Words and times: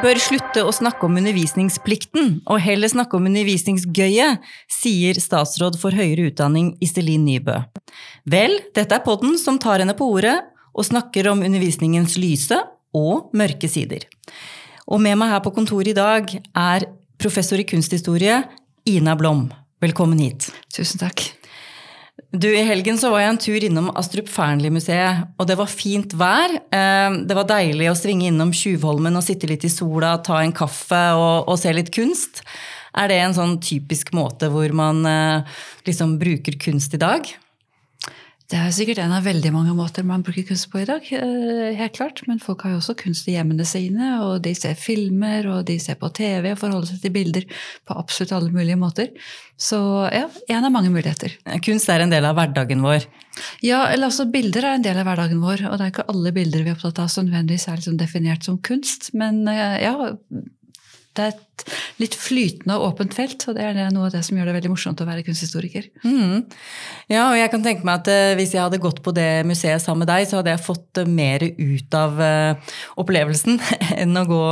Bør 0.00 0.16
slutte 0.16 0.62
å 0.64 0.70
snakke 0.72 1.04
om 1.04 1.18
undervisningsplikten, 1.20 2.38
og 2.48 2.62
heller 2.64 2.88
snakke 2.88 3.18
om 3.18 3.26
undervisningsgøyet, 3.28 4.40
sier 4.72 5.18
statsråd 5.20 5.76
for 5.80 5.92
høyere 5.92 6.30
utdanning 6.30 6.70
Iselin 6.80 7.26
Nybø. 7.26 7.58
Vel, 8.32 8.56
dette 8.76 8.96
er 8.96 9.04
podden 9.04 9.36
som 9.40 9.58
tar 9.60 9.82
henne 9.84 9.92
på 9.98 10.08
ordet 10.08 10.38
og 10.72 10.86
snakker 10.88 11.28
om 11.34 11.44
undervisningens 11.44 12.16
lyse 12.16 12.56
og 12.96 13.28
mørke 13.36 13.68
sider. 13.68 14.06
Og 14.88 15.04
med 15.04 15.20
meg 15.20 15.34
her 15.34 15.44
på 15.44 15.52
kontoret 15.58 15.92
i 15.92 15.98
dag 15.98 16.32
er 16.32 16.88
professor 17.20 17.60
i 17.60 17.68
kunsthistorie 17.68 18.40
Ina 18.88 19.18
Blom. 19.20 19.50
Velkommen 19.84 20.24
hit. 20.24 20.48
Tusen 20.72 21.04
takk. 21.04 21.28
Du, 22.30 22.46
I 22.48 22.64
helgen 22.66 22.98
så 23.00 23.10
var 23.12 23.24
jeg 23.24 23.32
en 23.32 23.40
tur 23.42 23.64
innom 23.66 23.90
Astrup 23.98 24.28
Fearnley-museet, 24.30 25.24
og 25.40 25.48
det 25.50 25.56
var 25.58 25.70
fint 25.72 26.14
vær. 26.18 26.52
Eh, 26.72 27.16
det 27.26 27.36
var 27.36 27.48
deilig 27.48 27.90
å 27.90 27.96
svinge 27.98 28.28
innom 28.30 28.52
Tjuvholmen 28.54 29.18
og 29.18 29.24
sitte 29.26 29.50
litt 29.50 29.66
i 29.66 29.72
sola, 29.72 30.16
ta 30.24 30.40
en 30.42 30.54
kaffe 30.56 31.02
og, 31.18 31.48
og 31.50 31.58
se 31.60 31.72
litt 31.74 31.92
kunst. 31.94 32.44
Er 32.98 33.10
det 33.10 33.20
en 33.22 33.36
sånn 33.36 33.58
typisk 33.62 34.12
måte 34.16 34.50
hvor 34.52 34.72
man 34.76 35.04
eh, 35.06 35.60
liksom 35.86 36.18
bruker 36.20 36.58
kunst 36.60 36.94
i 36.98 37.02
dag? 37.02 37.26
Det 38.50 38.58
er 38.58 38.72
sikkert 38.74 38.98
en 38.98 39.12
av 39.14 39.22
veldig 39.22 39.50
mange 39.54 39.72
måter 39.78 40.02
man 40.02 40.24
bruker 40.26 40.42
kunst 40.48 40.66
på 40.72 40.80
i 40.80 40.86
dag. 40.88 41.04
Eh, 41.14 41.70
helt 41.78 41.94
klart, 41.94 42.22
Men 42.26 42.40
folk 42.42 42.64
har 42.64 42.72
jo 42.72 42.80
også 42.80 42.96
kunst 42.98 43.28
i 43.28 43.36
hjemmene 43.36 43.62
sine, 43.64 44.08
og 44.24 44.42
de 44.42 44.54
ser 44.58 44.74
filmer 44.74 45.46
og 45.46 45.66
de 45.68 45.78
ser 45.78 45.94
på 45.94 46.10
TV 46.10 46.50
og 46.50 46.58
forholder 46.58 46.90
seg 46.90 47.04
til 47.04 47.14
bilder 47.14 47.46
på 47.86 47.94
absolutt 47.94 48.32
alle 48.34 48.50
mulige 48.50 48.76
måter. 48.80 49.14
Så 49.56 49.78
ja, 50.10 50.26
en 50.48 50.64
av 50.64 50.72
mange 50.72 50.90
muligheter. 50.90 51.36
Kunst 51.62 51.88
er 51.88 52.02
en 52.02 52.10
del 52.10 52.26
av 52.26 52.34
hverdagen 52.34 52.82
vår? 52.82 53.06
Ja, 53.62 53.84
eller 53.86 54.10
altså 54.10 54.26
bilder 54.26 54.66
er 54.66 54.80
en 54.80 54.82
del 54.82 54.98
av 54.98 55.06
hverdagen 55.06 55.38
vår. 55.44 55.68
Og 55.70 55.78
det 55.78 55.86
er 55.86 55.94
ikke 55.94 56.10
alle 56.10 56.32
bilder 56.34 56.64
vi 56.64 56.72
er 56.72 56.74
opptatt 56.74 56.98
av 57.04 57.12
som 57.12 57.28
nødvendigvis 57.28 57.68
er 57.68 57.78
liksom 57.78 58.02
definert 58.02 58.42
som 58.42 58.58
kunst. 58.58 59.12
Men 59.14 59.44
eh, 59.46 59.78
ja, 59.84 59.94
det 61.18 61.24
er 61.24 61.32
et 61.34 61.46
litt 62.00 62.14
flytende 62.16 62.76
og 62.78 62.94
åpent 62.94 63.14
felt, 63.16 63.42
og 63.50 63.56
det 63.56 63.64
er 63.66 63.78
noe 63.92 64.06
av 64.06 64.14
det 64.14 64.22
som 64.24 64.38
gjør 64.38 64.48
det 64.48 64.54
veldig 64.56 64.70
morsomt 64.72 65.00
å 65.02 65.06
være 65.08 65.24
kunsthistoriker. 65.26 65.88
Mm. 66.06 66.46
Ja, 67.10 67.26
og 67.26 67.36
jeg 67.36 67.50
kan 67.52 67.64
tenke 67.64 67.86
meg 67.86 68.00
at 68.00 68.08
uh, 68.08 68.36
Hvis 68.38 68.54
jeg 68.54 68.62
hadde 68.62 68.80
gått 68.80 69.02
på 69.04 69.12
det 69.16 69.42
museet 69.48 69.82
sammen 69.82 70.04
med 70.04 70.10
deg, 70.12 70.28
så 70.28 70.38
hadde 70.38 70.54
jeg 70.54 70.62
fått 70.64 71.00
uh, 71.02 71.08
mer 71.10 71.44
ut 71.44 71.96
av 71.98 72.20
uh, 72.22 72.76
opplevelsen 73.02 73.58
enn 74.00 74.16
å 74.16 74.24
gå 74.28 74.44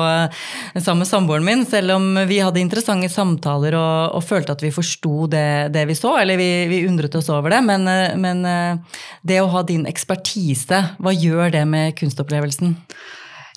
sammen 0.83 1.05
med 1.05 1.11
samboeren 1.11 1.47
min, 1.47 1.65
selv 1.69 1.95
om 1.97 2.11
vi 2.29 2.41
hadde 2.43 2.61
interessante 2.61 3.09
samtaler 3.13 3.77
og, 3.79 4.19
og 4.19 4.27
følte 4.27 4.57
at 4.57 4.65
vi 4.65 4.75
forsto 4.75 5.29
det, 5.31 5.71
det, 5.75 5.87
vi 5.89 5.97
så, 5.97 6.17
eller 6.21 6.41
vi, 6.41 6.51
vi, 6.71 6.83
undret 6.89 7.15
oss 7.19 7.31
over 7.33 7.55
det. 7.55 7.63
Men, 7.65 7.87
men 8.21 8.43
det 9.27 9.41
å 9.41 9.51
ha 9.53 9.63
din 9.67 9.87
ekspertise, 9.89 10.83
hva 10.99 11.15
gjør 11.15 11.55
det 11.55 11.65
med 11.71 11.95
kunstopplevelsen? 11.99 12.77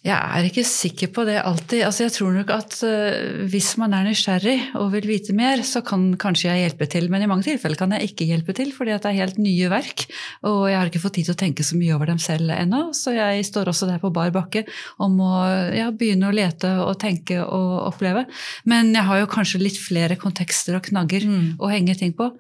Jeg 0.02 0.18
er 0.18 0.48
ikke 0.48 0.64
sikker 0.66 1.12
på 1.14 1.24
det 1.28 1.36
alltid. 1.46 1.84
Altså, 1.86 2.08
jeg 2.08 2.14
tror 2.16 2.32
nok 2.34 2.52
at 2.56 2.74
uh, 2.90 3.42
hvis 3.54 3.68
man 3.78 3.94
er 3.94 4.08
nysgjerrig 4.08 4.56
og 4.80 4.88
vil 4.96 5.06
vite 5.06 5.36
mer, 5.38 5.62
så 5.62 5.84
kan 5.86 6.08
kanskje 6.18 6.48
jeg 6.48 6.64
hjelpe 6.64 6.88
til. 6.90 7.06
Men 7.14 7.22
i 7.22 7.28
mange 7.30 7.46
tilfeller 7.46 7.78
kan 7.78 7.94
jeg 7.94 8.10
ikke 8.10 8.26
hjelpe 8.26 8.56
til, 8.58 8.72
fordi 8.74 8.96
det 8.96 9.12
er 9.12 9.20
helt 9.20 9.38
nye 9.38 9.70
verk. 9.70 10.08
Og 10.50 10.64
jeg 10.72 10.80
har 10.80 10.90
ikke 10.90 11.04
fått 11.04 11.20
tid 11.20 11.30
til 11.30 11.36
å 11.36 11.42
tenke 11.44 11.66
så 11.68 11.78
mye 11.78 11.94
over 11.94 12.10
dem 12.10 12.22
selv 12.24 12.50
ennå. 12.56 12.80
Så 12.98 13.14
jeg 13.14 13.46
står 13.46 13.70
også 13.70 13.92
der 13.92 14.02
på 14.02 14.10
bar 14.16 14.34
bakke 14.34 14.64
om 15.06 15.20
å 15.22 15.36
ja, 15.78 15.92
begynne 15.94 16.32
å 16.32 16.34
lete 16.34 16.74
og 16.82 16.98
tenke 17.06 17.38
og 17.46 17.78
oppleve. 17.92 18.26
Men 18.66 18.90
jeg 18.98 19.06
har 19.06 19.22
jo 19.22 19.30
kanskje 19.30 19.62
litt 19.62 19.78
flere 19.78 20.18
kontekster 20.18 20.80
og 20.80 20.86
knagger 20.90 21.30
mm. 21.30 21.46
å 21.62 21.70
henge 21.70 22.00
ting 22.02 22.18
på. 22.18 22.32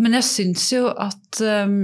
Men 0.00 0.16
jeg 0.16 0.28
syns 0.30 0.70
jo 0.72 0.88
at 0.88 1.44
um, 1.44 1.76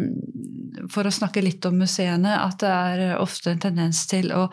for 0.89 1.05
å 1.05 1.13
snakke 1.13 1.45
litt 1.45 1.69
om 1.69 1.77
museene, 1.85 2.41
at 2.41 2.57
det 2.65 2.73
er 2.73 3.21
ofte 3.21 3.53
en 3.53 3.65
tendens 3.69 4.07
til 4.09 4.33
å 4.33 4.47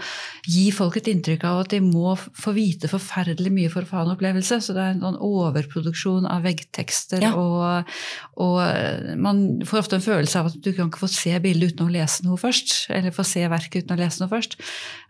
gi 0.44 0.73
folk 0.76 0.98
et 1.00 1.10
inntrykk 1.12 1.46
av 1.50 1.62
at 1.64 1.74
de 1.74 1.80
må 1.84 2.16
få 2.18 2.54
vite 2.56 2.90
forferdelig 2.92 3.52
mye 3.54 3.72
for 3.74 3.86
å 3.86 3.90
få 3.90 4.00
ha 4.00 4.06
en 4.08 4.14
opplevelse. 4.16 4.60
Så 4.66 4.76
det 4.76 4.84
er 4.84 4.96
en 4.96 5.04
sånn 5.06 5.20
overproduksjon 5.24 6.28
av 6.30 6.46
veggtekster. 6.48 7.24
Ja. 7.24 7.34
Og, 7.40 7.94
og, 8.44 8.60
man 9.24 9.44
får 9.68 9.84
ofte 9.84 10.00
en 10.00 10.06
følelse 10.06 10.42
av 10.42 10.52
at 10.52 10.60
du 10.60 10.72
kan 10.74 10.90
ikke 10.92 11.04
få 11.06 11.12
se 11.12 11.34
bildet 11.44 11.74
uten 11.74 11.88
å 11.88 11.94
lese 11.94 12.26
noe 12.28 12.40
først. 12.42 12.76
Eller 12.94 13.16
få 13.16 13.26
se 13.28 13.46
verket 13.52 13.84
uten 13.84 13.96
å 13.98 14.02
lese 14.02 14.24
noe 14.24 14.32
først. 14.34 14.58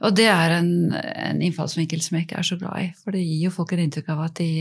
Og 0.04 0.16
det 0.18 0.30
er 0.32 0.58
en, 0.60 0.72
en 0.94 1.44
innfallsvinkel 1.44 2.04
som 2.04 2.18
jeg 2.18 2.28
ikke 2.28 2.40
er 2.42 2.50
så 2.52 2.60
glad 2.60 2.84
i. 2.84 2.92
For 3.04 3.16
det 3.16 3.24
gir 3.24 3.48
jo 3.48 3.56
folk 3.56 3.74
et 3.76 3.84
inntrykk 3.86 4.14
av 4.14 4.26
at, 4.28 4.40
de, 4.42 4.52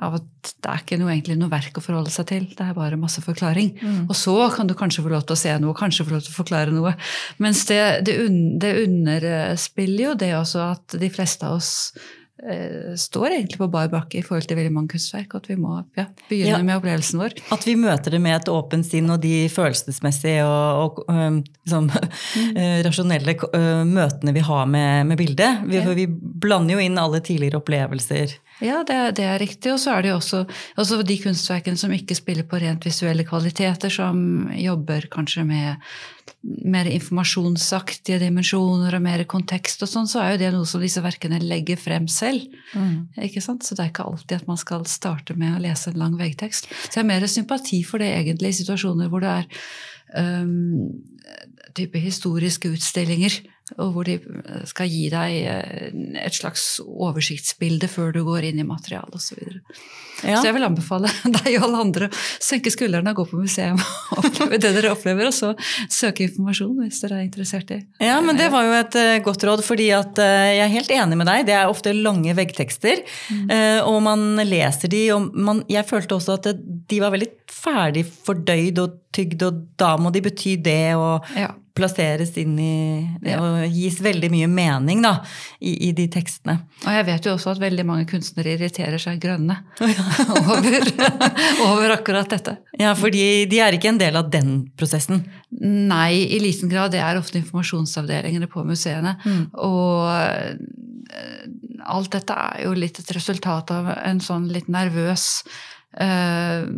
av 0.00 0.18
at 0.20 0.52
det 0.60 0.70
er 0.70 0.82
ikke 0.82 0.98
noe, 1.00 1.12
egentlig 1.12 1.36
noe 1.40 1.52
verk 1.52 1.78
å 1.78 1.84
forholde 1.84 2.12
seg 2.12 2.28
til. 2.30 2.46
Det 2.56 2.64
er 2.64 2.76
bare 2.76 2.98
masse 3.00 3.22
forklaring. 3.24 3.74
Mm. 3.80 4.00
Og 4.08 4.16
så 4.18 4.36
kan 4.54 4.68
du 4.70 4.74
kanskje 4.78 5.04
få 5.04 5.12
lov 5.12 5.26
til 5.28 5.36
å 5.36 5.40
se 5.40 5.56
noe, 5.62 5.76
kanskje 5.76 6.06
få 6.06 6.14
lov 6.16 6.24
til 6.24 6.32
å 6.32 6.38
forklare 6.38 6.74
noe. 6.74 6.94
Mens 7.42 7.64
det, 7.68 7.80
det, 8.08 8.16
un, 8.24 8.38
det 8.62 8.72
underspiller 8.84 9.89
gjelder 9.90 10.08
jo 10.08 10.16
det 10.22 10.32
også 10.38 10.64
at 10.70 10.98
de 11.00 11.10
fleste 11.12 11.46
av 11.46 11.58
oss 11.58 11.72
eh, 12.42 12.94
står 12.98 13.34
egentlig 13.34 13.58
på 13.60 13.68
bar 13.72 13.90
bakke 13.92 14.20
i 14.20 14.24
forhold 14.24 14.48
til 14.48 14.58
veldig 14.58 14.72
mange 14.74 14.94
kunstverk. 14.94 15.34
At 15.36 15.48
vi 15.50 15.56
må 15.60 15.80
ja, 15.98 16.06
begynne 16.28 16.58
ja, 16.58 16.62
med 16.64 16.78
opplevelsen 16.78 17.20
vår. 17.20 17.36
At 17.54 17.66
vi 17.66 17.76
møter 17.80 18.14
det 18.14 18.22
med 18.22 18.36
et 18.38 18.52
åpent 18.52 18.86
sinn 18.86 19.10
og 19.12 19.20
de 19.24 19.48
følelsesmessige 19.52 20.44
og, 20.46 21.02
og 21.08 21.16
liksom, 21.64 21.90
mm. 22.54 22.60
rasjonelle 22.86 23.36
møtene 23.88 24.36
vi 24.36 24.46
har 24.50 24.70
med, 24.70 25.10
med 25.10 25.20
bildet. 25.20 25.66
Vi, 25.66 25.80
ja. 25.80 25.96
vi 25.96 26.06
blander 26.10 26.78
jo 26.78 26.86
inn 26.86 27.00
alle 27.00 27.22
tidligere 27.24 27.60
opplevelser. 27.62 28.38
Ja, 28.60 28.82
det, 28.86 29.16
det, 29.16 29.24
er 29.24 29.40
riktig. 29.40 29.72
Og 29.72 29.80
så 29.80 29.94
er 29.96 30.04
det 30.04 30.12
jo 30.12 30.18
også, 30.18 30.44
også, 30.76 31.00
de 31.06 31.16
kunstverkene 31.22 31.80
som 31.80 31.92
ikke 31.96 32.16
spiller 32.18 32.44
på 32.48 32.60
rent 32.60 32.84
visuelle 32.84 33.24
kvaliteter, 33.28 33.92
som 33.92 34.50
jobber 34.52 35.08
kanskje 35.12 35.46
med 35.48 35.92
mer 36.40 36.88
informasjonsaktige 36.88 38.16
dimensjoner 38.22 38.94
og 38.96 39.02
mer 39.04 39.22
kontekst 39.28 39.82
og 39.84 39.90
sånn, 39.90 40.08
så 40.08 40.22
er 40.22 40.32
jo 40.32 40.40
det 40.40 40.52
noe 40.54 40.68
som 40.68 40.80
disse 40.80 41.02
verkene 41.04 41.40
legger 41.42 41.76
frem 41.80 42.06
selv. 42.08 42.46
Mm. 42.72 43.10
Ikke 43.26 43.42
sant? 43.44 43.66
Så 43.66 43.76
det 43.76 43.84
er 43.84 43.92
ikke 43.92 44.08
alltid 44.08 44.38
at 44.38 44.48
man 44.48 44.60
skal 44.60 44.86
starte 44.88 45.36
med 45.36 45.58
å 45.58 45.62
lese 45.66 45.92
en 45.92 46.00
lang 46.00 46.16
veggtekst. 46.20 46.70
Så 46.70 46.94
jeg 46.94 47.02
har 47.02 47.10
mer 47.10 47.28
sympati 47.28 47.82
for 47.84 48.00
det 48.00 48.08
egentlig 48.16 48.54
i 48.54 48.60
situasjoner 48.62 49.12
hvor 49.12 49.24
det 49.24 49.34
er 49.42 49.50
um, 50.16 50.88
type 51.76 52.00
historiske 52.00 52.72
utstillinger 52.72 53.36
og 53.78 53.92
hvor 53.94 54.08
de 54.08 54.16
skal 54.68 54.90
gi 54.90 55.06
deg 55.12 55.36
eh, 55.46 55.90
et 56.24 56.36
slags 56.36 56.64
oversiktsbilde 56.82 57.88
før 57.90 58.12
du 58.14 58.22
går 58.26 58.48
inn 58.50 58.62
i 58.62 58.66
materialet 58.66 59.14
osv. 59.16 59.30
Så, 59.30 59.36
videre. 59.38 59.60
ja. 60.24 60.40
så 60.40 60.48
jeg 60.48 60.56
vil 60.56 60.66
anbefale 60.66 61.10
deg 61.38 61.52
og 61.60 61.66
alle 61.68 61.82
andre 61.84 62.08
å 62.10 62.20
senke 62.42 62.72
skuldrene 62.74 63.12
og 63.12 63.20
gå 63.20 63.26
på 63.30 63.42
museum 63.44 63.78
og 64.16 64.24
oppleve 64.24 64.58
det 64.58 64.72
dere 64.74 64.94
opplever, 64.96 65.30
og 65.30 65.36
så 65.36 65.52
søke 65.92 66.26
informasjon 66.26 66.74
hvis 66.82 67.02
dere 67.04 67.20
er 67.20 67.28
interessert 67.28 67.70
i 67.76 67.80
Ja, 68.02 68.18
men 68.24 68.40
det 68.40 68.50
var 68.52 68.66
jo 68.66 68.74
et 68.80 68.98
uh, 68.98 69.14
godt 69.24 69.46
råd, 69.46 69.64
fordi 69.66 69.90
at 69.94 70.18
jeg 70.20 70.64
er 70.64 70.72
helt 70.72 70.90
enig 70.94 71.18
med 71.20 71.28
deg. 71.30 71.46
Det 71.48 71.54
er 71.56 71.70
ofte 71.70 71.92
lange 71.94 72.34
veggtekster, 72.36 73.02
mm. 73.30 73.50
og 73.86 73.98
man 74.04 74.40
leser 74.46 74.90
de, 74.90 75.02
og 75.14 75.30
man, 75.36 75.62
jeg 75.70 75.86
følte 75.88 76.16
også 76.16 76.36
at 76.38 76.50
de 76.58 77.00
var 77.02 77.14
veldig 77.14 77.30
ferdig 77.50 78.04
fordøyd 78.26 78.80
og 78.82 79.00
tygd, 79.14 79.44
og 79.46 79.64
da 79.80 79.94
må 80.00 80.12
de 80.14 80.24
bety 80.24 80.56
det. 80.64 80.94
og 80.98 81.26
ja 81.38 81.52
plasseres 81.76 82.32
inn 82.40 82.56
i 82.60 82.74
det 83.22 83.36
og 83.40 83.62
gis 83.72 84.00
veldig 84.02 84.30
mye 84.32 84.48
mening 84.50 85.02
da, 85.04 85.12
i, 85.58 85.74
i, 85.88 85.90
de 85.96 86.06
tekstene. 86.12 86.56
Og 86.84 86.96
jeg 86.96 87.06
vet 87.08 87.28
jo 87.28 87.34
også 87.36 87.54
at 87.54 87.62
veldig 87.62 87.86
mange 87.88 88.08
kunstnere 88.10 88.54
irriterer 88.56 89.00
seg 89.00 89.20
grønne 89.22 89.56
over, 90.40 90.90
over, 91.68 91.96
akkurat 91.96 92.30
dette. 92.32 92.56
Ja, 92.80 92.94
fordi 92.98 93.46
de 93.50 93.62
er 93.62 93.76
ikke 93.76 93.92
en 93.92 94.00
del 94.00 94.18
av 94.18 94.30
den 94.32 94.54
prosessen? 94.78 95.24
Nei, 95.60 96.26
i 96.26 96.40
liten 96.42 96.70
grad. 96.72 96.94
Det 96.94 97.02
er 97.04 97.18
ofte 97.20 97.40
informasjonsavdelingene 97.40 98.50
på 98.50 98.64
museene. 98.66 99.16
Mm. 99.24 99.42
Og 99.66 100.06
eh, 100.10 100.54
alt 101.90 102.12
dette 102.14 102.36
er 102.36 102.64
jo 102.66 102.76
litt 102.76 103.00
et 103.02 103.12
resultat 103.16 103.72
av 103.74 103.92
en 103.96 104.22
sånn 104.24 104.48
litt 104.52 104.70
nervøs 104.70 105.44
Uh, 105.90 106.70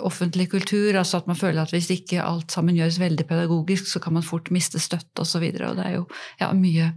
offentlig 0.00 0.46
kultur. 0.48 0.96
altså 0.96 1.18
At 1.20 1.26
man 1.28 1.36
føler 1.36 1.60
at 1.62 1.72
hvis 1.74 1.90
ikke 1.92 2.22
alt 2.24 2.52
sammen 2.52 2.78
gjøres 2.78 2.96
veldig 3.00 3.26
pedagogisk, 3.28 3.90
så 3.90 4.00
kan 4.00 4.16
man 4.16 4.24
fort 4.24 4.48
miste 4.54 4.80
støtte 4.80 5.20
osv. 5.20 5.44
Og, 5.44 5.58
så 5.58 5.68
og 5.68 5.76
det 5.76 5.84
er 5.84 5.96
jo 5.98 6.06
ja, 6.40 6.48
mye, 6.56 6.88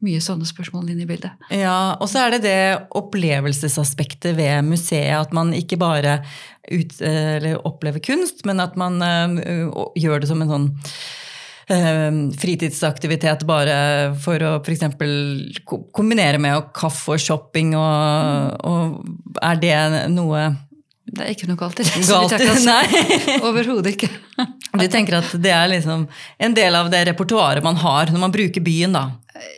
mye, 0.00 0.22
sånne 0.24 0.48
spørsmål 0.48 0.88
inne 0.94 1.04
i 1.04 1.10
bildet. 1.10 1.36
Ja, 1.52 1.98
Og 2.00 2.08
så 2.08 2.24
er 2.24 2.36
det 2.36 2.42
det 2.46 2.88
opplevelsesaspektet 2.96 4.36
ved 4.38 4.64
museet. 4.64 5.12
At 5.18 5.36
man 5.36 5.52
ikke 5.52 5.76
bare 5.76 6.22
ut, 6.72 6.96
opplever 7.68 8.00
kunst, 8.00 8.46
men 8.48 8.64
at 8.64 8.80
man 8.80 8.96
uh, 9.04 9.84
gjør 10.00 10.24
det 10.24 10.32
som 10.32 10.40
en 10.40 10.56
sånn 10.56 10.72
fritidsaktivitet 11.64 13.46
bare 13.48 13.76
for 14.20 14.36
å 14.44 14.58
f.eks. 14.58 14.82
kombinere 15.96 16.36
med 16.36 16.66
kaffe 16.76 17.16
og 17.16 17.22
shopping. 17.24 17.72
Og, 17.72 18.68
og 18.68 19.38
er 19.40 19.62
det 19.62 19.78
noe 20.12 20.42
det 21.14 21.24
er 21.24 21.34
ikke 21.34 21.48
noe 21.50 21.58
galt 21.60 21.80
i 21.80 21.86
det. 21.86 22.04
Galt, 22.08 22.34
nei. 22.66 23.38
Overhodet 23.48 23.94
ikke. 23.94 24.10
Du 24.74 24.86
tenker 24.90 25.20
at 25.20 25.34
det 25.38 25.52
er 25.54 25.68
liksom 25.70 26.06
en 26.38 26.56
del 26.56 26.78
av 26.78 26.90
det 26.92 27.04
repertoaret 27.10 27.64
man 27.64 27.78
har 27.82 28.10
når 28.10 28.24
man 28.26 28.34
bruker 28.34 28.64
byen, 28.64 28.96
da? 28.96 29.04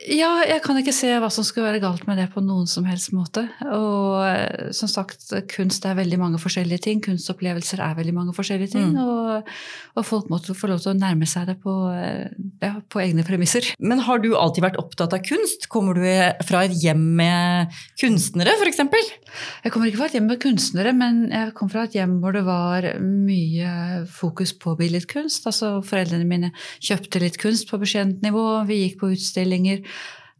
Ja, 0.08 0.30
jeg 0.48 0.62
kan 0.64 0.78
ikke 0.80 0.92
se 0.94 1.10
hva 1.20 1.28
som 1.32 1.44
skulle 1.44 1.66
være 1.68 1.82
galt 1.82 2.06
med 2.08 2.16
det 2.16 2.30
på 2.32 2.40
noen 2.40 2.64
som 2.70 2.86
helst 2.88 3.10
måte. 3.12 3.42
Og 3.68 4.22
eh, 4.24 4.70
som 4.72 4.88
sagt, 4.88 5.26
kunst 5.52 5.84
er 5.84 5.98
veldig 5.98 6.16
mange 6.22 6.38
forskjellige 6.40 6.80
ting. 6.86 7.02
Kunstopplevelser 7.04 7.82
er 7.84 7.98
veldig 7.98 8.14
mange 8.16 8.32
forskjellige 8.36 8.72
ting. 8.72 8.94
Mm. 8.94 9.02
Og, 9.02 9.50
og, 9.98 10.06
folk 10.08 10.30
må 10.32 10.38
få 10.40 10.70
lov 10.70 10.80
til 10.80 10.94
å 10.94 10.96
nærme 10.96 11.28
seg 11.28 11.50
det 11.50 11.58
på, 11.60 11.74
eh, 11.92 12.32
ja, 12.64 12.72
på, 12.88 13.02
egne 13.04 13.26
premisser. 13.26 13.68
Men 13.76 14.00
har 14.06 14.22
du 14.24 14.30
alltid 14.32 14.64
vært 14.64 14.80
opptatt 14.80 15.12
av 15.18 15.20
kunst? 15.28 15.68
Kommer 15.72 16.00
du 16.00 16.06
fra 16.48 16.64
et 16.64 16.78
hjem 16.80 17.04
med 17.20 17.76
kunstnere, 18.00 18.56
f.eks.? 18.56 18.80
Jeg 18.80 19.74
kommer 19.74 19.90
ikke 19.90 20.00
fra 20.00 20.08
et 20.08 20.16
hjem 20.16 20.30
med 20.30 20.40
kunstnere, 20.40 20.96
men 20.96 21.26
jeg 21.28 21.52
kom 21.58 21.68
fra 21.68 21.84
et 21.84 21.98
hjem 21.98 22.16
hvor 22.22 22.32
det 22.32 22.46
var 22.48 22.88
mye 23.02 24.06
fokus 24.08 24.56
på 24.56 24.72
billedkunst. 24.80 25.44
Altså 25.52 25.74
Foreldrene 25.84 26.24
mine 26.24 26.54
kjøpte 26.80 27.20
litt 27.20 27.36
kunst 27.42 27.68
på 27.68 27.82
beskjedent 27.84 28.24
nivå. 28.24 28.46
Vi 28.70 28.80
gikk 28.86 29.02
på 29.02 29.12
utstillinger. 29.12 29.65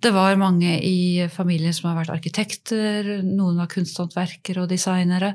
Det 0.04 0.12
var 0.12 0.36
mange 0.36 0.76
i 0.84 1.24
familien 1.32 1.74
som 1.74 1.88
har 1.90 2.02
vært 2.02 2.12
arkitekter, 2.14 3.08
noen 3.24 3.56
var 3.62 3.70
kunsthåndverkere 3.72 4.64
og 4.64 4.70
designere. 4.70 5.32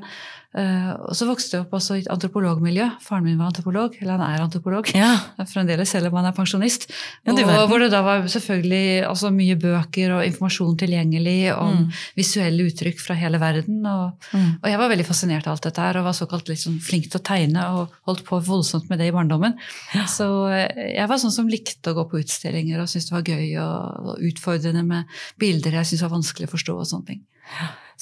Uh, 0.52 0.92
og 1.08 1.16
så 1.16 1.24
vokste 1.24 1.56
jeg 1.56 1.64
opp 1.64 1.72
også 1.78 1.96
i 1.96 2.02
et 2.02 2.10
antropologmiljø. 2.12 2.84
Faren 3.00 3.24
min 3.24 3.38
var 3.40 3.48
antropolog, 3.48 3.94
eller 4.02 4.18
han 4.18 4.24
er 4.26 4.42
antropolog 4.44 4.90
ja. 4.92 5.14
fremdeles, 5.52 5.88
selv 5.94 6.10
om 6.10 6.18
han 6.20 6.28
er 6.28 6.34
pensjonist. 6.36 6.90
Ja, 7.24 7.32
og 7.32 7.70
hvor 7.70 7.80
det 7.80 7.88
da 7.94 8.02
var 8.04 8.26
selvfølgelig 8.28 9.06
altså, 9.08 9.30
mye 9.32 9.56
bøker 9.60 10.18
og 10.18 10.26
informasjon 10.26 10.76
tilgjengelig 10.82 11.54
om 11.54 11.86
mm. 11.86 12.00
visuelle 12.18 12.66
uttrykk 12.68 13.00
fra 13.00 13.16
hele 13.16 13.40
verden. 13.40 13.80
Og, 13.88 14.28
mm. 14.34 14.50
og, 14.60 14.68
jeg 14.68 14.82
var 14.82 14.92
veldig 14.92 15.08
fascinert 15.08 15.48
av 15.48 15.56
alt 15.56 15.68
dette 15.70 15.86
her, 15.86 16.00
og 16.00 16.08
var 16.10 16.18
såkalt 16.20 16.52
liksom 16.52 16.76
flink 16.84 17.08
til 17.08 17.22
å 17.22 17.24
tegne 17.32 17.68
og 17.78 17.96
holdt 18.10 18.24
på 18.28 18.40
voldsomt 18.44 18.92
med 18.92 19.00
det 19.00 19.08
i 19.08 19.14
barndommen. 19.16 19.56
Ja. 19.96 20.04
Så 20.10 20.28
eh, 20.52 20.92
jeg 20.98 21.08
var 21.08 21.22
sånn 21.22 21.34
som 21.34 21.48
likte 21.48 21.94
å 21.94 21.96
gå 22.02 22.08
på 22.10 22.20
utstillinger 22.20 22.82
og 22.82 22.92
syntes 22.92 23.08
det 23.08 23.16
var 23.16 23.32
gøy 23.32 23.56
og, 23.62 24.10
og 24.12 24.28
utfordrende 24.28 24.84
med 24.84 25.22
bilder 25.40 25.80
jeg 25.80 25.88
syntes 25.88 26.04
var 26.04 26.18
vanskelig 26.18 26.50
å 26.50 26.52
forstå 26.52 26.76
og 26.76 26.92
sånne 26.92 27.14
ting. 27.14 27.24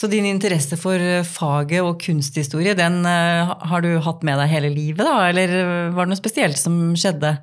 Så 0.00 0.08
din 0.08 0.24
interesse 0.24 0.78
for 0.80 0.96
eh, 0.96 1.26
faget 1.28 1.84
og 1.84 1.98
kunsthistorie, 2.00 2.72
den 2.78 3.02
uh, 3.04 3.50
har 3.68 3.84
du 3.84 3.90
hatt 4.00 4.22
med 4.24 4.38
deg 4.40 4.48
hele 4.48 4.70
livet, 4.72 5.04
da? 5.04 5.26
Eller 5.28 5.52
eh, 5.58 5.90
var 5.92 6.08
det 6.08 6.14
noe 6.14 6.20
spesielt 6.20 6.56
som 6.56 6.78
skjedde? 6.96 7.34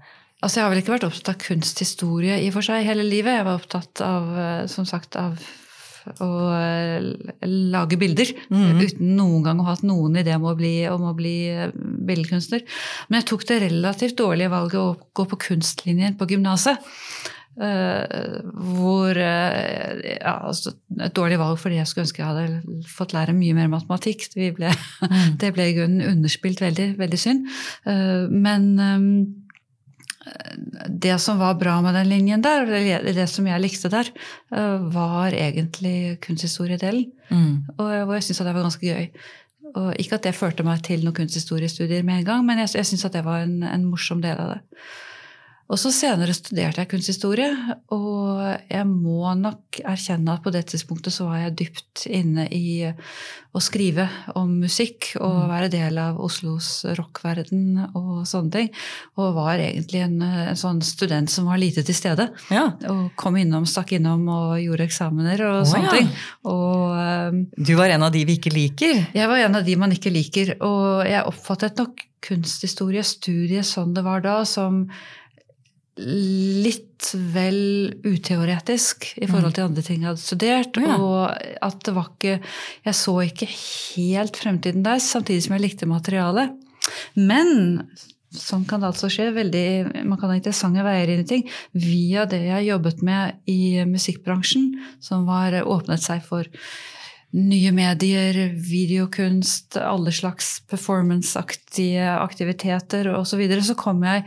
Altså, 0.42 0.58
Jeg 0.58 0.66
har 0.66 0.74
vel 0.74 0.82
ikke 0.82 0.96
vært 0.96 1.06
opptatt 1.06 1.36
av 1.36 1.44
kunsthistorie 1.44 2.40
i 2.42 2.50
og 2.50 2.58
for 2.58 2.66
seg 2.66 2.88
hele 2.88 3.06
livet. 3.06 3.38
Jeg 3.38 3.46
var 3.46 3.60
opptatt 3.60 4.02
av, 4.06 4.28
som 4.70 4.86
sagt, 4.90 5.18
av 5.18 5.38
å 6.22 6.28
lage 7.74 7.98
bilder. 8.00 8.30
Mm. 8.54 8.84
Uten 8.86 9.16
noen 9.18 9.42
gang 9.46 9.62
å 9.62 9.66
ha 9.66 9.74
hatt 9.74 9.86
noen 9.86 10.20
idé 10.22 10.36
om 10.38 10.46
å 10.50 10.54
bli, 10.58 10.76
om 10.94 11.08
å 11.10 11.16
bli 11.18 11.40
billedkunstner. 11.74 12.62
Men 13.10 13.20
jeg 13.20 13.30
tok 13.34 13.48
det 13.50 13.64
relativt 13.66 14.22
dårlige 14.22 14.54
valget 14.54 14.78
å 14.78 14.94
gå 15.18 15.26
på 15.34 15.42
kunstlinjen 15.50 16.18
på 16.22 16.30
gymnaset. 16.30 16.86
Uh, 17.58 18.38
hvor 18.78 19.18
uh, 19.18 20.02
ja, 20.06 20.34
altså, 20.46 20.76
Et 21.02 21.16
dårlig 21.18 21.40
valg 21.42 21.58
fordi 21.58 21.80
jeg 21.80 21.90
skulle 21.90 22.04
ønske 22.06 22.22
jeg 22.22 22.28
hadde 22.30 22.84
fått 22.86 23.16
lære 23.18 23.34
mye 23.34 23.56
mer 23.58 23.72
matematikk. 23.72 24.28
Det 24.36 24.52
ble, 24.60 24.70
mm. 24.70 25.34
det 25.42 25.50
ble 25.56 25.66
i 25.66 25.74
grunnen 25.80 26.06
underspilt 26.06 26.62
veldig, 26.62 26.92
veldig 27.00 27.20
synd. 27.22 27.50
Uh, 27.88 28.30
men 28.30 28.70
um, 28.78 29.10
det 30.92 31.16
som 31.24 31.40
var 31.42 31.58
bra 31.58 31.80
med 31.82 31.98
den 31.98 32.12
linjen 32.12 32.46
der, 32.46 32.68
eller 32.68 33.16
det 33.16 33.26
som 33.32 33.48
jeg 33.48 33.64
likte 33.64 33.88
der, 33.88 34.10
var 34.92 35.32
egentlig 35.32 36.18
kunsthistoriedelen. 36.26 37.06
Mm. 37.30 37.54
Og 37.78 37.86
hvor 37.86 38.18
jeg 38.18 38.26
syntes 38.26 38.42
det 38.44 38.56
var 38.58 38.66
ganske 38.66 38.92
gøy. 38.92 39.08
Og 39.80 39.94
ikke 39.96 40.20
at 40.20 40.28
det 40.28 40.36
førte 40.36 40.66
meg 40.68 40.84
til 40.84 41.06
noen 41.06 41.16
kunsthistoriestudier 41.16 42.04
med 42.04 42.22
en 42.22 42.28
gang, 42.28 42.44
men 42.44 42.60
jeg, 42.60 42.74
jeg 42.76 42.90
syns 42.90 43.08
det 43.14 43.24
var 43.24 43.46
en, 43.46 43.62
en 43.64 43.88
morsom 43.88 44.20
del 44.26 44.36
av 44.36 44.58
det. 44.58 44.82
Og 45.68 45.76
så 45.80 45.92
senere 45.92 46.32
studerte 46.36 46.80
jeg 46.80 46.90
kunsthistorie, 46.94 47.50
og 47.92 48.40
jeg 48.70 48.86
må 48.88 49.34
nok 49.36 49.82
erkjenne 49.84 50.38
at 50.38 50.44
på 50.46 50.54
det 50.56 50.64
tidspunktet 50.72 51.12
så 51.12 51.28
var 51.28 51.42
jeg 51.42 51.58
dypt 51.60 52.06
inne 52.08 52.46
i 52.56 52.88
å 52.88 53.62
skrive 53.64 54.06
om 54.40 54.54
musikk 54.62 55.10
og 55.20 55.34
mm. 55.34 55.50
være 55.52 55.70
del 55.74 56.00
av 56.00 56.22
Oslos 56.24 56.70
rockverden 56.96 57.82
og 57.98 58.24
sånne 58.30 58.54
ting. 58.54 58.72
Og 59.20 59.36
var 59.36 59.60
egentlig 59.60 60.06
en, 60.06 60.16
en 60.24 60.60
sånn 60.60 60.80
student 60.86 61.32
som 61.32 61.52
var 61.52 61.60
lite 61.60 61.84
til 61.84 61.98
stede. 61.98 62.30
Ja. 62.54 62.70
Og 62.94 63.12
kom 63.20 63.36
innom, 63.42 63.68
stakk 63.68 63.98
innom 63.98 64.24
og 64.32 64.56
gjorde 64.64 64.88
eksamener 64.88 65.44
og 65.50 65.62
oh, 65.66 65.68
sånne 65.68 65.92
ja. 65.92 66.00
ting. 66.00 66.12
Og, 66.48 66.96
um, 66.96 67.44
du 67.60 67.76
var 67.76 67.92
en 67.92 68.08
av 68.08 68.16
de 68.16 68.24
vi 68.30 68.40
ikke 68.40 68.56
liker? 68.56 69.04
Jeg 69.18 69.32
var 69.34 69.44
en 69.44 69.60
av 69.60 69.68
de 69.68 69.80
man 69.80 69.92
ikke 69.92 70.16
liker. 70.16 70.56
Og 70.64 71.04
jeg 71.10 71.28
oppfattet 71.28 71.84
nok 71.84 72.08
kunsthistoriestudiet 72.28 73.68
sånn 73.68 73.94
det 73.96 74.04
var 74.06 74.24
da, 74.24 74.42
som 74.48 74.86
litt 75.98 77.12
vel 77.34 77.94
uteoretisk 78.06 79.10
i 79.18 79.28
forhold 79.30 79.56
til 79.56 79.68
andre 79.68 79.84
ting 79.86 80.02
jeg 80.02 80.12
hadde 80.12 80.24
studert. 80.24 80.80
Ja. 80.82 80.98
Og 80.98 81.48
at 81.66 81.80
det 81.86 81.94
var 81.96 82.12
ikke 82.12 82.38
Jeg 82.86 82.98
så 82.98 83.16
ikke 83.24 83.48
helt 83.50 84.38
fremtiden 84.38 84.86
der, 84.86 85.02
samtidig 85.04 85.46
som 85.46 85.58
jeg 85.58 85.66
likte 85.66 85.90
materialet. 85.90 86.54
Men 87.16 87.88
sånn 88.34 88.66
kan 88.68 88.82
det 88.82 88.92
altså 88.92 89.10
skje. 89.12 89.32
Veldig, 89.36 90.04
man 90.06 90.20
kan 90.20 90.32
ha 90.32 90.38
interessante 90.38 90.86
veier 90.86 91.14
inn 91.14 91.24
i 91.24 91.30
ting. 91.30 91.48
Via 91.74 92.28
det 92.30 92.44
jeg 92.46 92.70
jobbet 92.70 93.02
med 93.06 93.50
i 93.50 93.84
musikkbransjen, 93.88 94.72
som 95.04 95.26
var 95.30 95.58
åpnet 95.64 96.04
seg 96.04 96.24
for 96.26 96.48
nye 97.38 97.74
medier, 97.76 98.38
videokunst, 98.56 99.76
alle 99.82 100.14
slags 100.16 100.62
performanceaktige 100.70 102.08
aktiviteter 102.22 103.12
osv., 103.12 103.34
så, 103.34 103.40
videre, 103.42 103.66
så 103.66 103.76
kom 103.78 104.06
jeg 104.08 104.24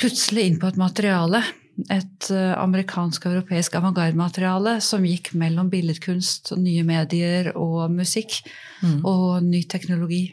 plutselig 0.00 0.46
inn 0.48 0.60
på 0.62 0.70
et 0.70 0.78
materiale. 0.80 1.42
Et 1.90 2.28
uh, 2.30 2.52
amerikansk 2.60 3.26
og 3.26 3.36
europeisk 3.36 3.78
avantgarde-materiale 3.78 4.76
som 4.84 5.06
gikk 5.08 5.32
mellom 5.40 5.70
billedkunst, 5.72 6.52
nye 6.60 6.84
medier 6.86 7.52
og 7.56 7.86
musikk. 7.94 8.42
Mm. 8.82 9.00
Og 9.08 9.26
ny 9.46 9.64
teknologi. 9.70 10.24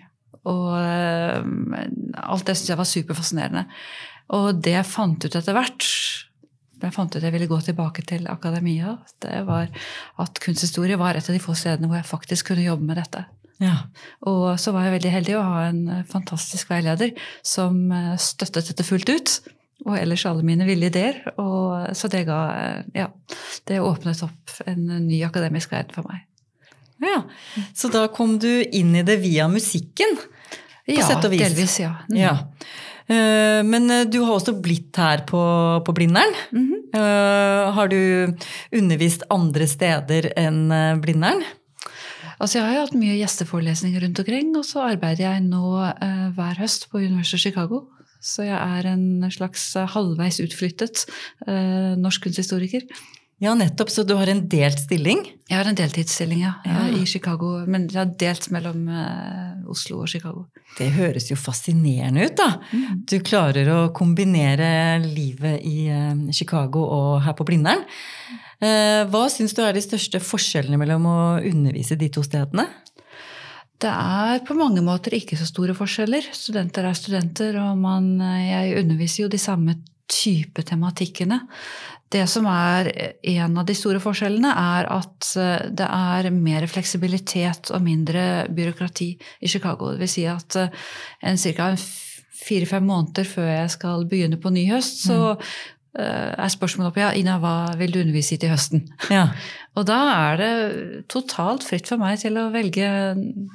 Og 0.50 0.72
uh, 0.76 1.42
alt 2.24 2.48
det 2.48 2.58
syntes 2.58 2.74
jeg 2.74 2.82
var 2.82 2.90
superfascinerende. 2.90 3.68
Og 4.36 4.60
det 4.62 4.76
jeg 4.76 4.90
fant 4.90 5.26
ut 5.26 5.36
etter 5.36 5.56
hvert 5.58 5.88
jeg 6.80 6.96
fant 6.96 7.16
ut 7.16 7.24
jeg 7.24 7.34
ville 7.34 7.50
gå 7.50 7.60
tilbake 7.64 8.04
til 8.08 8.28
akademia, 8.32 8.96
det 9.24 9.42
var 9.48 9.68
at 10.24 10.40
kunsthistorie 10.44 11.00
var 11.00 11.18
et 11.18 11.28
av 11.28 11.36
de 11.36 11.42
få 11.44 11.56
stedene 11.58 11.90
hvor 11.90 12.00
jeg 12.00 12.08
faktisk 12.08 12.52
kunne 12.52 12.64
jobbe 12.64 12.88
med 12.88 13.00
dette. 13.02 13.26
Ja. 13.60 13.76
Og 14.30 14.54
så 14.60 14.72
var 14.72 14.88
jeg 14.88 14.98
veldig 14.98 15.14
heldig 15.14 15.38
å 15.38 15.46
ha 15.46 15.64
en 15.68 16.04
fantastisk 16.08 16.72
veileder 16.72 17.12
som 17.46 17.90
eh, 17.92 18.14
støttet 18.20 18.72
dette 18.72 18.88
fullt 18.88 19.12
ut 19.12 19.40
og 19.88 19.96
ellers 19.96 20.26
alle 20.28 20.44
mine 20.44 20.68
ville 20.68 20.90
ideer. 20.90 21.22
Og, 21.40 21.96
så 21.96 22.10
det 22.12 22.26
ga 22.28 22.40
Ja. 22.96 23.10
Det 23.68 23.80
åpnet 23.80 24.24
opp 24.26 24.60
en 24.66 24.86
ny 25.06 25.22
akademisk 25.24 25.72
verden 25.72 25.94
for 25.94 26.08
meg. 26.10 26.26
Ja, 27.00 27.24
Så 27.74 27.88
da 27.88 28.08
kom 28.08 28.40
du 28.40 28.64
inn 28.64 28.96
i 28.96 29.04
det 29.04 29.22
via 29.22 29.48
musikken? 29.48 30.18
På 30.18 30.98
ja, 30.98 31.06
sett 31.06 31.24
og 31.24 31.32
vis. 31.32 31.42
delvis. 31.42 31.80
Ja. 31.80 31.94
Mm. 32.10 32.18
ja. 32.18 32.34
Eh, 33.08 33.62
men 33.64 33.90
eh, 33.90 34.06
du 34.06 34.20
har 34.26 34.34
også 34.36 34.58
blitt 34.60 34.98
her 34.98 35.24
på, 35.24 35.40
på 35.86 35.94
Blindern. 35.94 36.34
Mm 36.52 36.68
-hmm. 36.68 37.72
Har 37.72 37.88
du 37.88 38.34
undervist 38.72 39.24
andre 39.30 39.68
steder 39.68 40.34
enn 40.36 40.74
Blindern? 41.02 41.44
Altså, 42.40 42.58
jeg 42.58 42.66
har 42.66 42.76
jo 42.78 42.84
hatt 42.88 42.98
mye 42.98 43.20
gjesteforelesninger 43.20 44.04
rundt 44.06 44.24
omkring, 44.24 44.52
og 44.56 44.64
så 44.66 44.86
arbeider 44.94 45.26
jeg 45.26 45.46
nå 45.46 45.64
hver 46.38 46.62
høst 46.62 46.88
på 46.90 47.02
Universitetet 47.04 47.42
i 47.42 47.48
Chicago 47.50 47.86
så 48.20 48.44
jeg 48.44 48.58
er 48.58 48.90
en 48.92 49.30
slags 49.32 49.72
eh, 49.80 49.88
halvveis 49.88 50.42
utflyttet 50.44 51.06
eh, 51.48 51.96
norsk 52.00 52.28
kunsthistoriker. 52.28 52.84
Ja, 53.40 53.54
nettopp. 53.56 53.88
Så 53.88 54.04
du 54.04 54.18
har 54.20 54.28
en 54.28 54.42
delt 54.52 54.82
stilling? 54.82 55.22
Jeg 55.48 55.56
har 55.56 55.68
en 55.70 55.78
deltidsstilling, 55.78 56.42
ja. 56.44 56.58
ja. 56.68 56.82
I 56.92 57.06
Chicago. 57.08 57.54
Men 57.72 57.86
jeg 57.88 58.02
har 58.02 58.12
delt 58.20 58.50
mellom 58.52 58.84
eh, 58.92 59.70
Oslo 59.72 60.02
og 60.04 60.12
Chicago. 60.12 60.44
Det 60.76 60.90
høres 60.98 61.30
jo 61.32 61.40
fascinerende 61.40 62.28
ut, 62.28 62.36
da. 62.36 62.50
Mm. 62.76 63.06
Du 63.08 63.16
klarer 63.24 63.72
å 63.72 63.80
kombinere 63.96 65.00
livet 65.06 65.64
i 65.64 65.88
eh, 65.88 66.28
Chicago 66.36 66.84
og 66.84 67.22
her 67.24 67.38
på 67.40 67.48
Blindern. 67.48 67.88
Eh, 68.60 69.06
hva 69.08 69.24
syns 69.32 69.56
du 69.56 69.62
er 69.64 69.76
de 69.76 69.84
største 69.84 70.20
forskjellene 70.24 70.80
mellom 70.80 71.06
å 71.08 71.20
undervise 71.48 71.96
de 72.00 72.10
to 72.12 72.24
stedene? 72.26 72.68
Det 73.80 73.92
er 73.92 74.42
på 74.44 74.58
mange 74.60 74.84
måter 74.84 75.16
ikke 75.16 75.38
så 75.40 75.48
store 75.48 75.76
forskjeller. 75.78 76.26
Studenter 76.36 76.90
er 76.90 76.98
studenter, 77.00 77.56
og 77.62 77.80
man, 77.80 78.18
jeg 78.44 78.76
underviser 78.82 79.24
jo 79.24 79.32
de 79.32 79.40
samme 79.40 79.78
type 80.10 80.66
tematikkene. 80.68 81.40
Det 82.12 82.26
som 82.28 82.48
er 82.50 82.90
en 83.38 83.58
av 83.62 83.68
de 83.70 83.76
store 83.78 84.02
forskjellene, 84.04 84.52
er 84.52 84.90
at 84.92 85.30
det 85.78 85.88
er 85.88 86.32
mer 86.34 86.66
fleksibilitet 86.68 87.70
og 87.72 87.86
mindre 87.86 88.50
byråkrati 88.52 89.10
i 89.46 89.52
Chicago. 89.52 89.94
Det 89.94 90.04
vil 90.04 90.12
si 90.12 90.26
at 90.28 90.58
en 90.60 91.40
ca. 91.40 91.72
fire-fem 92.40 92.84
måneder 92.84 93.28
før 93.30 93.48
jeg 93.52 93.76
skal 93.78 94.08
begynne 94.10 94.40
på 94.42 94.52
ny 94.52 94.66
høst, 94.72 95.06
så 95.06 95.36
mm. 95.38 95.48
Eh, 96.00 96.32
er 96.40 96.52
spørsmålet 96.54 96.94
oppe 96.94 97.04
ja, 97.04 97.12
Ina, 97.18 97.38
hva 97.42 97.74
vil 97.80 97.92
du 97.92 98.00
undervise 98.02 98.38
i 98.38 98.40
til 98.42 98.54
høsten? 98.54 98.86
Ja. 99.12 99.28
og 99.78 99.88
da 99.90 100.00
er 100.14 100.40
det 100.40 100.54
totalt 101.12 101.66
fritt 101.68 101.90
for 101.92 102.02
meg 102.02 102.22
til 102.22 102.40
å 102.40 102.50
velge 102.54 102.88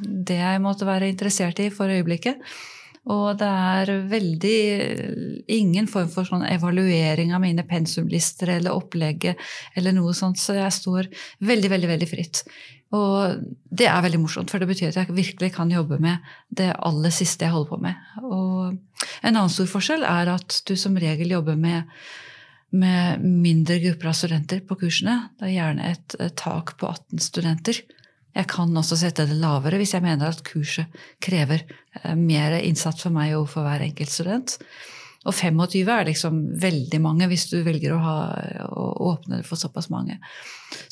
det 0.02 0.38
jeg 0.40 0.62
måtte 0.64 0.88
være 0.88 1.08
interessert 1.12 1.62
i 1.64 1.70
for 1.74 1.92
øyeblikket. 1.92 2.42
Og 3.12 3.34
det 3.36 3.48
er 3.48 3.90
veldig 4.08 4.60
ingen 5.52 5.88
form 5.90 6.08
for 6.08 6.24
sånn 6.24 6.46
evaluering 6.48 7.34
av 7.36 7.42
mine 7.42 7.66
pensumlister 7.68 8.54
eller 8.54 8.72
opplegget 8.72 9.40
eller 9.76 9.92
noe 9.92 10.14
sånt, 10.16 10.40
så 10.40 10.56
jeg 10.56 10.72
står 10.72 11.10
veldig, 11.44 11.70
veldig, 11.74 11.90
veldig 11.90 12.08
fritt. 12.08 12.40
Og 12.96 13.44
det 13.68 13.90
er 13.90 14.04
veldig 14.06 14.22
morsomt, 14.22 14.52
for 14.52 14.62
det 14.62 14.70
betyr 14.70 14.92
at 14.92 15.02
jeg 15.02 15.16
virkelig 15.16 15.52
kan 15.56 15.72
jobbe 15.72 15.98
med 16.00 16.24
det 16.48 16.70
aller 16.78 17.12
siste 17.12 17.44
jeg 17.44 17.52
holder 17.52 17.72
på 17.74 17.80
med. 17.84 18.08
Og 18.24 19.20
en 19.20 19.34
annen 19.34 19.52
stor 19.52 19.68
forskjell 19.68 20.06
er 20.08 20.30
at 20.38 20.62
du 20.68 20.72
som 20.78 20.96
regel 20.96 21.34
jobber 21.34 21.58
med, 21.60 21.90
med 22.74 23.22
mindre 23.22 23.78
grupper 23.82 24.10
av 24.10 24.16
studenter 24.18 24.62
på 24.66 24.76
kursene. 24.80 25.18
Det 25.38 25.48
er 25.48 25.54
gjerne 25.54 25.90
et, 25.94 26.16
et 26.22 26.34
tak 26.38 26.74
på 26.80 26.90
18 26.90 27.22
studenter. 27.22 27.80
Jeg 28.34 28.50
kan 28.50 28.74
også 28.74 28.98
sette 28.98 29.28
det 29.28 29.38
lavere 29.38 29.78
hvis 29.78 29.94
jeg 29.94 30.02
mener 30.02 30.32
at 30.32 30.42
kurset 30.46 30.90
krever 31.22 31.62
eh, 31.62 32.14
mer 32.18 32.58
innsats 32.58 33.06
for 33.06 33.14
meg 33.14 33.36
og 33.38 33.46
for 33.52 33.66
hver 33.66 33.84
enkelt 33.86 34.10
student. 34.10 34.56
Og 35.24 35.32
25 35.32 35.88
er 35.88 36.08
liksom 36.10 36.40
veldig 36.60 37.00
mange 37.00 37.28
hvis 37.30 37.46
du 37.52 37.56
velger 37.64 37.94
å, 37.94 38.00
ha, 38.02 38.16
å 38.68 38.84
åpne 39.14 39.40
det 39.40 39.48
for 39.48 39.60
såpass 39.60 39.88
mange. 39.92 40.18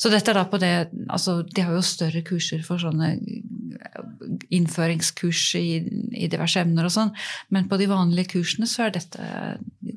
Så 0.01 0.09
dette 0.09 0.31
er 0.31 0.37
da 0.39 0.45
på 0.47 0.59
det 0.61 0.71
altså 1.11 1.41
De 1.43 1.63
har 1.65 1.75
jo 1.75 1.81
større 1.85 2.23
kurser 2.25 2.63
for 2.65 2.81
sånne 2.81 3.13
innføringskurs 4.53 5.43
i, 5.59 5.67
i 6.15 6.29
diverse 6.31 6.61
emner 6.61 6.87
og 6.87 6.93
sånn, 6.93 7.11
men 7.53 7.67
på 7.69 7.77
de 7.81 7.89
vanlige 7.91 8.37
kursene 8.37 8.69
så 8.69 8.85
er 8.85 8.93
dette 8.95 9.27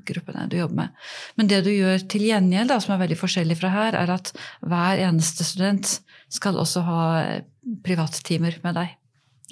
gruppene 0.09 0.49
du 0.51 0.57
jobber 0.59 0.81
med. 0.81 1.07
Men 1.39 1.51
det 1.53 1.63
du 1.67 1.71
gjør 1.71 2.03
til 2.11 2.27
gjengjeld, 2.27 2.73
da, 2.73 2.81
som 2.83 2.97
er 2.97 3.05
veldig 3.05 3.19
forskjellig 3.21 3.59
fra 3.61 3.71
her, 3.75 3.99
er 4.01 4.13
at 4.17 4.33
hver 4.67 5.03
eneste 5.07 5.47
student 5.47 5.99
skal 6.33 6.59
også 6.59 6.83
ha 6.87 7.03
privattimer 7.87 8.59
med 8.65 8.81
deg. 8.81 8.97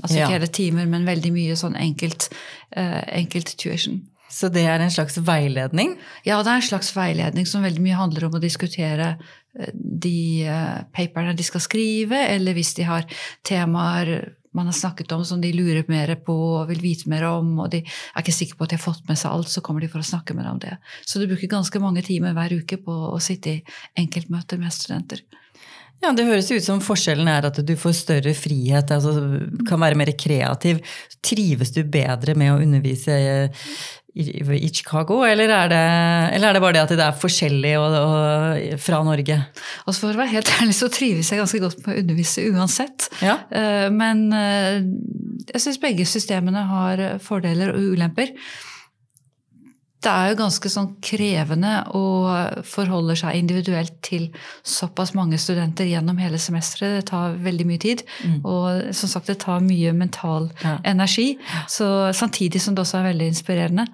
Altså 0.02 0.18
ikke 0.18 0.32
hele 0.32 0.50
timer, 0.50 0.88
men 0.90 1.06
veldig 1.06 1.30
mye 1.34 1.54
sånn 1.58 1.76
enkelt, 1.78 2.26
uh, 2.74 3.02
enkelt 3.14 3.54
tuition. 3.60 4.00
Så 4.30 4.48
det 4.52 4.64
er 4.66 4.82
en 4.82 4.92
slags 4.92 5.18
veiledning? 5.22 5.94
Ja, 6.26 6.40
det 6.42 6.50
er 6.50 6.60
en 6.60 6.68
slags 6.68 6.90
veiledning 6.96 7.46
som 7.46 7.64
veldig 7.64 7.82
mye 7.84 7.98
handler 7.98 8.28
om 8.28 8.38
å 8.38 8.42
diskutere 8.42 9.14
eh, 9.14 9.74
de 9.74 10.46
uh, 10.48 10.80
paperne 10.96 11.36
de 11.36 11.46
skal 11.46 11.62
skrive, 11.62 12.24
eller 12.32 12.56
hvis 12.56 12.74
de 12.78 12.88
har 12.88 13.06
temaer 13.46 14.34
man 14.54 14.66
har 14.70 14.72
snakket 14.72 15.12
om 15.12 15.24
som 15.26 15.40
de 15.40 15.50
lurer 15.52 15.84
mer 15.90 16.12
på 16.22 16.34
og 16.60 16.68
vil 16.70 16.82
vite 16.82 17.10
mer 17.10 17.24
om, 17.26 17.56
og 17.64 17.72
de 17.72 17.80
er 17.82 18.22
ikke 18.22 18.34
sikre 18.34 18.58
på 18.58 18.66
at 18.66 18.70
de 18.70 18.78
har 18.78 18.84
fått 18.84 19.08
med 19.08 19.18
seg 19.18 19.32
alt, 19.34 19.50
så 19.50 19.62
kommer 19.66 19.82
de 19.82 19.88
for 19.90 19.98
å 19.98 20.06
snakke 20.06 20.36
med 20.36 20.46
deg 20.46 20.52
om 20.52 20.60
det. 20.62 20.76
Så 21.02 21.18
du 21.18 21.26
bruker 21.26 21.50
ganske 21.50 21.82
mange 21.82 22.04
timer 22.06 22.36
hver 22.36 22.54
uke 22.60 22.78
på 22.84 22.94
å 23.10 23.18
sitte 23.22 23.56
i 23.56 23.64
enkeltmøter 24.04 24.60
med 24.62 24.74
studenter. 24.74 25.24
Ja, 26.04 26.12
Det 26.12 26.26
høres 26.28 26.50
ut 26.52 26.62
som 26.62 26.82
forskjellen 26.84 27.28
er 27.30 27.48
at 27.48 27.58
du 27.66 27.74
får 27.80 27.96
større 27.96 28.34
frihet, 28.36 28.90
altså 28.94 29.40
kan 29.66 29.80
være 29.80 29.98
mer 29.98 30.12
kreativ. 30.18 30.82
Trives 31.24 31.72
du 31.74 31.82
bedre 31.82 32.36
med 32.38 32.52
å 32.52 32.60
undervise 32.60 33.16
i, 34.14 34.68
Chicago, 34.70 35.22
eller 35.26 35.50
er, 35.50 35.70
det, 35.72 35.80
eller 36.36 36.48
er, 36.48 36.56
det, 36.56 36.62
bare 36.62 36.76
det 36.76 36.82
at 36.84 36.92
det 36.94 37.06
er 37.06 37.16
forskjellig 37.18 37.72
og, 37.80 37.96
og, 37.98 38.76
fra 38.78 39.00
Norge? 39.06 39.38
Altså 39.84 40.04
For 40.04 40.12
å 40.12 40.20
være 40.20 40.34
helt 40.36 40.52
ærlig 40.60 40.76
så 40.78 40.90
trives 40.92 41.32
jeg 41.32 41.42
ganske 41.42 41.62
godt 41.64 41.80
med 41.82 41.96
å 41.96 42.04
undervise 42.04 42.44
uansett. 42.54 43.08
Ja. 43.24 43.40
Eh, 43.50 43.88
men 43.94 44.28
eh, 44.38 44.78
jeg 45.50 45.64
syns 45.64 45.82
begge 45.82 46.06
systemene 46.06 46.62
har 46.70 47.04
fordeler 47.24 47.74
og 47.74 47.94
ulemper 47.94 48.30
det 50.04 50.12
er 50.12 50.30
jo 50.30 50.38
ganske 50.38 50.70
sånn 50.70 50.90
krevende 51.04 51.72
å 51.96 52.04
forholde 52.68 53.16
seg 53.18 53.38
individuelt 53.40 53.96
til 54.04 54.28
såpass 54.66 55.14
mange 55.16 55.38
studenter 55.40 55.88
gjennom 55.88 56.20
hele 56.20 56.40
semesteret. 56.40 57.00
Det 57.00 57.10
tar 57.12 57.38
veldig 57.44 57.66
mye 57.68 57.82
tid. 57.82 58.04
Mm. 58.24 58.40
Og 58.42 58.94
som 58.96 59.10
sagt, 59.10 59.30
det 59.32 59.40
tar 59.44 59.64
mye 59.64 59.94
mental 59.96 60.50
ja. 60.62 60.76
energi. 60.84 61.34
Så, 61.70 61.88
samtidig 62.16 62.62
som 62.62 62.76
det 62.76 62.84
også 62.84 63.00
er 63.00 63.10
veldig 63.12 63.30
inspirerende. 63.32 63.88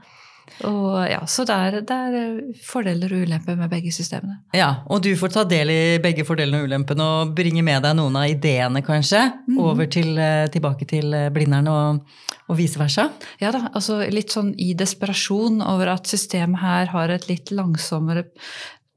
Og 0.68 0.96
ja, 1.08 1.20
Så 1.30 1.44
det 1.48 1.56
er, 1.56 1.76
det 1.86 1.96
er, 1.96 2.40
fordeler 2.64 3.12
og 3.16 3.26
ulemper 3.26 3.56
med 3.58 3.70
begge 3.72 3.92
systemene. 3.94 4.40
Ja, 4.56 4.82
Og 4.90 5.02
du 5.04 5.12
får 5.16 5.34
ta 5.34 5.44
del 5.48 5.72
i 5.72 5.82
begge 6.02 6.26
fordelene 6.28 6.62
og 6.62 6.70
ulempene 6.70 7.06
og 7.06 7.34
bringe 7.36 7.62
med 7.66 7.82
deg 7.86 7.96
noen 7.98 8.18
av 8.20 8.28
ideene 8.30 8.82
kanskje, 8.86 9.22
mm. 9.48 9.60
over 9.60 9.88
til, 9.90 10.12
eh, 10.18 10.48
tilbake 10.52 10.88
til 10.90 11.14
eh, 11.16 11.30
Blindern 11.32 11.70
og, 11.70 12.02
og 12.48 12.58
vice 12.58 12.80
versa? 12.80 13.08
Ja 13.42 13.54
da, 13.54 13.66
altså 13.72 14.02
litt 14.10 14.34
sånn 14.34 14.52
i 14.58 14.72
desperasjon 14.78 15.62
over 15.64 15.94
at 15.94 16.10
systemet 16.10 16.60
her 16.60 16.92
har 16.94 17.14
et 17.14 17.30
litt 17.30 17.54
langsommere 17.54 18.26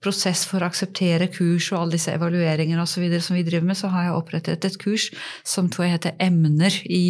prosess 0.03 0.43
for 0.47 0.63
å 0.63 0.69
akseptere 0.69 1.29
kurs 1.31 1.69
og 1.71 1.79
alle 1.79 1.97
disse 1.97 2.13
evalueringene 2.13 2.83
osv. 2.83 3.05
som 3.23 3.37
vi 3.37 3.45
driver 3.47 3.69
med, 3.69 3.79
så 3.79 3.91
har 3.93 4.09
jeg 4.09 4.17
opprettet 4.17 4.67
et 4.67 4.79
kurs 4.81 5.09
som 5.47 5.69
tror 5.71 5.87
jeg 5.87 5.97
heter 5.97 6.17
Emner 6.23 6.75
i 6.83 7.03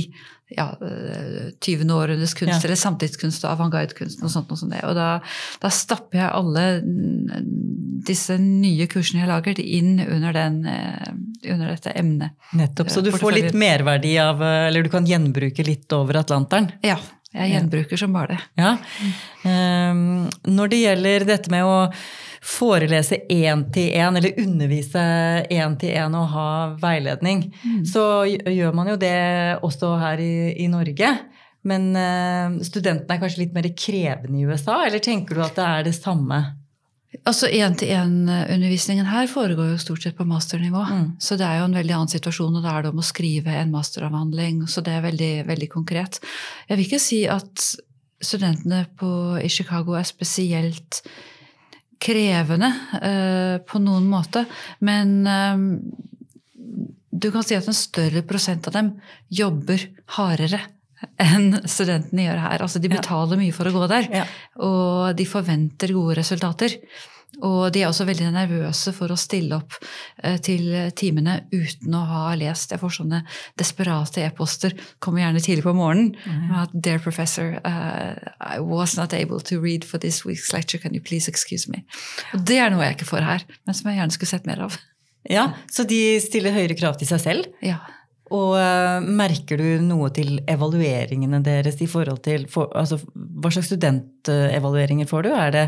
ja, 0.52 0.68
20. 0.80 1.90
eh, 1.90 1.96
århundres 1.96 2.34
kunst, 2.34 2.54
ja. 2.54 2.60
eller 2.68 2.80
samtidskunst 2.80 3.46
og 3.46 3.54
avantgardekunst. 3.54 4.22
Og 4.24 4.32
sånt, 4.32 4.52
og 4.52 4.60
sånt. 4.60 4.76
Og 4.84 4.96
da, 4.98 5.08
da, 5.64 5.72
stapper 5.74 6.22
jeg 6.22 6.30
alle 6.30 6.66
disse 8.04 8.38
nye 8.42 8.88
kursene 8.92 9.22
jeg 9.22 9.28
har 9.28 9.34
laget, 9.38 9.64
inn 9.64 9.96
under, 10.04 10.36
den, 10.36 10.62
eh, 10.70 11.10
under 11.54 11.74
dette 11.74 11.96
emnet. 11.96 12.38
Nettopp, 12.60 12.92
Så 12.94 13.04
du 13.06 13.12
får 13.16 13.38
litt 13.40 13.58
merverdi 13.58 14.18
av 14.22 14.42
Eller 14.44 14.84
du 14.84 14.90
kan 14.94 15.08
gjenbruke 15.08 15.66
litt 15.66 15.92
over 15.96 16.22
Atlanteren? 16.22 16.72
Ja. 16.86 17.00
Jeg 17.34 17.50
gjenbruker 17.56 17.98
som 17.98 18.14
bare 18.14 18.36
det. 18.36 18.42
Ja. 18.62 18.76
Um, 19.42 20.28
når 20.46 20.70
det 20.70 20.82
gjelder 20.84 21.26
dette 21.26 21.50
med 21.50 21.66
å 21.66 21.78
forelese 22.44 23.22
én-til-én 23.32 24.18
eller 24.20 24.40
undervise 24.44 25.04
én-til-én 25.48 26.18
og 26.20 26.26
ha 26.34 26.48
veiledning, 26.82 27.46
mm. 27.64 27.84
så 27.88 28.26
gjør 28.28 28.76
man 28.76 28.92
jo 28.92 28.98
det 29.00 29.14
også 29.64 29.94
her 30.02 30.24
i, 30.24 30.34
i 30.66 30.68
Norge. 30.72 31.14
Men 31.64 31.94
uh, 31.96 32.60
studentene 32.66 33.16
er 33.16 33.22
kanskje 33.22 33.46
litt 33.46 33.56
mer 33.56 33.70
krevende 33.72 34.42
i 34.42 34.44
USA, 34.44 34.82
eller 34.84 35.00
tenker 35.04 35.40
du 35.40 35.46
at 35.46 35.56
det 35.56 35.70
er 35.70 35.88
det 35.88 35.96
samme? 35.96 36.42
Altså 37.30 37.48
Én-til-én-undervisningen 37.48 39.06
her 39.06 39.30
foregår 39.30 39.70
jo 39.72 39.80
stort 39.80 40.04
sett 40.04 40.18
på 40.18 40.26
masternivå. 40.28 40.82
Mm. 40.84 41.06
Så 41.22 41.38
det 41.40 41.46
er 41.46 41.62
jo 41.62 41.68
en 41.70 41.78
veldig 41.78 41.96
annen 41.96 42.12
situasjon, 42.12 42.58
og 42.58 42.66
da 42.66 42.74
er 42.74 42.84
det 42.84 42.92
om 42.92 43.00
å 43.04 43.06
skrive 43.06 43.54
en 43.54 43.72
masteravhandling. 43.72 44.64
Så 44.68 44.82
det 44.84 44.96
er 44.98 45.06
veldig, 45.06 45.34
veldig 45.48 45.70
konkret. 45.72 46.18
Jeg 46.68 46.80
vil 46.80 46.88
ikke 46.88 47.04
si 47.04 47.22
at 47.30 47.68
studentene 48.24 48.88
på, 49.00 49.12
i 49.40 49.52
Chicago 49.52 49.96
er 50.00 50.10
spesielt 50.10 51.04
krevende 52.04 52.70
eh, 53.00 53.58
på 53.64 53.80
noen 53.84 54.08
måte. 54.12 54.46
Men 54.84 55.16
eh, 55.30 55.66
du 57.14 57.30
kan 57.32 57.46
si 57.46 57.56
at 57.58 57.70
en 57.70 57.78
større 57.78 58.24
prosent 58.28 58.68
av 58.68 58.76
dem 58.76 58.96
jobber 59.32 59.88
hardere 60.18 60.60
enn 61.22 61.58
studentene 61.68 62.28
gjør 62.28 62.42
her. 62.46 62.64
Altså, 62.64 62.82
de 62.84 62.92
betaler 62.92 63.40
mye 63.40 63.56
for 63.56 63.70
å 63.70 63.74
gå 63.76 63.88
der, 63.92 64.08
ja. 64.22 64.28
og 64.64 65.18
de 65.20 65.26
forventer 65.28 65.92
gode 65.96 66.18
resultater. 66.22 66.78
Og 67.42 67.72
de 67.74 67.82
er 67.82 67.90
også 67.90 68.06
veldig 68.06 68.30
nervøse 68.36 68.94
for 68.94 69.12
å 69.12 69.18
stille 69.18 69.58
opp 69.58 69.78
eh, 70.24 70.38
til 70.44 70.68
timene 70.98 71.40
uten 71.54 71.96
å 71.98 72.04
ha 72.10 72.24
lest. 72.38 72.72
Jeg 72.72 72.82
får 72.82 72.94
sånne 73.00 73.24
desperate 73.60 74.22
e-poster, 74.28 74.76
kommer 75.04 75.24
gjerne 75.24 75.42
tidlig 75.44 75.66
på 75.66 75.74
morgenen. 75.78 76.14
Mm. 76.28 76.78
Dear 76.78 77.02
professor, 77.04 77.56
uh, 77.66 78.14
I 78.38 78.62
was 78.62 78.96
not 79.00 79.16
able 79.18 79.42
to 79.50 79.60
read 79.60 79.86
for 79.86 79.98
this 79.98 80.22
week's 80.28 80.54
lecture, 80.54 80.78
can 80.78 80.94
you 80.94 81.02
please 81.02 81.28
excuse 81.32 81.70
me? 81.72 81.84
Og 82.34 82.46
det 82.46 82.60
er 82.62 82.74
noe 82.74 82.86
jeg 82.86 83.00
ikke 83.00 83.12
får 83.16 83.26
her, 83.26 83.48
men 83.66 83.78
som 83.78 83.90
jeg 83.90 84.02
gjerne 84.02 84.18
skulle 84.18 84.34
sett 84.36 84.48
mer 84.50 84.64
av. 84.68 84.78
Ja, 85.30 85.50
Så 85.72 85.86
de 85.88 86.20
stiller 86.20 86.56
høyere 86.56 86.76
krav 86.76 86.98
til 87.00 87.08
seg 87.08 87.22
selv? 87.24 87.52
Ja. 87.64 87.80
Og 88.34 88.56
uh, 88.58 89.04
merker 89.04 89.60
du 89.60 89.84
noe 89.84 90.10
til 90.16 90.40
evalueringene 90.50 91.42
deres 91.46 91.80
i 91.84 91.90
forhold 91.90 92.24
til 92.26 92.48
for, 92.52 92.72
altså, 92.78 92.98
Hva 93.14 93.52
slags 93.54 93.70
studentevalueringer 93.72 95.10
får 95.10 95.28
du? 95.28 95.34
Er 95.36 95.54
det 95.54 95.66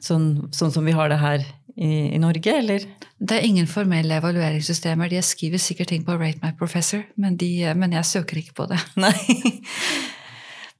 Sånn, 0.00 0.48
sånn, 0.56 0.72
som 0.72 0.86
vi 0.88 0.94
har 0.96 1.10
det 1.12 1.18
her 1.20 1.42
i, 1.76 2.14
i, 2.14 2.18
Norge, 2.20 2.54
eller? 2.62 2.86
Det 3.18 3.36
er 3.36 3.46
ingen 3.46 3.68
formelle 3.68 4.16
evalueringssystemer. 4.20 5.10
De 5.12 5.20
skriver 5.24 5.60
sikkert 5.60 5.92
ting 5.92 6.06
på 6.06 6.16
Rate 6.16 6.40
my 6.42 6.54
professor, 6.58 7.04
men, 7.20 7.36
de, 7.40 7.50
men 7.76 7.92
jeg 7.98 8.08
søker 8.08 8.40
ikke 8.40 8.56
på 8.62 8.70
det. 8.70 8.80
Nei. 9.04 9.14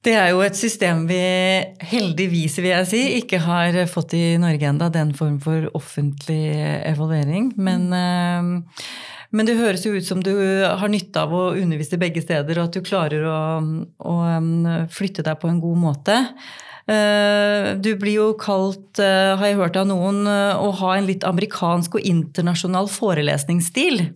Det 0.01 0.15
er 0.17 0.31
jo 0.31 0.41
et 0.41 0.57
system 0.57 1.03
vi 1.05 1.21
heldigvis, 1.91 2.57
vil 2.57 2.71
jeg 2.71 2.89
si, 2.89 3.01
ikke 3.19 3.37
har 3.43 3.75
fått 3.89 4.15
i 4.17 4.23
Norge 4.41 4.65
enda, 4.65 4.87
den 4.89 5.11
form 5.13 5.37
for 5.43 5.67
offentlig 5.77 6.55
evaluering. 6.89 7.51
Men, 7.61 7.85
mm. 7.93 8.55
men, 9.29 9.45
det 9.45 9.59
høres 9.59 9.85
jo 9.85 9.93
ut 9.93 10.07
som 10.07 10.23
du 10.25 10.33
har 10.65 10.89
nytte 10.89 11.21
av 11.21 11.35
å 11.37 11.43
undervise 11.53 12.01
begge 12.01 12.25
steder, 12.25 12.57
og 12.57 12.71
at 12.71 12.79
du 12.79 12.87
klarer 12.87 13.27
å, 13.29 13.43
å 14.01 14.17
flytte 14.89 15.25
deg 15.27 15.37
på 15.37 15.53
en 15.53 15.61
god 15.61 15.81
måte. 15.85 16.17
Eh, 16.89 17.75
du 17.77 17.93
blir 17.99 18.17
jo 18.17 18.31
kalt, 18.39 18.99
eh, 18.99 19.35
har 19.37 19.45
jeg 19.45 19.59
hørt 19.59 19.77
av 19.77 19.87
noen, 19.87 20.25
eh, 20.27 20.57
å 20.57 20.73
ha 20.81 20.95
en 20.95 21.07
litt 21.07 21.23
amerikansk 21.23 21.95
og 21.95 22.01
internasjonal 22.01 22.89
forelesningsstil. 22.89 24.13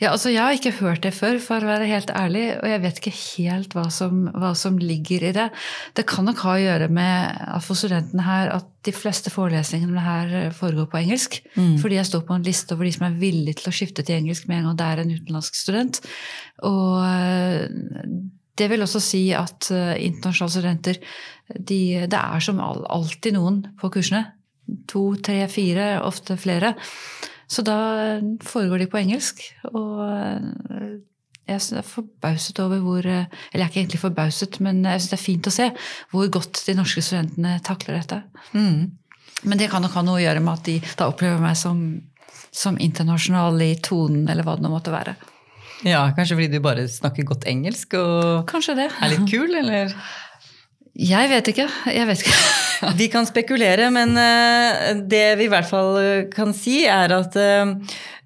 Ja, 0.00 0.10
altså 0.10 0.32
Jeg 0.32 0.42
har 0.42 0.52
ikke 0.52 0.80
hørt 0.80 1.02
det 1.02 1.12
før, 1.14 1.38
for 1.38 1.62
å 1.62 1.68
være 1.68 1.86
helt 1.86 2.10
ærlig, 2.10 2.58
og 2.58 2.66
jeg 2.66 2.82
vet 2.82 2.96
ikke 2.98 3.38
helt 3.38 3.68
hva 3.76 3.84
som, 3.88 4.32
hva 4.34 4.50
som 4.56 4.76
ligger 4.76 5.22
i 5.22 5.32
det. 5.32 5.48
Det 5.94 6.06
kan 6.10 6.24
nok 6.24 6.38
ha 6.42 6.56
å 6.56 6.62
gjøre 6.62 6.90
med 6.90 7.38
at 7.38 7.62
for 7.62 7.78
studentene 7.78 8.24
her 8.26 8.50
at 8.50 8.66
de 8.82 8.90
fleste 8.90 9.30
forelesningene 9.30 10.02
her 10.02 10.50
foregår 10.50 10.90
på 10.90 10.98
engelsk. 11.04 11.38
Mm. 11.54 11.78
Fordi 11.78 12.00
jeg 12.00 12.10
står 12.10 12.26
på 12.26 12.34
en 12.34 12.42
liste 12.42 12.74
over 12.74 12.84
de 12.84 12.90
som 12.96 13.06
er 13.06 13.20
villige 13.20 13.60
til 13.60 13.70
å 13.70 13.76
skifte 13.76 14.02
til 14.02 14.18
engelsk 14.18 14.48
med 14.48 14.58
en 14.58 14.72
gang 14.72 14.80
det 14.80 14.88
er 14.88 15.04
en 15.04 15.14
utenlandsk 15.20 15.54
student. 15.54 16.02
Og 16.66 16.98
det 18.58 18.68
vil 18.72 18.84
også 18.84 19.00
si 19.02 19.22
at 19.36 19.70
uh, 19.72 19.94
internasjonale 19.96 20.54
studenter 20.56 21.00
de, 21.52 22.06
Det 22.08 22.18
er 22.18 22.40
som 22.40 22.60
alltid 22.62 23.34
noen 23.36 23.62
på 23.80 23.90
kursene. 23.92 24.24
To, 24.88 25.14
tre, 25.20 25.42
fire, 25.50 26.00
ofte 26.06 26.36
flere. 26.40 26.74
Så 27.50 27.64
da 27.66 28.20
foregår 28.40 28.84
de 28.84 28.90
på 28.92 29.00
engelsk. 29.02 29.42
Og 29.72 30.04
uh, 30.06 31.00
jeg 31.50 31.58
er 31.58 31.84
forbauset 31.84 32.60
over 32.62 32.80
hvor 32.80 33.02
Eller 33.02 33.26
jeg 33.52 33.64
er 33.64 33.68
ikke 33.68 33.80
egentlig 33.80 34.00
forbauset, 34.00 34.60
men 34.60 34.84
jeg 34.86 35.02
syns 35.02 35.10
det 35.10 35.18
er 35.18 35.24
fint 35.26 35.48
å 35.50 35.52
se 35.52 35.68
hvor 36.12 36.30
godt 36.32 36.62
de 36.68 36.76
norske 36.78 37.02
studentene 37.02 37.58
takler 37.66 37.98
dette. 37.98 38.22
Mm. 38.54 38.92
Men 39.42 39.58
det 39.58 39.68
kan 39.72 39.82
nok 39.82 39.96
ha 39.98 40.04
noe 40.06 40.20
å 40.20 40.22
gjøre 40.22 40.42
med 40.44 40.54
at 40.54 40.68
de 40.68 40.78
da 40.98 41.10
opplever 41.10 41.42
meg 41.42 41.58
som, 41.58 41.82
som 42.54 42.78
internasjonal 42.78 43.58
i 43.64 43.74
tonen, 43.82 44.28
eller 44.30 44.46
hva 44.46 44.56
det 44.56 44.64
nå 44.64 44.70
måtte 44.72 44.94
være. 44.94 45.16
Ja, 45.82 46.04
Kanskje 46.14 46.36
fordi 46.38 46.50
du 46.52 46.60
bare 46.62 46.84
snakker 46.90 47.26
godt 47.26 47.46
engelsk 47.50 47.96
og 47.98 48.44
Kanskje 48.50 48.76
det. 48.78 48.90
er 48.92 49.10
litt 49.14 49.24
kul, 49.30 49.50
eller? 49.58 49.94
Jeg 50.92 51.30
vet 51.30 51.48
ikke. 51.48 51.66
Jeg 51.88 52.06
vet 52.06 52.22
ikke. 52.22 52.38
vi 53.00 53.08
kan 53.08 53.26
spekulere, 53.26 53.88
men 53.94 54.12
eh, 54.20 54.92
det 55.08 55.38
vi 55.40 55.46
i 55.48 55.52
hvert 55.52 55.68
fall 55.68 55.96
eh, 56.02 56.24
kan 56.32 56.52
si, 56.56 56.82
er 56.84 57.14
at 57.16 57.36
eh, 57.40 57.72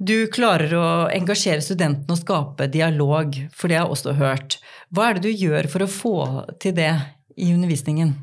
du 0.03 0.27
klarer 0.35 0.75
å 0.75 0.87
engasjere 1.15 1.63
studentene 1.63 2.17
og 2.17 2.21
skape 2.21 2.67
dialog, 2.73 3.39
for 3.55 3.71
det 3.71 3.79
har 3.79 3.87
jeg 3.87 3.97
også 3.97 4.17
hørt. 4.19 4.59
Hva 4.91 5.11
er 5.11 5.19
det 5.19 5.31
du 5.31 5.45
gjør 5.47 5.71
for 5.71 5.87
å 5.87 5.91
få 5.91 6.17
til 6.63 6.75
det 6.77 6.93
i 7.39 7.53
undervisningen? 7.55 8.17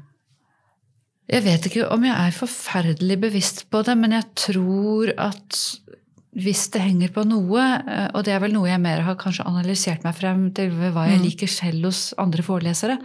Jeg 1.32 1.46
vet 1.46 1.66
ikke 1.70 1.88
om 1.96 2.04
jeg 2.04 2.14
er 2.14 2.36
forferdelig 2.36 3.18
bevisst 3.24 3.64
på 3.72 3.80
det, 3.88 3.96
men 3.96 4.12
jeg 4.18 4.28
tror 4.36 5.14
at 5.16 5.60
hvis 6.34 6.64
det 6.74 6.82
henger 6.82 7.12
på 7.14 7.24
noe, 7.30 7.62
eh, 7.62 8.08
og 8.18 8.24
det 8.26 8.34
er 8.34 8.42
vel 8.42 8.56
noe 8.56 8.70
jeg 8.70 8.82
mer 8.82 9.04
har 9.06 9.18
kanskje 9.22 9.46
analysert 9.46 10.06
meg 10.06 10.16
frem 10.18 10.48
til 10.56 10.72
ved 10.74 10.96
hva 10.96 11.06
jeg 11.10 11.20
mm. 11.22 11.26
liker 11.28 11.52
selv 11.52 11.88
hos 11.90 12.02
andre 12.22 12.46
forelesere, 12.46 12.98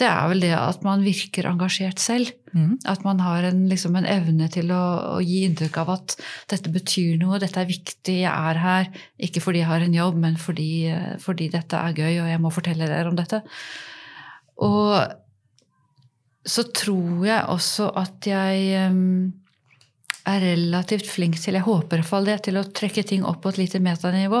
det 0.00 0.08
er 0.10 0.30
vel 0.32 0.42
det 0.42 0.52
at 0.58 0.82
man 0.86 1.04
virker 1.06 1.46
engasjert 1.50 2.02
selv. 2.02 2.32
Mm. 2.54 2.76
At 2.90 3.02
man 3.06 3.22
har 3.22 3.46
en, 3.46 3.64
liksom 3.70 3.96
en 3.98 4.06
evne 4.06 4.48
til 4.50 4.70
å, 4.74 4.82
å, 5.14 5.22
gi 5.22 5.44
inntrykk 5.46 5.78
av 5.82 5.94
at 5.96 6.16
dette 6.50 6.70
betyr 6.74 7.18
noe, 7.22 7.40
dette 7.42 7.62
er 7.62 7.70
viktig, 7.70 8.20
jeg 8.24 8.30
er 8.30 8.62
her. 8.62 8.90
Ikke 9.22 9.42
fordi 9.42 9.62
jeg 9.62 9.70
har 9.70 9.86
en 9.86 9.98
jobb, 9.98 10.18
men 10.26 10.38
fordi, 10.38 10.70
eh, 10.90 11.14
fordi 11.22 11.50
dette 11.54 11.78
er 11.78 11.94
gøy, 11.94 12.12
og 12.24 12.30
jeg 12.32 12.42
må 12.42 12.54
fortelle 12.54 12.90
dere 12.90 13.10
om 13.10 13.18
dette. 13.18 13.42
Og 14.66 14.98
så 16.44 16.66
tror 16.76 17.24
jeg 17.26 17.48
også 17.54 17.88
at 17.96 18.28
jeg 18.28 18.90
um, 18.90 19.32
er 20.24 20.40
relativt 20.40 21.08
flink 21.10 21.36
til, 21.40 21.58
jeg 21.58 21.66
håper 21.66 21.98
i 21.98 22.00
hvert 22.00 22.08
fall 22.08 22.28
det, 22.28 22.38
til 22.46 22.56
å 22.56 22.64
trekke 22.64 23.04
ting 23.06 23.24
opp 23.28 23.42
på 23.44 23.52
et 23.52 23.60
lite 23.60 23.80
metanivå. 23.84 24.40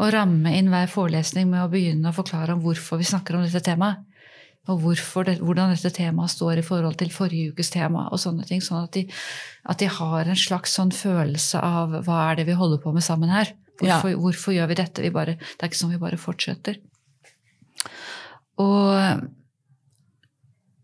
Og 0.00 0.12
ramme 0.14 0.54
inn 0.56 0.70
hver 0.72 0.88
forelesning 0.92 1.50
med 1.50 1.66
å 1.66 1.72
begynne 1.72 2.10
å 2.10 2.16
forklare 2.16 2.56
om 2.56 2.62
hvorfor 2.64 3.00
vi 3.00 3.08
snakker 3.08 3.36
om 3.36 3.44
dette 3.44 3.62
temaet. 3.66 4.04
Og 4.68 4.82
det, 5.24 5.38
hvordan 5.40 5.72
dette 5.72 5.90
temaet 5.96 6.34
står 6.34 6.60
i 6.60 6.64
forhold 6.64 6.98
til 7.00 7.12
forrige 7.12 7.54
ukes 7.54 7.70
tema. 7.72 8.08
og 8.12 8.20
sånne 8.20 8.44
ting, 8.44 8.60
Sånn 8.60 8.84
at 8.84 8.92
de, 8.92 9.06
at 9.64 9.78
de 9.80 9.88
har 9.88 10.28
en 10.28 10.36
slags 10.36 10.74
sånn 10.76 10.92
følelse 10.92 11.60
av 11.60 12.04
hva 12.04 12.18
er 12.30 12.36
det 12.36 12.48
vi 12.50 12.58
holder 12.58 12.82
på 12.82 12.92
med 12.92 13.04
sammen 13.04 13.32
her. 13.32 13.54
Hvorfor, 13.78 14.10
ja. 14.10 14.18
hvorfor 14.18 14.52
gjør 14.52 14.68
vi 14.68 14.76
dette? 14.80 15.02
Vi 15.02 15.10
bare, 15.14 15.38
det 15.38 15.62
er 15.62 15.70
ikke 15.70 15.80
sånn 15.80 15.94
vi 15.94 16.02
bare 16.02 16.20
fortsetter. 16.20 16.80
Og 18.60 19.24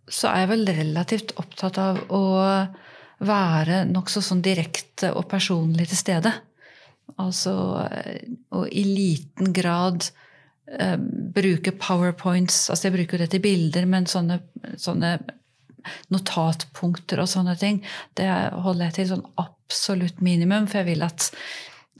så 0.09 0.31
er 0.31 0.45
jeg 0.45 0.51
vel 0.53 0.67
relativt 0.79 1.37
opptatt 1.41 1.81
av 1.83 2.01
å 2.13 2.23
være 3.27 3.85
nokså 3.91 4.23
sånn 4.25 4.43
direkte 4.45 5.13
og 5.15 5.27
personlig 5.31 5.89
til 5.91 6.01
stede. 6.01 6.33
Altså 7.21 7.55
og 8.57 8.69
i 8.73 8.85
liten 8.89 9.53
grad 9.55 10.07
eh, 10.73 10.97
bruke 10.97 11.75
powerpoints 11.77 12.71
Altså 12.73 12.89
jeg 12.89 12.95
bruker 12.95 13.21
det 13.21 13.29
til 13.35 13.43
bilder, 13.45 13.85
men 13.87 14.09
sånne, 14.11 14.41
sånne 14.81 15.19
notatpunkter 16.13 17.21
og 17.21 17.29
sånne 17.29 17.59
ting, 17.61 17.83
det 18.17 18.31
holder 18.65 18.89
jeg 18.89 18.97
til 18.97 19.11
sånn 19.13 19.27
absolutt 19.41 20.23
minimum, 20.25 20.65
for 20.71 20.81
jeg 20.81 20.95
vil 20.95 21.07
at 21.07 21.31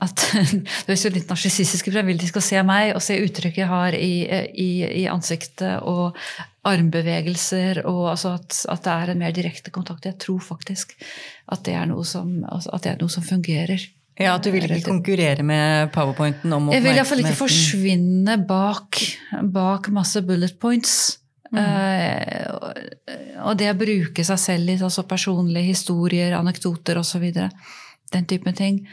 at 0.03 0.25
Det 0.85 0.91
er 0.91 0.97
jo 0.99 1.13
litt 1.15 1.29
narsissistisk, 1.31 1.87
for 1.87 2.01
jeg 2.01 2.07
vil 2.09 2.19
de 2.19 2.27
skal 2.27 2.43
se 2.43 2.63
meg 2.67 2.89
og 2.97 3.03
se 3.03 3.15
uttrykket 3.21 3.61
jeg 3.61 3.71
har 3.71 3.95
i, 3.95 4.25
i, 4.51 4.69
i 5.03 5.05
ansiktet, 5.07 5.77
og 5.87 6.17
armbevegelser, 6.65 7.83
og 7.85 8.09
altså 8.13 8.35
at, 8.39 8.57
at, 8.71 8.85
det 8.85 8.93
er 8.93 9.11
en 9.11 9.21
mer 9.21 9.35
direkte 9.35 9.73
kontakt. 9.73 10.07
Jeg 10.07 10.17
tror 10.21 10.41
faktisk 10.43 10.95
at 11.51 11.65
det 11.67 11.75
er 11.77 11.85
noe 11.89 12.05
som, 12.07 12.39
altså 12.49 12.79
er 12.81 12.97
noe 13.01 13.13
som 13.13 13.25
fungerer. 13.25 13.83
Ja, 14.15 14.37
At 14.37 14.45
du 14.47 14.51
vil 14.53 14.63
ikke 14.63 14.87
konkurrere 14.87 15.43
med 15.43 15.91
powerpointen 15.91 16.53
om 16.55 16.69
oppmerksomheten? 16.69 16.75
Jeg 16.77 16.83
vil 16.85 16.99
iallfall 17.01 17.23
ikke 17.25 17.39
forsvinne 17.41 18.37
bak, 18.47 19.01
bak 19.51 19.89
masse 19.91 20.21
bullet 20.23 20.55
points. 20.61 21.17
Mm. 21.51 21.59
Uh, 21.59 23.41
og 23.45 23.59
det 23.59 23.73
å 23.73 23.77
bruke 23.77 24.23
seg 24.27 24.39
selv 24.39 24.71
litt, 24.71 24.83
altså 24.87 25.03
personlige 25.07 25.67
historier, 25.67 26.37
anekdoter 26.39 27.01
osv. 27.01 27.27
Den 28.15 28.29
type 28.29 28.55
ting 28.55 28.85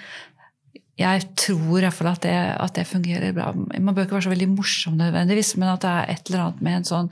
jeg 1.01 1.23
tror 1.41 1.79
i 1.79 1.87
hvert 1.87 1.97
fall 1.97 2.11
at 2.11 2.25
det, 2.27 2.35
at 2.37 2.75
det 2.77 2.85
fungerer 2.87 3.33
bra. 3.33 3.49
Man 3.57 3.95
bør 3.95 4.05
ikke 4.05 4.19
være 4.19 4.27
så 4.27 4.33
veldig 4.35 4.51
morsom 4.53 4.99
nødvendigvis, 5.01 5.55
men 5.57 5.71
at 5.73 5.85
det 5.85 5.93
er 5.93 6.13
et 6.13 6.29
eller 6.29 6.45
annet 6.45 6.61
med 6.67 6.77
en 6.77 6.87
sånn 6.89 7.09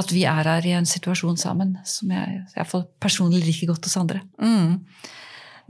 At 0.00 0.10
vi 0.10 0.24
er 0.26 0.50
her 0.50 0.66
i 0.66 0.74
en 0.74 0.88
situasjon 0.88 1.38
sammen 1.38 1.76
som 1.86 2.10
jeg 2.10 2.40
i 2.42 2.56
hvert 2.56 2.90
personlig 3.02 3.44
liker 3.46 3.70
godt 3.70 3.86
hos 3.86 3.96
andre. 4.00 4.24
Mm. 4.42 4.80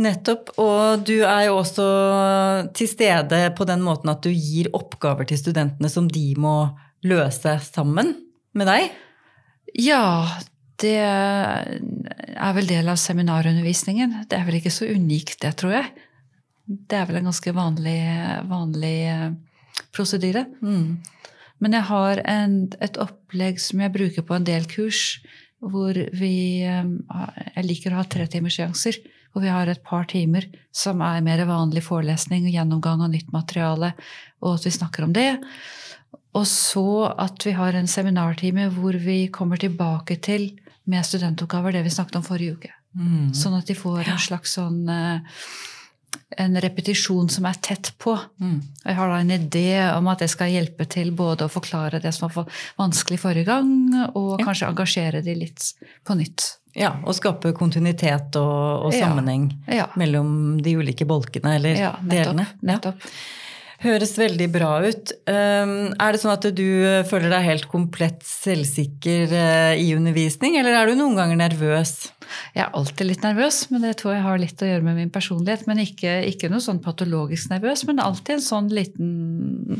Nettopp. 0.01 0.55
Og 0.63 1.05
du 1.05 1.19
er 1.21 1.51
jo 1.51 1.59
også 1.61 1.87
til 2.77 2.89
stede 2.89 3.43
på 3.57 3.69
den 3.69 3.85
måten 3.85 4.13
at 4.13 4.25
du 4.25 4.33
gir 4.33 4.73
oppgaver 4.77 5.29
til 5.29 5.43
studentene 5.43 5.93
som 5.93 6.09
de 6.09 6.31
må 6.41 6.57
løse 7.05 7.59
sammen 7.69 8.15
med 8.57 8.69
deg? 8.71 8.89
Ja, 9.77 10.41
det 10.81 10.97
er 10.97 12.55
vel 12.57 12.71
del 12.71 12.89
av 12.89 12.99
seminarundervisningen. 13.01 14.23
Det 14.31 14.39
er 14.39 14.47
vel 14.49 14.59
ikke 14.59 14.73
så 14.73 14.89
unikt, 14.89 15.43
det, 15.45 15.59
tror 15.61 15.77
jeg. 15.77 15.91
Det 16.71 16.99
er 16.99 17.09
vel 17.09 17.19
en 17.19 17.31
ganske 17.31 17.53
vanlig, 17.55 18.01
vanlig 18.51 18.97
eh, 19.11 19.31
prosedyre. 19.95 20.45
Mm. 20.63 21.01
Men 21.61 21.77
jeg 21.77 21.87
har 21.91 22.23
en, 22.31 22.57
et 22.81 22.99
opplegg 23.03 23.59
som 23.61 23.83
jeg 23.83 23.95
bruker 23.97 24.27
på 24.27 24.37
en 24.37 24.47
del 24.47 24.69
kurs, 24.71 25.19
hvor 25.61 25.97
vi 26.17 26.63
eh, 26.65 26.93
Jeg 27.57 27.67
liker 27.67 27.93
å 27.93 28.01
ha 28.01 28.07
tre 28.07 28.29
timers 28.31 28.61
seanser. 28.61 29.01
Hvor 29.31 29.45
vi 29.45 29.51
har 29.53 29.69
et 29.71 29.83
par 29.87 30.09
timer 30.11 30.49
som 30.75 31.03
er 31.07 31.21
mer 31.23 31.43
vanlig 31.47 31.85
forelesning 31.87 32.49
og 32.49 32.55
gjennomgang 32.55 33.05
av 33.05 33.13
nytt 33.13 33.29
materiale, 33.31 33.93
og 34.43 34.57
at 34.57 34.67
vi 34.67 34.73
snakker 34.75 35.07
om 35.07 35.13
det. 35.15 35.29
Og 36.35 36.47
så 36.51 37.11
at 37.11 37.47
vi 37.47 37.55
har 37.55 37.79
en 37.79 37.91
seminartime 37.91 38.69
hvor 38.75 38.99
vi 38.99 39.25
kommer 39.31 39.59
tilbake 39.59 40.19
til 40.23 40.53
med 40.91 41.07
studentoppgaver 41.07 41.75
det 41.75 41.85
vi 41.87 41.95
snakket 41.95 42.19
om 42.19 42.27
forrige 42.27 42.57
uke. 42.59 42.73
Mm. 42.99 43.31
Sånn 43.39 43.55
at 43.55 43.71
de 43.71 43.77
får 43.79 44.09
en 44.11 44.19
slags 44.19 44.57
sånn 44.59 44.83
uh, 44.91 45.23
en 46.39 46.61
repetisjon 46.63 47.29
som 47.33 47.47
er 47.49 47.59
tett 47.63 47.93
på. 47.99 48.15
Mm. 48.41 48.61
Jeg 48.85 48.97
har 48.99 49.11
da 49.11 49.19
en 49.21 49.35
idé 49.35 49.67
om 49.97 50.09
at 50.13 50.23
det 50.23 50.31
skal 50.33 50.53
hjelpe 50.53 50.87
til 50.91 51.11
både 51.17 51.47
å 51.47 51.53
forklare 51.53 52.01
det 52.03 52.13
som 52.17 52.31
var 52.31 52.49
vanskelig 52.79 53.21
forrige 53.23 53.49
gang, 53.51 53.73
og 54.15 54.39
ja. 54.39 54.47
kanskje 54.47 54.71
engasjere 54.71 55.25
de 55.27 55.37
litt 55.43 55.73
på 56.07 56.17
nytt. 56.19 56.55
Ja, 56.79 56.93
Og 57.03 57.17
skape 57.19 57.51
kontinuitet 57.57 58.37
og, 58.39 58.87
og 58.87 58.95
sammenheng 58.95 59.49
ja. 59.67 59.81
Ja. 59.81 59.87
mellom 59.99 60.61
de 60.63 60.77
ulike 60.79 61.03
bolkene 61.09 61.57
eller 61.59 61.75
nettopp, 61.75 62.05
delene. 62.13 62.47
Nettopp. 62.63 63.07
Høres 63.81 64.13
veldig 64.21 64.47
bra 64.53 64.71
ut. 64.85 65.11
Um, 65.25 65.73
er 65.97 66.13
det 66.13 66.21
sånn 66.21 66.35
at 66.37 66.47
du 66.55 66.69
føler 67.09 67.33
deg 67.33 67.47
helt 67.49 67.67
komplett 67.73 68.23
selvsikker 68.29 69.33
uh, 69.33 69.75
i 69.75 69.91
undervisning, 69.97 70.61
eller 70.61 70.77
er 70.79 70.93
du 70.93 71.01
noen 71.01 71.17
ganger 71.19 71.41
nervøs? 71.41 71.97
Jeg 72.55 72.65
er 72.65 72.77
alltid 72.77 73.09
litt 73.09 73.25
nervøs, 73.25 73.63
men 73.73 73.85
det 73.87 73.97
tror 74.01 74.15
jeg 74.15 74.25
har 74.27 74.41
litt 74.43 74.63
å 74.63 74.69
gjøre 74.69 74.87
med 74.87 74.99
min 74.99 75.13
personlighet. 75.15 75.67
Men 75.69 75.83
ikke, 75.83 76.19
ikke 76.31 76.51
noe 76.53 76.63
sånn 76.65 76.83
patologisk 76.85 77.53
nervøs, 77.53 77.85
men 77.89 78.03
alltid 78.03 78.37
en 78.39 78.47
sånn 78.47 78.71
liten 78.75 79.11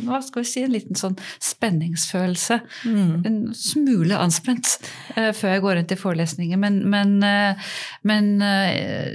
hva 0.07 0.21
skal 0.25 0.45
vi 0.45 0.51
si, 0.51 0.65
en 0.65 0.75
liten 0.75 0.99
sånn 0.99 1.17
spenningsfølelse. 1.45 2.61
Mm. 2.89 3.15
En 3.29 3.39
smule 3.57 4.19
anspent 4.21 4.77
uh, 5.17 5.31
før 5.37 5.55
jeg 5.55 5.65
går 5.65 5.81
inn 5.81 5.91
til 5.91 6.01
forelesninger. 6.01 6.61
Men, 6.61 6.83
men, 6.91 7.17
uh, 7.25 7.73
men 8.09 8.33
uh, 8.45 9.11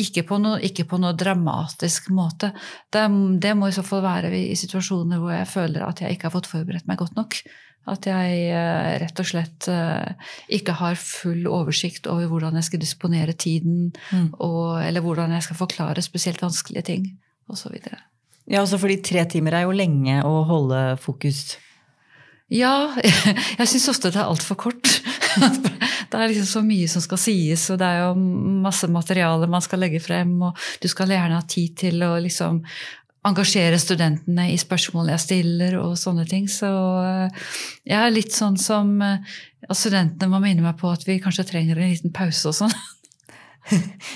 ikke, 0.00 0.24
på 0.28 0.38
noe, 0.42 0.60
ikke, 0.66 0.86
på 0.90 1.00
noe, 1.02 1.16
dramatisk 1.18 2.10
måte. 2.14 2.52
Det, 2.92 3.06
det 3.42 3.56
må 3.58 3.70
i 3.70 3.74
så 3.76 3.84
fall 3.86 4.04
være 4.06 4.32
i 4.36 4.54
situasjoner 4.58 5.20
hvor 5.22 5.34
jeg 5.34 5.50
føler 5.50 5.86
at 5.86 6.04
jeg 6.04 6.16
ikke 6.16 6.30
har 6.30 6.36
fått 6.38 6.50
forberedt 6.50 6.88
meg 6.90 7.00
godt 7.00 7.18
nok. 7.18 7.42
At 7.88 8.04
jeg 8.06 8.42
eh, 8.52 8.90
rett 9.00 9.22
og 9.22 9.26
slett 9.26 9.66
eh, 9.72 10.28
ikke 10.58 10.76
har 10.82 10.98
full 11.00 11.46
oversikt 11.48 12.06
over 12.12 12.28
hvordan 12.28 12.58
jeg 12.60 12.68
skal 12.68 12.82
disponere 12.82 13.32
tiden, 13.32 13.88
mm. 14.12 14.28
og, 14.36 14.82
eller 14.84 15.04
hvordan 15.04 15.32
jeg 15.36 15.48
skal 15.48 15.58
forklare 15.62 16.04
spesielt 16.04 16.42
vanskelige 16.44 16.84
ting, 16.90 17.08
osv. 17.48 17.78
Ja, 18.50 18.60
også 18.60 18.78
fordi 18.82 19.00
tre 19.06 19.24
timer 19.32 19.56
er 19.56 19.66
jo 19.66 19.74
lenge 19.74 20.20
å 20.26 20.42
holde 20.48 20.84
fokus. 21.00 21.56
Ja, 22.50 22.90
jeg 23.60 23.70
syns 23.70 23.88
ofte 23.92 24.10
det 24.10 24.20
er 24.20 24.28
altfor 24.28 24.58
kort. 24.68 25.00
Det 26.10 26.18
er 26.18 26.26
liksom 26.26 26.46
så 26.48 26.60
mye 26.66 26.88
som 26.90 27.02
skal 27.04 27.20
sies, 27.22 27.68
og 27.70 27.76
det 27.78 27.86
er 27.86 28.00
jo 28.00 28.22
masse 28.64 28.88
materiale 28.90 29.46
man 29.46 29.62
skal 29.62 29.78
legge 29.84 30.00
frem, 30.02 30.32
og 30.42 30.58
du 30.82 30.88
skal 30.90 31.12
gjerne 31.14 31.36
ha 31.38 31.44
tid 31.46 31.76
til 31.84 32.02
å 32.02 32.16
liksom 32.18 32.58
engasjere 33.28 33.76
studentene 33.80 34.46
i 34.52 34.58
spørsmål 34.60 35.10
jeg 35.12 35.24
stiller 35.24 35.76
og 35.80 35.98
sånne 36.00 36.24
ting. 36.28 36.46
Så 36.48 36.70
eh, 37.04 37.50
jeg 37.90 37.98
er 37.98 38.14
litt 38.14 38.36
sånn 38.36 38.56
som 38.60 38.96
at 39.04 39.76
studentene 39.76 40.30
må 40.32 40.40
minne 40.42 40.64
meg 40.64 40.78
på 40.80 40.88
at 40.92 41.04
vi 41.08 41.20
kanskje 41.22 41.48
trenger 41.50 41.80
en 41.80 41.92
liten 41.92 42.14
pause 42.14 42.52
og 42.52 42.58
sånn. 42.62 42.78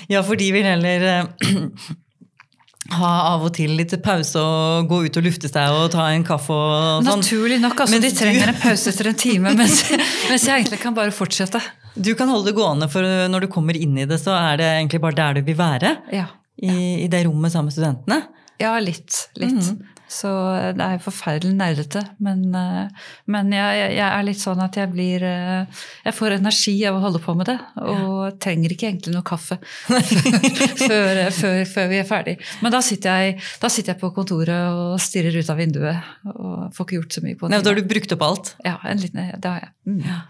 Ja, 0.09 0.23
for 0.25 0.35
de 0.35 0.47
vil 0.51 0.65
heller 0.67 1.29
ha 2.99 3.11
av 3.31 3.45
og 3.47 3.53
til 3.55 3.73
litt 3.79 3.93
pause 4.05 4.41
og 4.41 4.89
gå 4.89 4.99
ut 5.07 5.17
og 5.17 5.25
lufte 5.25 5.49
seg 5.49 5.73
og 5.73 5.87
ta 5.93 6.05
en 6.13 6.25
kaffe 6.27 6.53
og 6.53 7.01
sånn. 7.05 7.21
Naturlig 7.23 7.57
nok. 7.63 7.79
altså 7.85 7.99
De 8.01 8.11
trenger 8.13 8.51
en 8.51 8.59
pause 8.61 8.91
etter 8.91 9.09
en 9.09 9.19
time, 9.19 9.53
mens, 9.59 9.81
mens, 10.29 10.45
jeg 10.45 10.61
egentlig 10.61 10.81
kan 10.83 10.97
bare 10.97 11.15
fortsette. 11.15 11.61
Du 11.95 12.11
kan 12.19 12.29
holde 12.29 12.51
det 12.51 12.57
gående, 12.57 12.89
for 12.91 13.05
når 13.31 13.45
du 13.45 13.51
kommer 13.53 13.77
inn 13.79 13.97
i 13.97 14.07
det, 14.09 14.19
så 14.21 14.35
er 14.37 14.59
det 14.61 14.71
egentlig 14.75 15.01
bare 15.05 15.17
der 15.17 15.39
du 15.39 15.45
vil 15.47 15.57
være. 15.57 15.95
Ja. 16.13 16.27
I, 16.55 17.05
i 17.05 17.07
det 17.11 17.25
rommet 17.27 17.53
sammen 17.53 17.71
med 17.71 17.75
studentene. 17.75 18.21
Ja, 18.61 18.77
litt. 18.79 19.27
Litt. 19.39 19.73
Mm. 19.73 19.83
Så 20.15 20.29
det 20.77 20.85
er 20.85 21.01
forferdelig 21.01 21.55
nerdete. 21.57 22.03
Men, 22.23 22.43
eh, 22.55 23.07
men 23.31 23.49
jeg, 23.53 23.79
jeg, 23.95 24.05
er 24.05 24.25
litt 24.27 24.39
sånn 24.41 24.61
at 24.61 24.77
jeg 24.77 24.91
blir 24.93 25.23
eh, 25.25 25.81
Jeg 26.05 26.13
får 26.15 26.37
energi 26.37 26.75
av 26.85 26.99
å 26.99 27.01
holde 27.07 27.21
på 27.23 27.33
med 27.37 27.49
det. 27.49 27.57
Og 27.81 28.21
ja. 28.27 28.29
trenger 28.45 28.75
ikke 28.75 28.89
egentlig 28.91 29.15
noe 29.15 29.25
kaffe 29.25 29.57
før, 30.85 31.23
før, 31.33 31.63
før, 31.71 31.89
vi 31.91 31.99
er 31.99 32.07
ferdig. 32.07 32.37
Men 32.61 32.75
da 32.75 32.83
sitter, 32.85 33.25
jeg, 33.25 33.41
da 33.61 33.71
sitter, 33.71 33.95
jeg, 33.95 34.01
på 34.03 34.13
kontoret 34.15 34.77
og 34.77 35.01
stirrer 35.03 35.35
ut 35.35 35.51
av 35.51 35.59
vinduet. 35.59 36.15
Og 36.35 36.71
får 36.75 36.87
ikke 36.87 36.99
gjort 37.01 37.19
så 37.19 37.25
mye 37.25 37.39
på 37.41 37.49
det. 37.49 37.61
Da 37.65 37.73
har 37.73 37.81
du 37.81 37.93
brukt 37.95 38.15
opp 38.15 38.25
alt? 38.29 38.55
Ja, 38.65 38.77
en 38.85 39.01
liten, 39.01 39.31
det 39.41 39.55
har 39.55 39.65
jeg. 39.65 39.73
Mm. 39.89 40.01
Ja. 40.05 40.23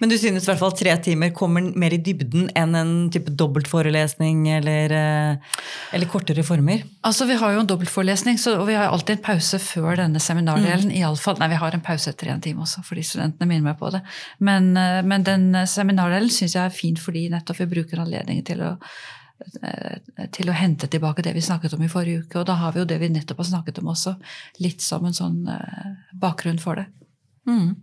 Men 0.00 0.10
du 0.10 0.16
synes 0.18 0.42
i 0.44 0.50
hvert 0.50 0.60
fall 0.60 0.74
tre 0.74 0.92
timer 1.04 1.30
kommer 1.36 1.64
mer 1.78 1.94
i 1.94 2.00
dybden 2.02 2.48
enn 2.58 2.74
en 2.78 2.92
type 3.12 3.30
dobbeltforelesning 3.38 4.48
eller, 4.56 4.94
eh, 4.96 5.60
eller 5.94 6.10
kortere 6.10 6.42
former? 6.46 6.82
Altså, 7.06 7.26
Vi 7.26 7.36
har 7.38 7.52
jo 7.52 7.60
en 7.60 7.68
dobbeltforelesning, 7.70 8.38
og 8.58 8.66
vi 8.66 8.74
har 8.74 8.90
alltid 8.90 9.18
en 9.18 9.24
pause 9.24 9.58
før 9.58 9.96
denne 9.96 10.20
seminardelen. 10.20 10.90
Mm. 10.90 10.96
i 10.96 11.02
alle 11.06 11.16
fall. 11.16 11.36
Nei, 11.38 11.48
vi 11.48 11.60
har 11.60 11.74
en 11.74 11.80
pause 11.80 12.10
etter 12.10 12.28
en 12.32 12.40
time 12.40 12.62
også, 12.62 12.82
fordi 12.84 13.02
studentene 13.02 13.46
minner 13.46 13.70
meg 13.70 13.78
på 13.78 13.90
det. 13.92 14.02
Men, 14.40 14.76
eh, 14.76 15.02
men 15.02 15.22
den 15.22 15.52
seminardelen 15.66 16.30
syns 16.30 16.54
jeg 16.54 16.64
er 16.64 16.70
fin 16.70 16.96
fordi 16.96 17.28
nettopp 17.30 17.58
vi 17.58 17.66
bruker 17.66 18.02
anledningen 18.02 18.44
til 18.44 18.60
å 18.60 18.78
eh, 19.62 19.98
til 20.30 20.50
å 20.50 20.52
hente 20.52 20.86
tilbake 20.86 21.22
det 21.22 21.34
vi 21.34 21.40
snakket 21.40 21.74
om 21.74 21.82
i 21.82 21.88
forrige 21.88 22.24
uke. 22.24 22.40
Og 22.40 22.46
da 22.46 22.54
har 22.54 22.72
vi 22.72 22.80
jo 22.80 22.84
det 22.86 22.98
vi 22.98 23.08
nettopp 23.08 23.38
har 23.38 23.50
snakket 23.52 23.78
om 23.78 23.94
også, 23.94 24.16
litt 24.60 24.80
som 24.80 25.04
en 25.04 25.12
sånn 25.14 25.48
bakgrunn 26.14 26.60
for 26.62 26.74
det. 26.74 26.86
Mm. 27.46 27.74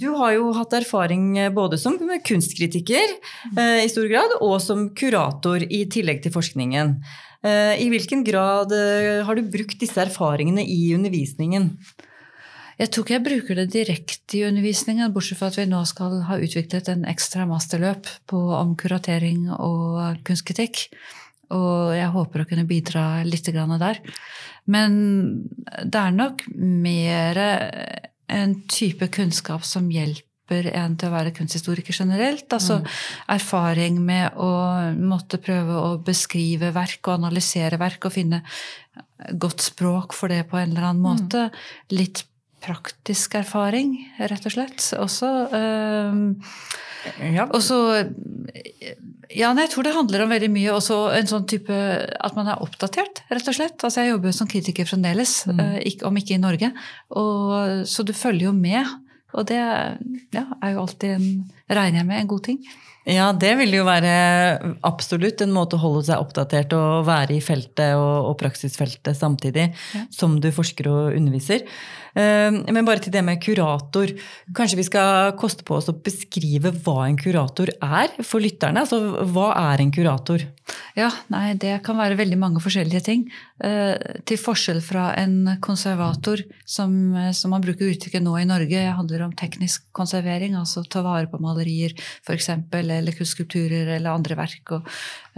Du 0.00 0.08
har 0.18 0.32
jo 0.34 0.50
hatt 0.56 0.74
erfaring 0.74 1.36
eh, 1.38 1.52
både 1.54 1.78
som 1.78 1.98
kunstkritiker 1.98 3.14
eh, 3.56 3.84
i 3.84 3.90
stor 3.90 4.08
grad, 4.10 4.38
og 4.42 4.56
som 4.62 4.88
kurator 4.96 5.62
i 5.62 5.84
tillegg 5.90 6.24
til 6.24 6.34
forskningen. 6.34 6.96
Eh, 7.44 7.74
I 7.84 7.86
hvilken 7.92 8.24
grad 8.26 8.74
har 9.26 9.38
du 9.38 9.52
brukt 9.52 9.78
disse 9.80 10.00
erfaringene 10.02 10.64
i 10.66 10.94
undervisningen? 10.96 11.70
Jeg 12.74 12.90
tror 12.90 13.04
ikke 13.04 13.14
jeg 13.14 13.26
bruker 13.28 13.58
det 13.60 13.68
direkte 13.70 14.38
i 14.40 14.46
undervisningen, 14.48 15.12
bortsett 15.14 15.38
fra 15.38 15.52
at 15.52 15.60
vi 15.60 15.68
nå 15.70 15.84
skal 15.86 16.24
ha 16.26 16.40
utviklet 16.42 16.90
en 16.90 17.04
ekstra 17.06 17.44
masterløp 17.46 18.08
på, 18.26 18.40
om 18.58 18.72
kuratering 18.74 19.46
og 19.54 20.24
kunstkritikk. 20.26 20.88
Og 21.54 21.94
jeg 21.94 22.10
håper 22.10 22.42
å 22.42 22.48
kunne 22.50 22.66
bidra 22.66 23.22
litt 23.22 23.46
der. 23.46 24.00
Men 24.66 24.98
det 25.86 26.00
er 26.00 26.18
nok 26.18 26.42
mer 26.50 27.38
en 28.32 28.54
type 28.70 29.08
kunnskap 29.12 29.64
som 29.66 29.90
hjelper 29.92 30.68
en 30.74 30.96
til 31.00 31.08
å 31.08 31.14
være 31.14 31.32
kunsthistoriker 31.36 31.96
generelt. 31.96 32.46
Altså 32.52 32.80
mm. 32.82 32.90
erfaring 33.36 34.00
med 34.04 34.36
å 34.40 34.50
måtte 34.98 35.40
prøve 35.42 35.80
å 35.80 35.96
beskrive 36.04 36.72
verk 36.76 37.00
og 37.08 37.18
analysere 37.18 37.80
verk 37.80 38.08
og 38.08 38.16
finne 38.16 38.42
godt 39.40 39.64
språk 39.64 40.16
for 40.16 40.32
det 40.32 40.44
på 40.50 40.60
en 40.60 40.74
eller 40.74 40.90
annen 40.90 41.02
mm. 41.02 41.08
måte. 41.08 41.48
Mm. 41.48 41.96
Litt 41.96 42.24
praktisk 42.64 43.36
erfaring, 43.38 43.96
rett 44.18 44.48
og 44.48 44.54
slett. 44.56 44.80
Også 45.00 45.30
øh, 45.52 46.18
ja. 47.34 47.46
også 47.52 47.78
ja, 49.34 49.50
nei, 49.52 49.64
jeg 49.66 49.72
tror 49.74 49.86
det 49.86 49.94
handler 49.96 50.24
om 50.24 50.32
veldig 50.32 50.50
mye 50.52 50.74
også 50.74 50.98
en 51.16 51.28
sånn 51.28 51.46
type 51.50 51.74
At 51.74 52.36
man 52.36 52.48
er 52.50 52.62
oppdatert, 52.64 53.24
rett 53.32 53.50
og 53.50 53.56
slett. 53.56 53.76
Altså, 53.80 54.02
jeg 54.02 54.14
jobber 54.14 54.30
jo 54.30 54.36
som 54.36 54.50
kritiker 54.50 54.88
fremdeles, 54.88 55.42
mm. 55.48 55.60
uh, 55.60 56.06
om 56.08 56.20
ikke 56.20 56.36
i 56.36 56.42
Norge. 56.42 56.70
Og, 57.18 57.84
så 57.90 58.06
du 58.06 58.14
følger 58.16 58.50
jo 58.50 58.54
med. 58.56 58.88
Og 59.34 59.48
det 59.48 59.58
ja, 59.58 60.44
er 60.62 60.74
jo 60.74 60.84
alltid, 60.84 61.16
en, 61.16 61.30
regner 61.66 62.02
jeg 62.02 62.08
med, 62.10 62.20
en 62.20 62.30
god 62.30 62.44
ting. 62.46 62.60
Ja, 63.04 63.26
det 63.36 63.50
vil 63.58 63.74
jo 63.76 63.82
være 63.84 64.12
absolutt 64.86 65.42
en 65.44 65.52
måte 65.52 65.76
å 65.76 65.82
holde 65.82 66.06
seg 66.06 66.22
oppdatert 66.22 66.72
og 66.76 67.02
være 67.04 67.36
i 67.36 67.42
feltet 67.44 67.98
og, 67.98 68.30
og 68.30 68.38
praksisfeltet 68.40 69.18
samtidig 69.18 69.66
ja. 69.74 70.04
som 70.14 70.38
du 70.40 70.48
forsker 70.54 70.88
og 70.88 71.18
underviser. 71.18 71.66
Ehm, 72.14 72.60
men 72.70 72.86
bare 72.86 73.02
til 73.02 73.14
det 73.14 73.24
med 73.26 73.40
kurator. 73.42 74.12
Kanskje 74.54 74.78
vi 74.78 74.86
skal 74.86 75.34
koste 75.40 75.66
på 75.66 75.78
oss 75.78 75.90
å 75.90 75.96
beskrive 75.98 76.70
hva 76.84 77.08
en 77.08 77.18
kurator 77.18 77.72
er 77.74 78.14
for 78.22 78.44
lytterne? 78.44 78.84
Altså, 78.84 79.00
hva 79.34 79.50
er 79.72 79.82
en 79.82 79.94
kurator? 79.94 80.46
Ja, 80.96 81.10
nei, 81.28 81.54
Det 81.58 81.82
kan 81.84 81.98
være 81.98 82.16
veldig 82.16 82.38
mange 82.38 82.62
forskjellige 82.62 83.02
ting. 83.04 83.26
Eh, 83.60 83.98
til 84.24 84.38
forskjell 84.38 84.80
fra 84.80 85.10
en 85.18 85.58
konservator, 85.60 86.40
som, 86.64 86.94
som 87.34 87.50
man 87.50 87.64
bruker 87.64 87.90
uttrykket 87.90 88.22
nå 88.22 88.36
i 88.38 88.46
Norge, 88.48 88.84
handler 88.96 89.26
om 89.26 89.34
teknisk 89.34 89.88
konservering, 89.92 90.54
altså 90.56 90.84
ta 90.86 91.02
vare 91.04 91.26
på 91.28 91.40
malerier 91.42 91.92
f.eks., 91.98 92.48
eller 92.72 93.12
kunstskulpturer 93.12 93.90
eller 93.96 94.14
andre 94.14 94.38
verk. 94.38 94.72
og 94.78 94.88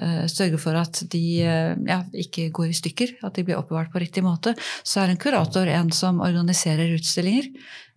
uh, 0.03 0.27
Sørge 0.31 0.61
for 0.61 0.77
at 0.79 1.03
de 1.11 1.25
uh, 1.43 1.73
ja, 1.89 2.03
ikke 2.13 2.51
går 2.55 2.71
i 2.71 2.79
stykker, 2.79 3.17
at 3.27 3.35
de 3.35 3.47
blir 3.47 3.59
oppbevart 3.59 3.91
på 3.93 4.03
riktig 4.03 4.25
måte. 4.27 4.55
Så 4.85 5.03
er 5.03 5.13
en 5.13 5.21
kurator 5.21 5.67
en 5.73 5.91
som 5.95 6.21
organiserer 6.21 6.66
organiserer 6.67 6.95
utstillinger. 6.97 7.51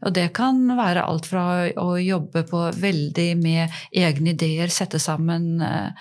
Og 0.05 0.13
det 0.13 0.31
kan 0.33 0.61
være 0.77 1.03
alt 1.03 1.27
fra 1.27 1.69
å 1.77 1.97
jobbe 1.99 2.45
på 2.47 2.71
veldig 2.79 3.37
med 3.37 3.69
egne 3.91 4.33
ideer, 4.33 4.69
sette 4.69 4.99
sammen 4.99 5.61
uh, 5.61 5.91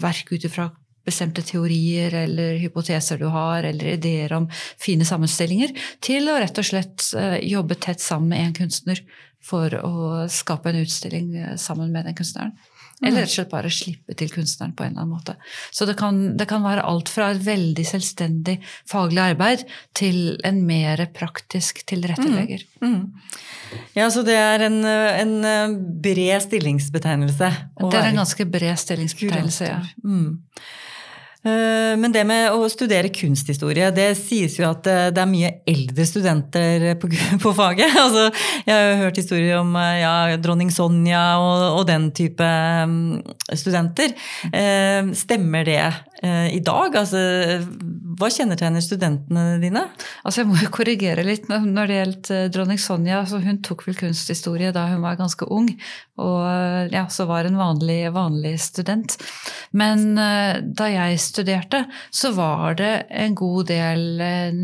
verk 0.00 0.32
ut 0.32 0.44
ifra 0.44 0.70
bestemte 1.04 1.42
teorier 1.44 2.14
eller 2.14 2.56
hypoteser 2.58 3.18
du 3.18 3.26
har, 3.28 3.64
eller 3.64 3.94
ideer 3.94 4.32
om 4.32 4.48
fine 4.50 5.04
sammenstillinger, 5.04 5.74
til 6.00 6.28
å 6.28 6.38
rett 6.40 6.58
og 6.58 6.64
slett 6.64 7.10
uh, 7.16 7.38
jobbe 7.40 7.76
tett 7.76 8.00
sammen 8.00 8.32
med 8.32 8.46
en 8.46 8.54
kunstner 8.54 9.00
for 9.44 9.72
å 9.76 10.24
skape 10.32 10.70
en 10.70 10.80
utstilling 10.80 11.58
sammen 11.60 11.92
med 11.92 12.06
den 12.08 12.16
kunstneren. 12.16 12.54
Eller 13.04 13.24
rett 13.24 13.32
og 13.32 13.36
slett 13.36 13.52
bare 13.52 13.72
slippe 13.72 14.16
til 14.18 14.30
kunstneren 14.32 14.74
på 14.76 14.86
en 14.86 14.94
eller 14.94 15.04
annen 15.04 15.14
måte. 15.14 15.36
Så 15.74 15.86
det 15.88 15.96
kan, 16.00 16.20
det 16.38 16.48
kan 16.50 16.64
være 16.64 16.84
alt 16.88 17.10
fra 17.12 17.30
et 17.34 17.42
veldig 17.44 17.86
selvstendig 17.88 18.58
faglig 18.90 19.22
arbeid 19.24 19.64
til 19.96 20.38
en 20.46 20.62
mer 20.66 21.04
praktisk 21.16 21.84
tilrettelegger. 21.90 22.64
Mm. 22.80 22.94
Mm. 22.94 23.82
Ja, 23.96 24.08
så 24.12 24.24
det 24.26 24.36
er 24.38 24.66
en, 24.68 24.80
en 24.84 25.34
bred 26.04 26.46
stillingsbetegnelse? 26.46 27.50
Det 27.80 28.00
er 28.00 28.10
en 28.10 28.22
ganske 28.22 28.48
bred 28.48 28.80
stillingsbetegnelse, 28.80 29.70
ja. 29.70 29.82
Mm. 30.04 30.40
Eh, 31.44 31.92
men 32.00 32.12
det 32.12 32.22
med 32.24 32.54
å 32.56 32.64
studere 32.72 33.10
kunsthistorie, 33.12 33.90
det 33.92 34.06
sies 34.16 34.56
jo 34.56 34.64
at 34.70 34.86
eh, 34.88 35.10
det 35.12 35.20
er 35.20 35.28
mye 35.28 35.50
eldre 35.68 36.06
studenter 36.08 36.86
på, 37.00 37.10
på 37.44 37.54
faget. 37.56 37.92
Altså, 38.04 38.28
jeg 38.64 38.74
har 38.74 39.00
hørt 39.00 39.18
historier 39.20 39.58
om 39.60 39.74
eh, 39.80 40.00
ja, 40.00 40.14
dronning 40.40 40.72
Sonja 40.72 41.22
og, 41.40 41.64
og, 41.80 41.84
den 41.88 42.08
type 42.16 42.44
mm, 42.44 43.20
studenter. 43.56 44.14
Stemmer 45.16 45.68
det 45.68 45.80
i 46.22 46.60
dag? 46.64 46.94
Altså, 46.96 47.18
hva 48.14 48.28
kjennetegner 48.30 48.80
studentene 48.84 49.58
dine? 49.60 49.82
Altså, 50.22 50.40
jeg 50.40 50.48
må 50.48 50.56
jo 50.60 50.70
korrigere 50.72 51.24
litt 51.26 51.48
når 51.50 51.90
det 51.90 51.96
gjelder 51.98 52.52
dronning 52.54 52.80
Sonja. 52.80 53.24
så 53.26 53.40
hun 53.42 53.58
tok 53.66 53.82
vel 53.88 53.98
kunsthistorie 53.98 54.70
da 54.72 54.86
hun 54.92 55.02
var 55.02 55.18
ganske 55.18 55.48
ung, 55.52 55.68
og 56.22 56.94
ja, 56.94 57.04
så 57.10 57.26
var 57.28 57.48
en 57.48 57.58
vanlig, 57.58 57.98
vanlig 58.14 58.54
student. 58.62 59.18
Men 59.74 60.14
da 60.14 60.88
jeg 60.92 61.20
studerte, 61.20 61.84
så 62.14 62.32
var 62.36 62.78
det 62.78 62.92
en 63.10 63.34
god 63.34 63.66
del 63.70 64.22
eh, 64.22 64.62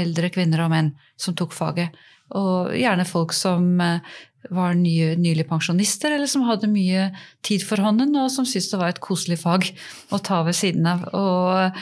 eldre 0.00 0.30
kvinner 0.32 0.64
og 0.64 0.72
menn 0.72 0.94
som 1.20 1.36
tok 1.36 1.54
faget. 1.56 1.96
Og 2.38 2.74
gjerne 2.78 3.06
folk 3.08 3.34
som 3.34 3.72
eh, 3.82 4.18
var 4.48 4.76
nye, 4.78 5.14
nylig 5.20 5.44
pensjonister, 5.50 6.14
eller 6.16 6.30
som 6.30 6.46
hadde 6.48 6.70
mye 6.70 7.10
tid 7.46 7.64
for 7.66 7.82
hånden, 7.84 8.14
og 8.16 8.30
som 8.32 8.46
syntes 8.48 8.70
det 8.72 8.80
var 8.80 8.94
et 8.94 9.02
koselig 9.04 9.40
fag 9.42 9.68
å 10.10 10.20
ta 10.24 10.40
ved 10.46 10.56
siden 10.56 10.88
av. 10.88 11.04
Og 11.12 11.74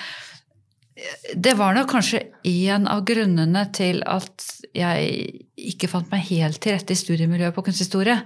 det 1.39 1.55
var 1.59 1.77
nok 1.77 1.93
kanskje 1.93 2.25
en 2.51 2.89
av 2.91 3.05
grunnene 3.07 3.63
til 3.77 4.01
at 4.09 4.47
jeg 4.75 5.45
ikke 5.71 5.91
fant 5.91 6.11
meg 6.11 6.27
helt 6.33 6.61
til 6.63 6.75
rette 6.75 6.95
i 6.95 6.99
studiemiljøet 6.99 7.55
på 7.55 7.65
kunsthistorie. 7.69 8.19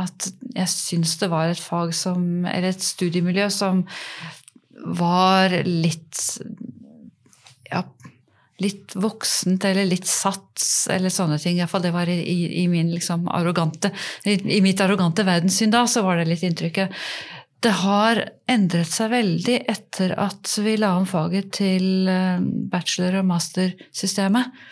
At 0.00 0.30
jeg 0.54 0.72
syns 0.72 1.18
det 1.20 1.28
var 1.32 1.52
et 1.52 1.60
fag 1.60 1.92
som, 1.96 2.46
eller 2.48 2.72
et 2.72 2.84
studiemiljø 2.84 3.50
som 3.52 3.84
var 4.96 5.52
litt 5.68 6.20
litt 8.62 8.94
voksent 8.94 9.64
eller 9.66 9.86
litt 9.88 10.06
sats 10.06 10.86
eller 10.92 11.10
sånne 11.10 11.38
ting. 11.42 11.58
Iallfall 11.58 11.82
det 11.82 11.94
var 11.94 12.10
i, 12.10 12.20
i, 12.62 12.66
min 12.70 12.92
liksom 12.94 13.26
arrogante, 13.28 13.90
i, 14.24 14.36
i, 14.58 14.60
mitt 14.62 14.80
arrogante 14.84 15.26
verdenssyn 15.26 15.74
da, 15.74 15.84
så 15.90 16.04
var 16.06 16.20
det 16.20 16.28
litt 16.30 16.44
inntrykket. 16.46 16.94
Det 17.64 17.72
har 17.80 18.20
endret 18.50 18.92
seg 18.92 19.10
veldig 19.14 19.58
etter 19.72 20.14
at 20.20 20.52
vi 20.60 20.76
la 20.76 20.94
om 20.98 21.06
faget 21.08 21.50
til 21.62 22.08
eh, 22.10 22.38
bachelor- 22.70 23.22
og 23.22 23.28
mastersystemet. 23.32 24.64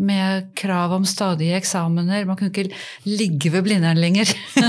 Med 0.00 0.46
krav 0.56 0.94
om 0.96 1.02
stadige 1.04 1.58
eksamener. 1.58 2.24
Man 2.24 2.38
kunne 2.40 2.48
ikke 2.48 2.78
ligge 3.04 3.50
ved 3.52 3.66
Blindern 3.66 3.98
lenger 4.00 4.30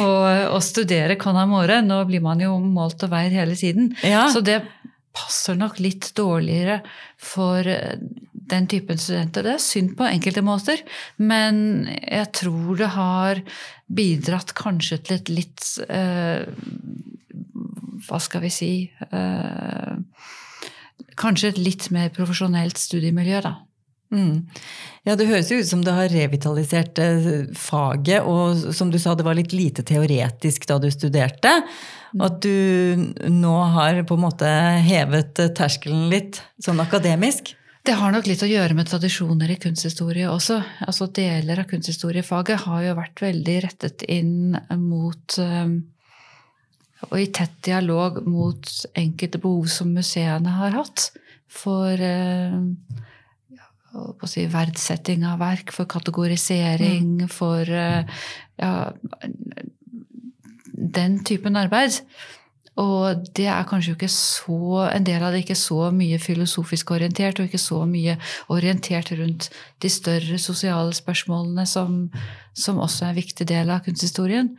og, 0.00 0.24
og, 0.50 0.58
studere 0.66 1.14
con 1.14 1.38
amore. 1.38 1.76
Nå 1.86 2.00
blir 2.08 2.24
man 2.24 2.42
jo 2.42 2.56
målt 2.58 3.04
og 3.06 3.12
veid 3.12 3.36
hele 3.38 3.54
tiden. 3.54 3.92
Ja. 4.02 4.24
Så 4.34 4.42
det 4.42 4.58
passer 5.18 5.58
nok 5.58 5.80
litt 5.82 6.12
dårligere 6.18 6.80
for 7.18 7.66
eh, 7.66 7.98
den 8.48 8.68
typen 8.70 8.98
studenter. 9.00 9.44
Det 9.44 9.56
er 9.56 9.62
synd 9.62 9.94
på 9.98 10.06
enkelte 10.08 10.44
måter, 10.46 10.82
men 11.20 11.88
jeg 11.98 12.30
tror 12.38 12.78
det 12.80 12.92
har 12.94 13.42
bidratt 13.88 14.54
kanskje 14.58 15.00
til 15.04 15.18
et 15.18 15.32
litt 15.32 15.68
eh, 15.88 16.44
Hva 18.08 18.18
skal 18.20 18.44
vi 18.44 18.50
si 18.52 18.72
eh, 19.08 19.94
Kanskje 21.18 21.52
et 21.52 21.62
litt 21.62 21.88
mer 21.94 22.12
profesjonelt 22.14 22.78
studiemiljø, 22.78 23.40
da. 23.42 23.56
Mm. 24.14 24.46
Ja, 25.04 25.16
Det 25.16 25.26
høres 25.28 25.50
jo 25.52 25.58
ut 25.60 25.68
som 25.68 25.82
det 25.84 25.94
har 25.96 26.08
revitalisert 26.12 27.00
eh, 27.02 27.30
faget, 27.56 28.22
og 28.24 28.74
som 28.76 28.92
du 28.92 28.98
sa, 29.00 29.16
det 29.18 29.26
var 29.26 29.36
litt 29.36 29.56
lite 29.56 29.84
teoretisk 29.88 30.68
da 30.68 30.78
du 30.80 30.88
studerte. 30.92 31.58
Mm. 32.14 32.24
At 32.24 32.40
du 32.44 33.30
nå 33.32 33.54
har 33.74 34.02
på 34.08 34.16
en 34.16 34.24
måte 34.24 34.48
hevet 34.86 35.40
terskelen 35.56 36.08
litt, 36.12 36.40
sånn 36.64 36.80
akademisk? 36.80 37.54
Det 37.88 37.94
har 37.96 38.12
nok 38.12 38.26
litt 38.28 38.42
å 38.44 38.48
gjøre 38.48 38.74
med 38.76 38.88
tradisjoner 38.90 39.48
i 39.54 39.58
kunsthistorie 39.60 40.28
også. 40.28 40.58
Altså 40.84 41.08
Deler 41.14 41.62
av 41.62 41.68
kunsthistoriefaget 41.70 42.66
har 42.66 42.82
jo 42.84 42.96
vært 42.98 43.22
veldig 43.24 43.54
rettet 43.64 44.04
inn 44.12 44.58
mot 44.82 45.38
um, 45.40 45.78
Og 47.08 47.16
i 47.22 47.28
tett 47.32 47.54
dialog 47.64 48.18
mot 48.26 48.72
enkelte 48.98 49.40
behov 49.40 49.70
som 49.72 49.94
museene 49.94 50.56
har 50.58 50.74
hatt. 50.76 51.06
For 51.48 51.96
uh, 51.96 52.58
si, 54.28 54.44
verdsetting 54.52 55.24
av 55.24 55.40
verk, 55.40 55.72
for 55.72 55.88
kategorisering, 55.88 57.22
mm. 57.22 57.30
for 57.32 57.64
ja, 57.72 58.72
den 60.78 61.22
typen 61.26 61.58
arbeid. 61.58 62.02
Og 62.78 63.24
det 63.34 63.48
er 63.50 63.66
kanskje 63.66 63.96
ikke 63.96 64.10
så 64.12 64.84
En 64.92 65.06
del 65.06 65.22
av 65.24 65.34
det 65.34 65.42
ikke 65.42 65.58
så 65.58 65.88
mye 65.94 66.18
filosofisk 66.22 66.92
orientert, 66.94 67.40
og 67.40 67.48
ikke 67.48 67.60
så 67.60 67.82
mye 67.90 68.14
orientert 68.54 69.10
rundt 69.18 69.48
de 69.82 69.90
større 69.90 70.38
sosiale 70.38 70.94
spørsmålene 70.94 71.66
som, 71.66 72.04
som 72.54 72.78
også 72.78 73.06
er 73.08 73.10
en 73.10 73.18
viktig 73.18 73.48
del 73.50 73.74
av 73.74 73.82
kunsthistorien. 73.86 74.54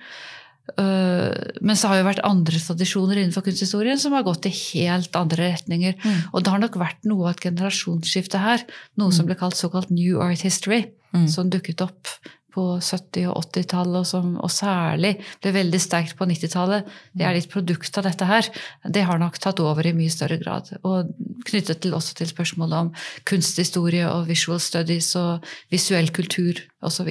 Uh, 0.78 1.34
men 1.66 1.78
så 1.80 1.90
har 1.90 2.00
jo 2.00 2.06
vært 2.06 2.26
andre 2.28 2.60
tradisjoner 2.62 3.18
innenfor 3.18 3.48
kunsthistorien 3.48 3.98
som 3.98 4.14
har 4.14 4.26
gått 4.28 4.46
i 4.46 4.54
helt 4.54 5.16
andre 5.18 5.54
retninger. 5.56 5.96
Mm. 5.98 6.20
Og 6.34 6.44
det 6.44 6.54
har 6.54 6.62
nok 6.62 6.78
vært 6.82 7.08
noe 7.10 7.30
av 7.30 7.38
et 7.38 7.46
generasjonsskifte 7.48 8.42
her. 8.44 8.68
Noe 9.00 9.10
mm. 9.10 9.16
som 9.16 9.30
ble 9.30 9.40
kalt 9.40 9.58
såkalt 9.58 9.94
New 9.94 10.20
Art 10.22 10.44
History. 10.46 10.84
Mm. 11.16 11.26
Som 11.32 11.50
dukket 11.50 11.82
opp 11.82 12.12
på 12.54 12.66
70- 12.80 13.30
og 13.32 13.44
80-tallet, 13.46 14.14
og, 14.18 14.32
og, 14.44 14.52
særlig 14.54 15.16
ble 15.44 15.54
veldig 15.56 15.82
sterkt 15.82 16.18
på 16.20 16.28
90-tallet, 16.30 16.88
det 17.18 17.28
er 17.28 17.38
litt 17.38 17.50
produkt 17.52 18.00
av 18.00 18.08
dette 18.08 18.30
her. 18.30 18.50
Det 18.86 19.06
har 19.08 19.22
nok 19.22 19.40
tatt 19.42 19.62
over 19.64 19.88
i 19.88 19.96
mye 19.96 20.14
større 20.14 20.40
grad. 20.42 20.72
Og 20.84 21.12
knyttet 21.50 21.84
til, 21.84 21.96
også 21.98 22.18
til 22.20 22.32
spørsmålet 22.32 22.86
om 22.86 22.92
kunsthistorie 23.30 24.08
og 24.10 24.28
visual 24.30 24.62
studies 24.64 25.14
og 25.20 25.46
visuell 25.74 26.12
kultur 26.16 26.62
osv. 26.86 27.10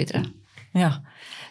Ja. 0.77 0.93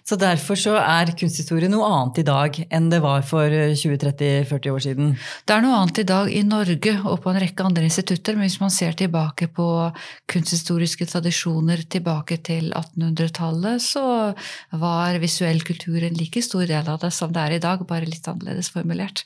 Så 0.07 0.15
derfor 0.15 0.55
så 0.55 0.77
er 0.79 1.09
kunsthistorie 1.19 1.67
noe 1.67 1.87
annet 1.91 2.21
i 2.21 2.23
dag 2.27 2.57
enn 2.71 2.85
det 2.87 3.01
var 3.03 3.25
for 3.27 3.51
20-30-40 3.51 4.71
år 4.71 4.83
siden? 4.85 5.09
Det 5.43 5.55
er 5.55 5.65
noe 5.65 5.81
annet 5.81 5.99
i 5.99 6.05
dag 6.07 6.31
i 6.31 6.43
Norge 6.47 6.93
og 7.01 7.19
på 7.25 7.33
en 7.33 7.39
rekke 7.43 7.65
andre 7.67 7.83
institutter, 7.89 8.37
men 8.37 8.47
hvis 8.47 8.59
man 8.61 8.71
ser 8.71 8.95
tilbake 8.95 9.49
på 9.51 9.67
kunsthistoriske 10.31 11.09
tradisjoner 11.11 11.83
tilbake 11.91 12.39
til 12.39 12.71
1800-tallet, 12.71 13.83
så 13.83 14.05
var 14.79 15.19
visuell 15.19 15.59
kultur 15.67 15.99
en 15.99 16.15
like 16.15 16.43
stor 16.45 16.63
del 16.69 16.87
av 16.87 17.03
det 17.03 17.11
som 17.11 17.35
det 17.35 17.43
er 17.43 17.57
i 17.57 17.63
dag, 17.67 17.83
bare 17.89 18.07
litt 18.07 18.31
annerledes 18.31 18.71
formulert. 18.71 19.25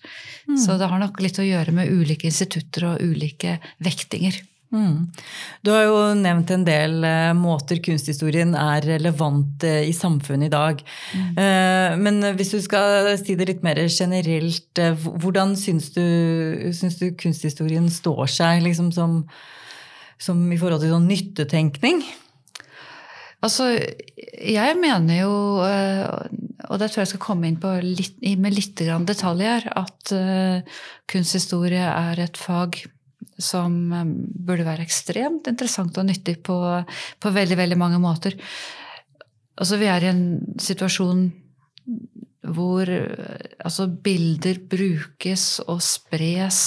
Mm. 0.50 0.58
Så 0.65 0.82
det 0.82 0.89
har 0.89 1.04
nok 1.04 1.22
litt 1.22 1.38
å 1.38 1.46
gjøre 1.46 1.78
med 1.78 1.94
ulike 1.94 2.26
institutter 2.32 2.89
og 2.96 3.06
ulike 3.06 3.60
vektinger. 3.86 4.41
Mm. 4.71 5.10
Du 5.65 5.73
har 5.73 5.84
jo 5.84 5.95
nevnt 6.15 6.51
en 6.55 6.63
del 6.63 7.01
uh, 7.03 7.34
måter 7.36 7.81
kunsthistorien 7.84 8.53
er 8.55 8.86
relevant 8.88 9.65
uh, 9.67 9.81
i 9.84 9.91
samfunnet 9.95 10.47
i 10.47 10.53
dag. 10.53 10.84
Mm. 11.12 11.25
Uh, 11.36 11.97
men 11.99 12.21
hvis 12.39 12.53
du 12.55 12.62
skal 12.63 13.10
si 13.19 13.36
det 13.36 13.49
litt 13.49 13.65
mer 13.67 13.81
generelt, 13.91 14.81
hvordan 15.03 15.57
syns 15.60 15.91
du, 15.97 16.05
syns 16.75 17.01
du, 17.01 17.10
kunsthistorien 17.19 17.89
står 17.91 18.23
seg 18.31 18.63
liksom, 18.63 18.93
som, 18.95 19.19
som, 20.15 20.45
i 20.47 20.60
forhold 20.62 20.86
til 20.86 20.95
sånn 20.95 21.10
nyttetenkning? 21.12 22.03
Altså, 23.43 23.73
jeg 24.38 24.77
mener 24.77 25.23
jo, 25.23 25.36
og 25.57 26.75
det 26.77 26.91
tror 26.91 27.01
jeg 27.01 27.10
skal 27.15 27.23
komme 27.23 27.49
inn 27.49 27.57
på 27.60 27.73
litt, 27.81 28.19
med 28.38 28.53
litt 28.53 28.84
detaljer, 29.10 29.65
at 29.73 30.13
kunsthistorie 31.10 31.88
er 31.89 32.21
et 32.21 32.38
fag 32.38 32.84
som 33.43 33.77
eh, 33.93 34.08
burde 34.47 34.67
være 34.67 34.86
ekstremt 34.88 35.49
interessant 35.51 35.97
og 35.97 36.08
nyttig 36.10 36.39
på, 36.45 36.58
på 37.19 37.36
veldig, 37.38 37.60
veldig 37.60 37.80
mange 37.80 38.01
måter. 38.01 38.38
Altså, 39.62 39.77
vi 39.82 39.89
er 39.91 40.04
i 40.06 40.12
en 40.13 40.25
situasjon 40.62 41.30
hvor 42.51 42.89
altså, 42.89 43.86
bilder 44.04 44.58
brukes 44.69 45.43
og 45.69 45.82
spres 45.86 46.62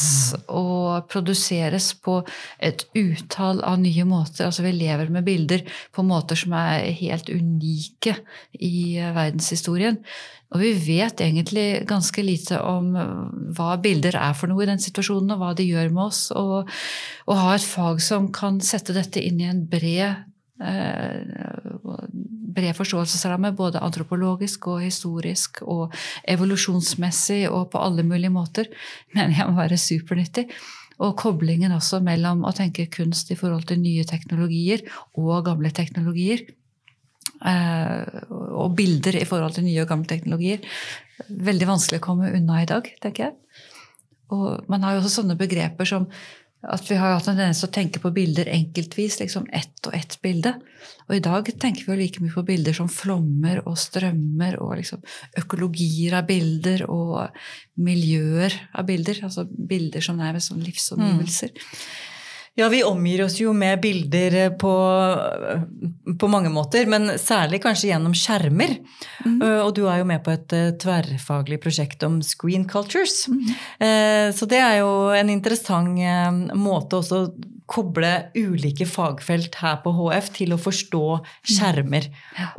og 0.46 1.08
produseres 1.10 1.90
på 1.98 2.20
et 2.62 2.86
utall 2.94 3.62
av 3.66 3.80
nye 3.82 4.06
måter. 4.08 4.46
Altså, 4.46 4.62
vi 4.66 4.74
lever 4.76 5.10
med 5.12 5.26
bilder 5.26 5.64
på 5.94 6.06
måter 6.06 6.38
som 6.38 6.54
er 6.58 6.86
helt 7.00 7.30
unike 7.32 8.16
i 8.54 9.00
verdenshistorien. 9.02 9.98
Og 10.54 10.62
vi 10.62 10.70
vet 10.78 11.18
egentlig 11.18 11.82
ganske 11.90 12.22
lite 12.22 12.60
om 12.62 12.92
hva 13.56 13.74
bilder 13.82 14.14
er 14.20 14.36
for 14.38 14.50
noe 14.50 14.62
i 14.62 14.68
den 14.70 14.82
situasjonen, 14.82 15.34
og 15.34 15.40
hva 15.42 15.50
de 15.58 15.66
gjør 15.66 15.90
med 15.90 16.04
oss. 16.06 16.28
Og 16.30 16.70
å 17.26 17.38
ha 17.40 17.56
et 17.56 17.66
fag 17.66 17.98
som 18.04 18.30
kan 18.34 18.60
sette 18.62 18.94
dette 18.94 19.18
inn 19.18 19.42
i 19.42 19.48
en 19.50 19.64
bred, 19.66 20.22
eh, 20.62 21.18
bred 22.54 22.78
forståelsesramme, 22.78 23.50
både 23.58 23.82
antropologisk 23.82 24.70
og 24.70 24.86
historisk 24.86 25.64
og 25.66 25.90
evolusjonsmessig 26.22 27.48
og 27.50 27.72
på 27.74 27.82
alle 27.82 28.06
mulige 28.06 28.30
måter, 28.30 28.70
mener 29.14 29.34
jeg 29.34 29.50
må 29.50 29.58
være 29.58 29.80
supernyttig. 29.90 30.48
Og 31.02 31.16
koblingen 31.18 31.74
også 31.74 31.98
mellom 31.98 32.46
å 32.46 32.54
tenke 32.54 32.86
kunst 32.86 33.32
i 33.34 33.34
forhold 33.34 33.66
til 33.66 33.82
nye 33.82 34.06
teknologier 34.06 34.86
og 35.18 35.48
gamle 35.48 35.74
teknologier 35.74 36.46
Eh, 36.46 36.63
og 37.44 38.76
bilder 38.78 39.18
i 39.20 39.26
forhold 39.28 39.56
til 39.56 39.66
nye 39.66 39.82
og 39.82 39.90
gamle 39.90 40.08
teknologier. 40.08 40.64
Veldig 41.28 41.68
vanskelig 41.68 42.00
å 42.00 42.06
komme 42.06 42.32
unna 42.32 42.62
i 42.62 42.70
dag, 42.70 42.88
tenker 43.02 43.28
jeg. 43.28 43.60
Og 44.34 44.64
man 44.72 44.86
har 44.86 44.96
jo 44.96 45.02
også 45.02 45.20
sånne 45.20 45.36
begreper 45.38 45.88
som 45.88 46.08
at 46.64 46.86
vi 46.88 46.96
har 46.96 47.12
hatt 47.12 47.26
en 47.28 47.36
tendens 47.36 47.60
til 47.60 47.68
å 47.68 47.74
tenke 47.74 48.00
på 48.00 48.12
bilder 48.14 48.48
enkeltvis. 48.48 49.18
liksom 49.20 49.46
Ett 49.52 49.86
og 49.86 49.94
ett 49.94 50.16
bilde. 50.22 50.54
Og 51.08 51.16
i 51.16 51.20
dag 51.24 51.48
tenker 51.60 51.84
vi 51.84 51.92
jo 51.92 51.98
like 51.98 52.22
mye 52.24 52.32
på 52.32 52.46
bilder 52.48 52.76
som 52.76 52.88
flommer 52.88 53.60
og 53.68 53.76
strømmer 53.78 54.56
og 54.62 54.76
liksom 54.80 55.02
økologier 55.40 56.16
av 56.16 56.26
bilder 56.28 56.86
og 56.88 57.36
miljøer 57.76 58.56
av 58.72 58.88
bilder. 58.88 59.20
Altså 59.28 59.44
bilder 59.44 60.04
som 60.04 60.16
nærmest 60.20 60.52
som 60.52 60.62
livsomgivelser. 60.64 61.52
Mm. 61.52 61.68
Ja, 62.54 62.68
vi 62.70 62.84
omgir 62.86 63.24
oss 63.24 63.40
jo 63.40 63.50
med 63.56 63.80
bilder 63.82 64.36
eh, 64.44 64.52
på, 64.54 64.72
eh, 65.50 65.64
på 66.20 66.28
mange 66.30 66.52
måter, 66.54 66.86
men 66.86 67.16
særlig 67.18 67.58
kanskje 67.64 67.90
gjennom 67.90 68.14
skjermer. 68.14 68.76
Mm. 69.24 69.40
Og 69.64 69.72
du 69.74 69.84
er 69.88 69.98
jo 70.02 70.06
med 70.06 70.22
på 70.22 70.34
et 70.34 70.54
tverrfaglig 70.82 71.58
prosjekt 71.64 72.04
om 72.06 72.20
screen 72.22 72.68
cultures. 72.70 73.24
Mm. 73.28 73.50
Så 74.36 74.46
det 74.50 74.60
er 74.60 74.78
jo 74.82 74.92
en 75.16 75.32
interessant 75.32 75.98
måte 76.56 77.00
også 77.00 77.20
å 77.24 77.32
koble 77.70 78.10
ulike 78.36 78.86
fagfelt 78.88 79.56
her 79.62 79.78
på 79.84 79.92
HF 79.96 80.30
til 80.36 80.54
å 80.54 80.60
forstå 80.60 81.04
skjermer. 81.48 82.10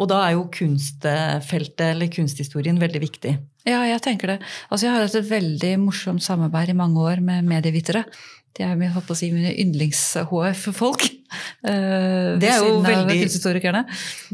Og 0.01 0.10
da 0.10 0.23
er 0.25 0.36
jo 0.36 0.47
kunstfeltet, 0.53 1.86
eller 1.91 2.10
kunsthistorien, 2.13 2.81
veldig 2.81 3.01
viktig. 3.03 3.36
Ja, 3.65 3.79
jeg 3.89 4.01
tenker 4.05 4.29
det. 4.29 4.39
Altså, 4.69 4.86
jeg 4.86 4.93
har 4.93 5.05
hatt 5.05 5.17
et 5.17 5.29
veldig 5.29 5.71
morsomt 5.81 6.21
samarbeid 6.25 6.69
i 6.73 6.77
mange 6.77 7.01
år 7.01 7.21
med 7.25 7.47
medievitere. 7.49 8.03
De 8.56 8.63
er 8.63 8.76
jeg 8.80 8.94
håper 8.96 9.15
å 9.15 9.20
si, 9.20 9.32
mine 9.36 9.52
yndlings-HF-folk. 9.60 11.10
Uh, 11.65 12.36
det 12.41 12.50
er 12.52 12.63
jo 12.63 12.80
veldig, 12.84 13.17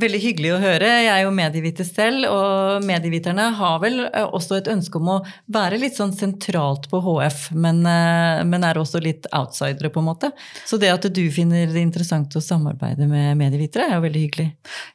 veldig, 0.01 0.21
hyggelig 0.23 0.53
å 0.55 0.59
høre. 0.61 0.89
Jeg 1.05 1.11
er 1.13 1.23
jo 1.25 1.33
medieviter 1.35 1.87
selv, 1.87 2.27
og 2.31 2.85
medieviterne 2.85 3.47
har 3.57 3.79
vel 3.83 4.03
eh, 4.07 4.25
også 4.25 4.59
et 4.59 4.69
ønske 4.71 4.99
om 4.99 5.11
å 5.15 5.17
være 5.51 5.79
litt 5.81 5.97
sånn 5.97 6.13
sentralt 6.15 6.87
på 6.91 7.01
HF, 7.05 7.49
men, 7.55 7.83
uh, 7.87 8.41
men 8.47 8.67
er 8.67 8.79
også 8.81 9.01
litt 9.03 9.29
outsidere, 9.35 9.91
på 9.91 10.01
en 10.03 10.09
måte. 10.11 10.31
Så 10.67 10.79
det 10.81 10.91
at 10.93 11.07
du 11.11 11.23
finner 11.33 11.69
det 11.71 11.83
interessant 11.83 12.35
å 12.37 12.43
samarbeide 12.43 13.07
med 13.09 13.39
medievitere, 13.39 13.89
er 13.89 13.99
jo 13.99 14.05
veldig 14.05 14.25
hyggelig. 14.25 14.49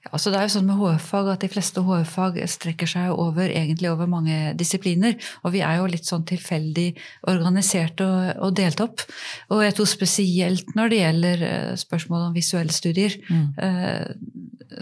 Ja, 0.06 0.12
altså 0.12 0.32
det 0.32 0.40
er 0.40 0.48
jo 0.48 0.54
sånn 0.56 0.68
med 0.70 0.80
HF-fag 0.80 1.32
at 1.34 1.44
de 1.44 1.52
fleste 1.52 1.84
HF-fag 1.84 2.40
strekker 2.50 2.90
seg 2.90 3.12
over, 3.12 3.50
egentlig 3.50 3.90
over 3.92 4.10
mange 4.10 4.54
disipliner. 4.58 5.16
Og 5.44 5.54
vi 5.56 5.62
er 5.64 5.80
jo 5.80 5.88
litt 5.90 6.08
sånn 6.08 6.26
tilfeldig 6.28 6.88
organisert 7.30 8.00
og, 8.04 8.32
og 8.42 8.54
delt 8.58 8.82
opp. 8.84 9.04
Og 9.52 9.62
jeg 9.64 9.76
tror 9.76 9.90
spesielt 9.90 10.74
når 10.78 10.92
det 10.92 11.00
gjelder 11.00 11.44
eh, 11.46 11.72
spørsmål 11.96 12.28
om 12.28 12.36
visuelle 12.36 12.72
studier, 12.72 13.16
mm. 13.28 13.46
eh, 13.62 14.06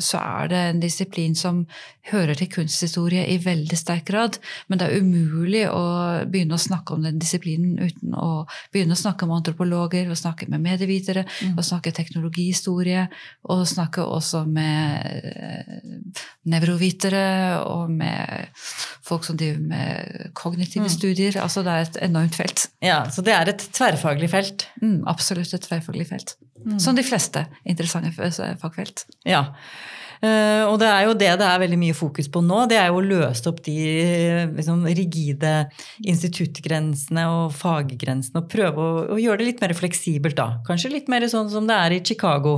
så 0.01 0.19
er 0.19 0.49
det 0.51 0.61
en 0.69 0.81
disiplin 0.83 1.35
som 1.39 1.65
hører 2.11 2.37
til 2.37 2.49
kunsthistorie 2.53 3.25
i 3.33 3.37
veldig 3.41 3.77
sterk 3.79 4.05
grad. 4.09 4.39
Men 4.69 4.81
det 4.81 4.89
er 4.89 5.05
umulig 5.05 5.63
å 5.71 5.85
begynne 6.29 6.57
å 6.57 6.61
snakke 6.61 6.97
om 6.97 7.05
den 7.05 7.21
disiplinen 7.21 7.79
uten 7.81 8.17
å 8.17 8.45
begynne 8.75 8.97
å 8.97 9.01
snakke 9.01 9.29
med 9.29 9.41
antropologer, 9.41 10.11
og 10.11 10.19
snakke 10.19 10.49
med 10.53 10.65
medievitere, 10.65 11.25
mm. 11.25 11.55
og 11.57 11.65
snakke 11.65 11.95
teknologihistorie, 11.97 13.07
og 13.53 13.65
snakke 13.69 14.05
også 14.05 14.45
med 14.49 15.31
eh, 15.33 16.25
nevrovitere 16.51 17.27
og 17.65 17.93
med 17.93 18.51
folk 19.05 19.25
som 19.29 19.39
driver 19.41 19.63
med 19.69 20.33
kognitive 20.37 20.89
mm. 20.89 20.95
studier. 20.97 21.39
Altså 21.41 21.65
det 21.65 21.77
er 21.77 21.89
et 21.89 22.01
enormt 22.09 22.41
felt. 22.41 22.69
Ja, 22.85 23.05
Så 23.11 23.25
det 23.25 23.37
er 23.37 23.53
et 23.53 23.69
tverrfaglig 23.77 24.33
felt? 24.33 24.69
Mm, 24.83 25.05
absolutt 25.09 25.55
et 25.55 25.69
tverrfaglig 25.69 26.09
felt. 26.11 26.37
Mm. 26.65 26.79
Som 26.95 27.01
de 27.01 27.07
fleste 27.07 27.45
interessante 27.67 28.15
fagfelt. 28.61 29.07
Ja. 29.27 29.49
Uh, 30.25 30.71
og 30.71 30.79
det 30.81 30.87
er 30.89 31.03
jo 31.05 31.17
det 31.19 31.33
det 31.41 31.47
er 31.47 31.61
veldig 31.61 31.79
mye 31.81 31.97
fokus 31.97 32.31
på 32.33 32.41
nå. 32.45 32.63
Det 32.71 32.79
er 32.81 32.89
jo 32.89 33.01
å 33.01 33.05
løse 33.05 33.49
opp 33.51 33.59
de 33.67 33.75
liksom, 34.55 34.87
rigide 34.87 35.53
instituttgrensene 36.07 37.27
og 37.33 37.53
faggrensene. 37.59 38.41
Og 38.41 38.49
prøve 38.53 38.81
å, 38.81 39.03
å, 39.17 39.19
gjøre 39.21 39.43
det 39.43 39.51
litt 39.51 39.65
mer 39.65 39.75
fleksibelt 39.77 40.39
da. 40.39 40.49
Kanskje 40.69 40.95
litt 40.95 41.11
mer 41.13 41.27
sånn 41.29 41.51
som 41.53 41.69
det 41.69 41.77
er 41.77 41.97
i 41.97 42.01
Chicago. 42.07 42.57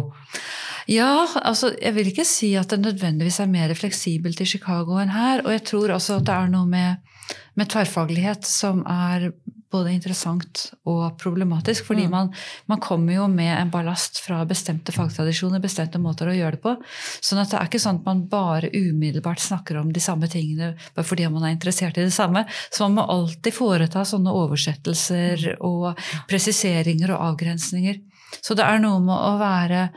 Ja, 0.87 1.27
altså 1.42 1.72
jeg 1.81 1.96
vil 1.96 2.12
ikke 2.12 2.29
si 2.29 2.53
at 2.59 2.70
det 2.70 2.85
nødvendigvis 2.85 3.40
er 3.42 3.51
mer 3.51 3.72
fleksibelt 3.75 4.38
i 4.42 4.46
Chicago 4.46 5.01
enn 5.03 5.14
her. 5.16 5.42
Og 5.42 5.57
jeg 5.57 5.64
tror 5.72 5.96
også 5.96 6.20
at 6.20 6.29
det 6.29 6.37
er 6.37 6.53
noe 6.53 6.70
med, 6.70 7.15
med 7.54 7.70
tverrfaglighet 7.72 8.46
som 8.46 8.82
er 8.86 9.30
både 9.72 9.92
interessant 9.92 10.62
og 10.88 11.16
problematisk. 11.20 11.86
Fordi 11.88 12.06
mm. 12.06 12.12
man, 12.12 12.32
man, 12.70 12.80
kommer 12.82 13.16
jo 13.16 13.26
med 13.30 13.52
en 13.56 13.70
ballast 13.72 14.20
fra 14.24 14.42
bestemte 14.48 14.94
fagtradisjoner, 14.94 15.62
bestemte 15.62 16.00
måter 16.02 16.30
å 16.30 16.36
gjøre 16.36 16.56
det 16.56 16.62
på. 16.64 16.74
sånn 17.20 17.42
at 17.42 17.52
det 17.52 17.60
er 17.60 17.70
ikke 17.70 17.82
sånn 17.82 18.00
at 18.00 18.08
man 18.08 18.24
bare 18.30 18.70
umiddelbart 18.72 19.42
snakker 19.42 19.80
om 19.80 19.92
de 19.92 20.02
samme 20.02 20.30
tingene 20.32 20.74
bare 20.96 21.06
fordi 21.06 21.28
man 21.32 21.46
er 21.46 21.56
interessert 21.56 21.98
i 21.98 22.06
det 22.06 22.14
samme. 22.14 22.46
Så 22.70 22.86
man 22.86 23.00
må 23.00 23.08
alltid 23.16 23.56
foreta 23.56 24.04
sånne 24.06 24.34
oversettelser 24.44 25.48
mm. 25.56 25.64
og 25.66 26.06
presiseringer 26.30 27.16
og 27.16 27.32
avgrensninger. 27.32 28.00
Så 28.42 28.56
det 28.58 28.66
er 28.66 28.80
noe 28.82 29.02
med 29.02 29.16
å 29.16 29.34
være 29.40 29.88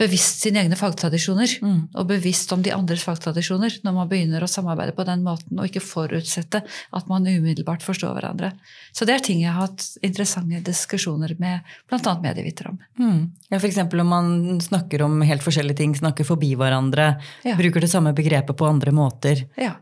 bevisst 0.00 0.42
sine 0.42 0.62
egne 0.62 0.76
fagtradisjoner 0.78 1.52
mm. 1.62 1.80
og 1.98 2.08
bevisst 2.08 2.52
om 2.54 2.62
de 2.64 2.72
andres 2.74 3.04
fagtradisjoner 3.06 3.78
når 3.84 3.96
man 3.96 4.08
begynner 4.10 4.44
å 4.44 4.48
samarbeide 4.50 4.94
på 4.96 5.04
den 5.08 5.22
måten, 5.24 5.58
og 5.58 5.68
ikke 5.68 5.84
forutsette 5.84 6.62
at 6.64 7.10
man 7.10 7.28
umiddelbart 7.28 7.84
forstår 7.84 8.16
hverandre. 8.16 8.52
Så 8.96 9.06
det 9.08 9.16
er 9.16 9.24
ting 9.26 9.42
jeg 9.44 9.52
har 9.52 9.68
hatt 9.68 9.86
interessante 10.04 10.62
diskusjoner 10.66 11.36
med 11.42 11.74
bl.a. 11.90 12.16
medievitere 12.24 12.72
om. 12.72 12.80
Mm. 12.98 13.22
Ja, 13.52 13.60
F.eks. 13.60 13.82
om 13.84 14.12
man 14.12 14.60
snakker 14.64 15.04
om 15.06 15.20
helt 15.26 15.44
forskjellige 15.44 15.82
ting, 15.82 15.96
snakker 15.98 16.26
forbi 16.28 16.54
hverandre, 16.58 17.14
ja. 17.46 17.56
bruker 17.60 17.84
det 17.84 17.92
samme 17.92 18.14
begrepet 18.16 18.56
på 18.58 18.68
andre 18.68 18.94
måter. 18.96 19.46
Ja. 19.60 19.76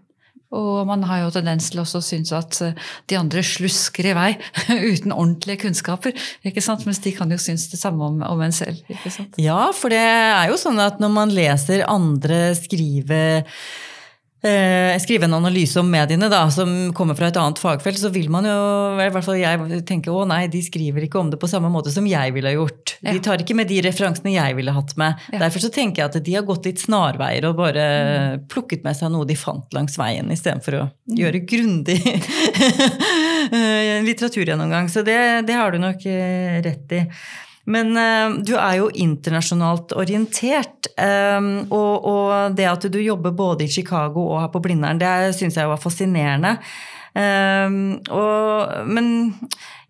Og 0.50 0.86
man 0.88 1.04
har 1.06 1.22
jo 1.22 1.32
tendens 1.34 1.68
til 1.70 1.82
også 1.82 2.00
å 2.00 2.04
synes 2.04 2.32
at 2.34 2.58
eh, 2.66 2.88
de 3.10 3.18
andre 3.20 3.42
slusker 3.46 4.10
i 4.10 4.14
vei 4.18 4.30
uten 4.90 5.14
ordentlige 5.14 5.64
kunnskaper. 5.66 6.16
ikke 6.46 6.64
sant? 6.64 6.82
Mens 6.88 7.02
de 7.04 7.14
kan 7.14 7.30
jo 7.30 7.38
synes 7.38 7.68
det 7.70 7.78
samme 7.78 8.08
om, 8.08 8.18
om 8.26 8.42
en 8.42 8.54
selv. 8.54 8.80
ikke 8.90 9.12
sant? 9.14 9.38
Ja, 9.40 9.68
for 9.76 9.94
det 9.94 10.02
er 10.02 10.50
jo 10.50 10.58
sånn 10.60 10.80
at 10.82 10.98
når 11.02 11.14
man 11.14 11.34
leser 11.34 11.86
andre 11.86 12.50
skrive 12.58 13.22
eh, 14.46 14.96
skrive 15.02 15.26
en 15.26 15.36
analyse 15.36 15.78
om 15.80 15.88
mediene 15.90 16.30
da, 16.32 16.42
som 16.52 16.70
kommer 16.96 17.18
fra 17.18 17.30
et 17.30 17.38
annet 17.40 17.60
fagfelt, 17.60 18.00
så 18.00 18.10
vil 18.14 18.30
man 18.32 18.46
jo 18.48 18.56
i 18.94 19.08
hvert 19.10 19.26
fall 19.26 19.40
jeg 19.40 19.82
tenke 19.88 20.12
å 20.12 20.24
nei, 20.28 20.44
de 20.52 20.62
skriver 20.64 21.06
ikke 21.06 21.20
om 21.20 21.32
det 21.32 21.40
på 21.40 21.50
samme 21.50 21.70
måte 21.72 21.92
som 21.94 22.06
jeg 22.08 22.34
ville 22.36 22.54
gjort. 22.54 22.96
Ja. 23.00 23.14
De 23.14 23.22
tar 23.24 23.42
ikke 23.42 23.56
med 23.58 23.70
de 23.70 23.80
referansene 23.84 24.34
jeg 24.34 24.56
ville 24.58 24.74
hatt 24.76 24.94
med. 25.00 25.28
Ja. 25.32 25.42
Derfor 25.44 25.64
så 25.64 25.72
tenker 25.74 26.04
jeg 26.04 26.12
at 26.12 26.26
de 26.26 26.36
har 26.36 26.46
gått 26.48 26.68
litt 26.68 26.82
snarveier 26.82 27.50
og 27.50 27.60
bare 27.60 27.86
mm. 27.90 28.48
plukket 28.52 28.86
med 28.86 28.98
seg 28.98 29.12
noe 29.14 29.28
de 29.28 29.38
fant 29.38 29.76
langs 29.76 29.98
veien, 30.00 30.30
istedenfor 30.32 30.78
å 30.78 30.86
mm. 30.88 31.20
gjøre 31.20 31.44
grundig 31.50 32.00
litteraturgjennomgang. 34.10 34.90
Så 34.92 35.04
det, 35.06 35.20
det 35.48 35.56
har 35.56 35.72
du 35.72 35.80
nok 35.82 36.04
eh, 36.08 36.60
rett 36.64 36.96
i. 36.96 37.04
Men 37.68 37.92
uh, 37.96 38.38
du 38.40 38.54
er 38.56 38.78
jo 38.80 38.88
internasjonalt 38.94 39.92
orientert. 39.98 40.88
Um, 40.96 41.66
og, 41.68 42.06
og, 42.08 42.56
det 42.56 42.70
at 42.70 42.88
du 42.92 43.00
jobber 43.02 43.36
både 43.36 43.66
i 43.66 43.72
Chicago 43.72 44.30
og 44.30 44.40
her 44.44 44.54
på 44.54 44.62
Blindern, 44.64 45.00
det 45.00 45.34
syns 45.36 45.60
jeg 45.60 45.70
var 45.70 45.80
fascinerende. 45.80 46.56
Um, 47.10 47.98
og, 48.14 48.86
men 48.86 49.08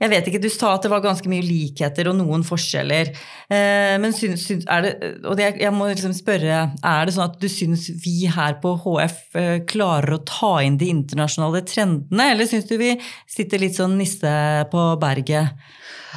jeg 0.00 0.08
vet 0.08 0.28
ikke, 0.30 0.40
du 0.40 0.48
sa 0.48 0.70
at 0.72 0.86
det 0.86 0.90
var 0.92 1.02
ganske 1.04 1.28
mye 1.28 1.44
likheter 1.44 2.08
og 2.08 2.16
noen 2.16 2.44
forskjeller. 2.46 3.12
Uh, 3.52 4.00
men 4.00 4.16
syns, 4.16 4.46
syns, 4.48 4.64
er 4.64 4.86
det, 4.86 4.94
og 5.28 5.36
det, 5.38 5.50
jeg 5.60 5.74
må 5.76 5.90
liksom 5.90 6.16
spørre, 6.16 6.62
er 6.72 7.04
det 7.04 7.14
sånn 7.16 7.28
at 7.28 7.36
du 7.42 7.48
syns 7.52 7.86
vi 8.00 8.24
her 8.32 8.56
på 8.62 8.72
HF 8.80 9.20
uh, 9.36 9.58
klarer 9.68 10.16
å 10.16 10.22
ta 10.24 10.54
inn 10.64 10.80
de 10.80 10.90
internasjonale 10.94 11.62
trendene, 11.68 12.32
eller 12.32 12.48
syns 12.48 12.68
du 12.70 12.76
vi 12.80 12.94
sitter 13.28 13.62
litt 13.62 13.76
sånn 13.76 13.98
nisse 14.00 14.34
på 14.72 14.90
berget? 15.00 15.60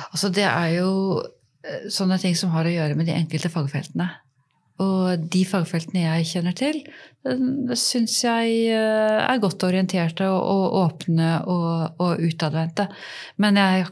Altså, 0.09 0.31
det 0.33 0.47
er 0.47 0.77
jo 0.79 0.91
sånne 1.91 2.19
ting 2.21 2.35
som 2.35 2.51
har 2.53 2.67
å 2.67 2.73
gjøre 2.73 2.97
med 2.99 3.07
de 3.07 3.15
enkelte 3.15 3.51
fagfeltene. 3.51 4.09
Og 4.81 5.27
de 5.31 5.43
fagfeltene 5.45 6.01
jeg 6.01 6.29
kjenner 6.31 6.55
til, 6.57 6.79
eh, 7.29 7.73
syns 7.77 8.15
jeg 8.23 8.55
eh, 8.73 9.19
er 9.21 9.41
godt 9.41 9.63
orienterte 9.67 10.25
og, 10.25 10.77
åpne 10.81 11.35
og, 11.45 12.01
og, 12.01 12.23
utadvendte. 12.23 12.87
Men 13.37 13.59
jeg 13.61 13.85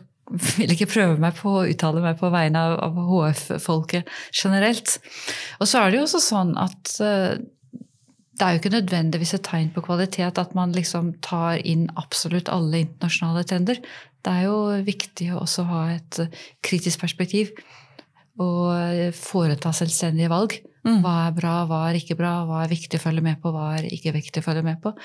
vil 0.58 0.74
ikke 0.74 0.90
prøve 0.90 1.22
meg 1.22 1.38
på 1.38 1.54
å 1.60 1.68
uttale 1.70 2.02
meg 2.02 2.18
på 2.20 2.32
vegne 2.34 2.66
av, 2.66 2.78
av 2.88 3.00
HF-folket 3.12 4.10
generelt. 4.34 4.98
Og 5.60 5.70
så 5.70 5.84
er 5.84 5.92
det 5.92 6.00
jo 6.00 6.06
også 6.08 6.24
sånn 6.24 6.56
at 6.60 6.96
det 8.42 8.48
er 8.48 8.56
jo 8.56 8.62
ikke 8.62 8.74
nødvendigvis 8.74 9.36
et 9.38 9.44
tegn 9.46 9.68
på 9.76 9.84
kvalitet 9.86 10.40
at 10.42 10.56
man 10.58 10.72
liksom 10.74 11.12
tar 11.22 11.60
inn 11.68 11.84
absolutt 12.00 12.50
alle 12.50 12.80
internasjonale 12.88 13.44
trender. 13.46 13.82
Det 14.22 14.34
er 14.34 14.50
jo 14.50 14.58
viktig 14.86 15.32
å 15.34 15.44
også 15.44 15.66
ha 15.70 15.86
et 15.96 16.20
kritisk 16.66 17.02
perspektiv 17.02 17.54
og 18.42 19.16
foreta 19.18 19.74
selvstendige 19.76 20.32
valg. 20.32 20.62
Mm. 20.82 21.04
Hva 21.04 21.12
er 21.28 21.34
bra, 21.38 21.52
hva 21.70 21.80
er 21.92 21.98
ikke 22.00 22.16
bra, 22.18 22.32
hva 22.50 22.64
er 22.64 22.72
viktig 22.72 22.98
å 22.98 23.04
følge 23.04 23.22
med 23.22 23.38
på, 23.42 23.52
hva 23.54 23.68
er 23.78 23.86
ikke 23.94 24.16
viktig 24.16 24.42
å 24.42 24.46
følge 24.48 24.64
med 24.66 24.80
på. 24.82 24.96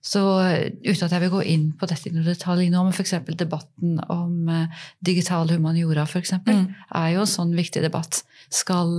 Så 0.00 0.22
uten 0.24 1.04
at 1.04 1.12
jeg 1.12 1.22
vil 1.26 1.32
gå 1.34 1.42
inn 1.52 1.66
på 1.76 1.88
dette 1.90 2.08
i 2.08 2.14
noen 2.14 2.30
detalj 2.30 2.70
nå, 2.72 2.86
men 2.86 2.96
f.eks. 2.96 3.12
debatten 3.36 3.98
om 4.08 4.48
digital 5.04 5.52
humaniora 5.52 6.06
eksempel, 6.08 6.62
mm. 6.62 6.68
er 7.02 7.10
jo 7.12 7.26
en 7.26 7.32
sånn 7.34 7.52
viktig 7.58 7.84
debatt. 7.84 8.22
Skal 8.48 8.94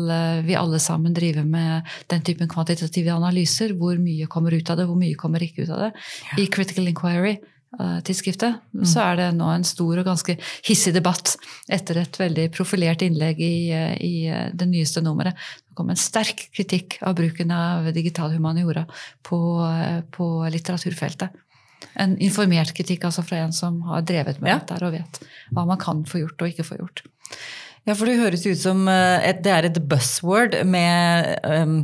vi 0.45 0.57
alle 0.59 0.81
sammen 0.83 1.15
drive 1.17 1.47
med 1.49 1.89
den 2.13 2.25
typen 2.27 2.51
kvantitative 2.51 3.15
analyser? 3.15 3.73
Hvor 3.79 3.97
mye 3.97 4.29
kommer 4.29 4.53
ut 4.53 4.69
av 4.69 4.77
det, 4.77 4.89
hvor 4.91 5.01
mye 5.01 5.17
kommer 5.17 5.41
ikke 5.41 5.65
ut 5.65 5.73
av 5.73 5.87
det? 5.87 5.95
Ja. 6.29 6.43
I 6.43 6.51
Critical 6.53 6.93
Inquiry 6.93 7.39
Eh, 7.39 7.55
tidsskriftet, 7.77 8.55
mm. 8.73 8.85
så 8.87 9.03
er 9.03 9.19
det 9.19 9.27
nå 9.37 9.45
en 9.53 9.65
stor 9.67 9.99
og 10.01 10.07
ganske 10.07 10.35
hissig 10.65 10.93
debatt 10.95 11.35
etter 11.69 11.99
et 12.01 12.17
veldig 12.17 12.47
profilert 12.55 13.03
innlegg 13.05 13.41
i, 13.45 13.69
eh, 13.75 13.93
i 14.01 14.13
eh, 14.25 14.47
det 14.57 14.67
nyeste 14.71 15.03
nummeret. 15.05 15.37
Det 15.67 15.77
kom 15.77 15.91
en 15.93 15.99
sterk 15.99 16.47
kritikk 16.55 16.97
av 17.05 17.13
bruken 17.19 17.53
av 17.53 17.91
digital 17.93 18.33
humaniora 18.33 18.87
på, 19.25 19.39
på 20.15 20.29
litteraturfeltet. 20.49 21.37
En 22.01 22.17
informert 22.19 22.73
kritikk 22.75 23.05
altså 23.07 23.23
fra 23.23 23.43
en 23.45 23.53
som 23.55 23.77
har 23.87 24.01
drevet 24.07 24.41
med 24.41 24.51
ja. 24.51 24.57
dette 24.59 24.81
og 24.83 24.97
vet 24.97 25.21
hva 25.53 25.67
man 25.69 25.79
kan 25.79 26.01
få 26.09 26.23
gjort 26.23 26.41
og 26.41 26.51
ikke 26.51 26.65
få 26.67 26.79
gjort. 26.81 27.05
Ja, 27.85 27.93
for 27.93 28.09
det 28.09 28.17
høres 28.19 28.43
ut 28.49 28.59
som 28.59 28.89
et, 28.89 29.39
det 29.45 29.53
er 29.53 29.69
et 29.69 29.79
buzzword 29.87 30.57
med 30.67 31.37
um, 31.45 31.79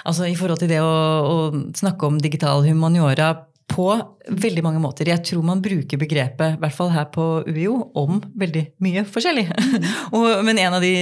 Altså 0.00 0.24
i 0.30 0.32
forhold 0.32 0.62
til 0.62 0.70
det 0.70 0.78
å, 0.80 0.88
å 0.88 1.34
snakke 1.76 2.08
om 2.08 2.14
digital 2.24 2.62
humaniora 2.64 3.34
på 3.70 3.86
veldig 4.28 4.64
mange 4.66 4.82
måter. 4.82 5.08
Jeg 5.08 5.22
tror 5.26 5.44
man 5.46 5.62
bruker 5.62 6.00
begrepet, 6.00 6.56
i 6.56 6.62
hvert 6.62 6.76
fall 6.76 6.90
her 6.94 7.06
på 7.14 7.26
UiO, 7.46 7.76
om 7.98 8.18
veldig 8.38 8.64
mye 8.82 9.06
forskjellig. 9.08 9.46
Mm. 9.50 9.86
og, 10.18 10.26
men 10.46 10.60
en 10.62 10.76
av 10.78 10.84
de 10.84 10.94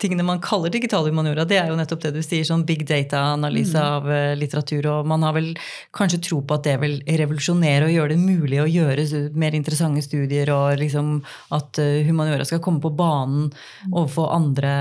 tingene 0.00 0.24
man 0.26 0.40
kaller 0.42 0.72
digital 0.72 1.06
humaniora, 1.08 1.44
det 1.48 1.58
er 1.60 1.70
jo 1.70 1.76
nettopp 1.78 2.02
det 2.06 2.14
du 2.16 2.20
sier, 2.24 2.46
sånn 2.46 2.64
big 2.68 2.86
data-analyse 2.88 3.76
mm. 3.76 3.84
av 3.84 4.08
uh, 4.08 4.32
litteratur. 4.38 4.88
Og 4.94 5.08
man 5.10 5.24
har 5.26 5.36
vel 5.36 5.52
kanskje 5.96 6.22
tro 6.30 6.40
på 6.42 6.56
at 6.56 6.66
det 6.66 6.76
vil 6.82 6.98
revolusjonere 7.20 7.88
og 7.88 7.94
gjøre 7.94 8.14
det 8.14 8.20
mulig 8.22 8.62
å 8.62 8.68
gjøre 8.70 9.06
mer 9.38 9.56
interessante 9.56 10.04
studier, 10.04 10.50
og 10.54 10.80
liksom 10.80 11.18
at 11.56 11.80
uh, 11.82 12.00
humaniora 12.08 12.48
skal 12.48 12.62
komme 12.64 12.82
på 12.82 12.92
banen 12.96 13.48
mm. 13.50 13.92
overfor 13.92 14.32
andre, 14.34 14.74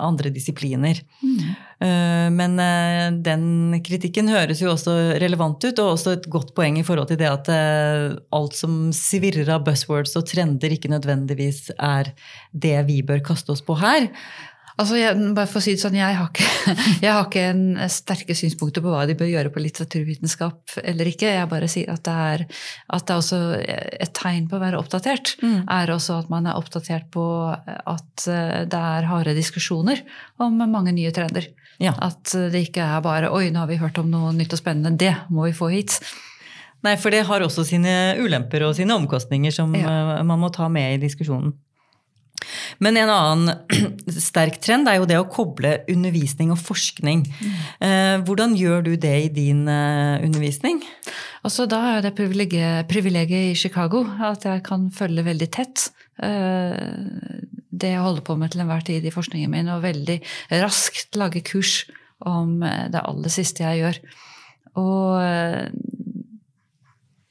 andre 0.00 0.32
disipliner. 0.34 1.02
Mm. 1.22 1.56
Uh, 1.78 2.26
men 2.34 2.56
den 3.22 3.44
kritikken 3.86 4.32
høres 4.32 4.58
jo 4.64 4.72
også 4.72 4.96
relevant 5.22 5.62
ut, 5.62 5.78
og 5.78 5.92
også 5.94 6.16
et 6.16 6.26
godt 6.32 6.54
poeng 6.56 6.80
i 6.80 6.86
forhold 6.86 7.12
til 7.12 7.20
det 7.20 7.28
at 7.30 7.50
alt 8.34 8.56
som 8.56 8.88
svirrer 8.94 9.48
av 9.54 9.62
buzzwords 9.66 10.16
og 10.18 10.26
trender, 10.28 10.74
ikke 10.74 10.90
nødvendigvis 10.90 11.68
er 11.76 12.10
det 12.50 12.76
vi 12.88 13.00
bør 13.06 13.22
kaste 13.30 13.54
oss 13.54 13.62
på 13.64 13.76
her. 13.78 14.08
Altså, 14.78 14.94
jeg, 14.94 15.18
bare 15.34 15.50
for 15.50 15.58
å 15.58 15.62
si 15.64 15.72
det 15.74 15.82
sånn, 15.82 15.96
jeg 15.98 16.14
har, 16.14 16.28
ikke, 16.30 16.74
jeg 17.04 17.10
har 17.10 17.24
ikke 17.24 17.46
en 17.50 17.62
sterke 17.90 18.36
synspunkter 18.38 18.84
på 18.84 18.92
hva 18.92 19.02
de 19.10 19.16
bør 19.18 19.30
gjøre 19.30 19.50
på 19.54 19.62
litteraturvitenskap 19.64 20.78
eller 20.84 21.10
ikke. 21.10 21.32
Jeg 21.34 21.50
bare 21.50 21.70
sier 21.70 21.90
at 21.90 22.04
det 22.06 22.14
er, 22.28 22.44
at 22.94 23.08
det 23.08 23.16
er 23.16 23.22
også 23.24 23.40
et 24.06 24.14
tegn 24.14 24.46
på 24.50 24.58
å 24.58 24.62
være 24.62 24.78
oppdatert. 24.78 25.34
Mm. 25.42 25.66
er 25.74 25.94
også 25.94 26.20
at 26.22 26.30
man 26.30 26.46
er 26.46 26.60
oppdatert 26.60 27.10
på 27.14 27.26
at 27.50 28.28
eh, 28.30 28.62
det 28.70 28.84
er 28.94 29.10
harde 29.10 29.34
diskusjoner 29.38 30.04
om 30.38 30.62
mange 30.70 30.94
nye 30.94 31.10
trender. 31.14 31.50
Ja. 31.82 31.96
At 31.98 32.30
det 32.30 32.68
ikke 32.68 32.86
er 32.86 33.02
bare 33.02 33.30
'oi, 33.34 33.50
nå 33.50 33.62
har 33.62 33.70
vi 33.70 33.82
hørt 33.82 33.98
om 33.98 34.10
noe 34.10 34.32
nytt 34.34 34.54
og 34.54 34.62
spennende', 34.62 34.98
det 34.98 35.14
må 35.30 35.46
vi 35.46 35.58
få 35.58 35.70
hit. 35.74 35.98
Nei, 36.86 36.94
for 37.02 37.10
det 37.10 37.24
har 37.26 37.42
også 37.42 37.64
sine 37.66 38.14
ulemper 38.22 38.62
og 38.68 38.76
sine 38.78 38.94
omkostninger 38.94 39.54
som 39.54 39.74
ja. 39.74 39.90
Eh, 39.90 40.22
man 40.26 40.38
må 40.38 40.54
ta 40.54 40.70
med 40.70 40.94
i 40.94 41.02
diskusjonen. 41.02 41.56
Men 42.82 42.98
en 43.00 43.10
annen 43.12 43.54
sterk 44.28 44.58
trend 44.64 44.88
er 44.90 45.00
jo 45.00 45.08
det 45.08 45.18
å 45.20 45.28
koble 45.30 45.78
undervisning 45.90 46.52
og 46.54 46.60
forskning. 46.62 47.24
Mm. 47.26 48.24
Hvordan 48.26 48.56
gjør 48.58 48.84
du 48.86 48.92
det 49.00 49.14
i 49.26 49.30
din 49.34 49.64
eh, 49.70 50.24
undervisning? 50.24 50.80
Altså, 51.46 51.66
da 51.70 51.80
er 51.96 52.06
det 52.06 52.14
privilegiet 52.18 53.52
i 53.52 53.58
Chicago 53.58 54.04
at 54.30 54.46
jeg 54.48 54.64
kan 54.66 54.88
følge 54.94 55.26
veldig 55.26 55.50
tett 55.54 55.88
eh, 56.22 56.78
det 57.68 57.92
jeg 57.94 58.04
holder 58.04 58.26
på 58.26 58.38
med 58.38 58.52
til 58.52 58.64
enhver 58.64 58.86
tid 58.86 59.04
i 59.06 59.14
forskningen 59.14 59.52
min, 59.52 59.70
og 59.70 59.84
veldig 59.84 60.18
raskt 60.62 61.18
lage 61.18 61.44
kurs 61.46 61.84
om 62.26 62.58
det 62.64 62.98
aller 62.98 63.30
siste 63.30 63.62
jeg 63.62 63.84
gjør. 63.84 64.00
Og 64.78 65.76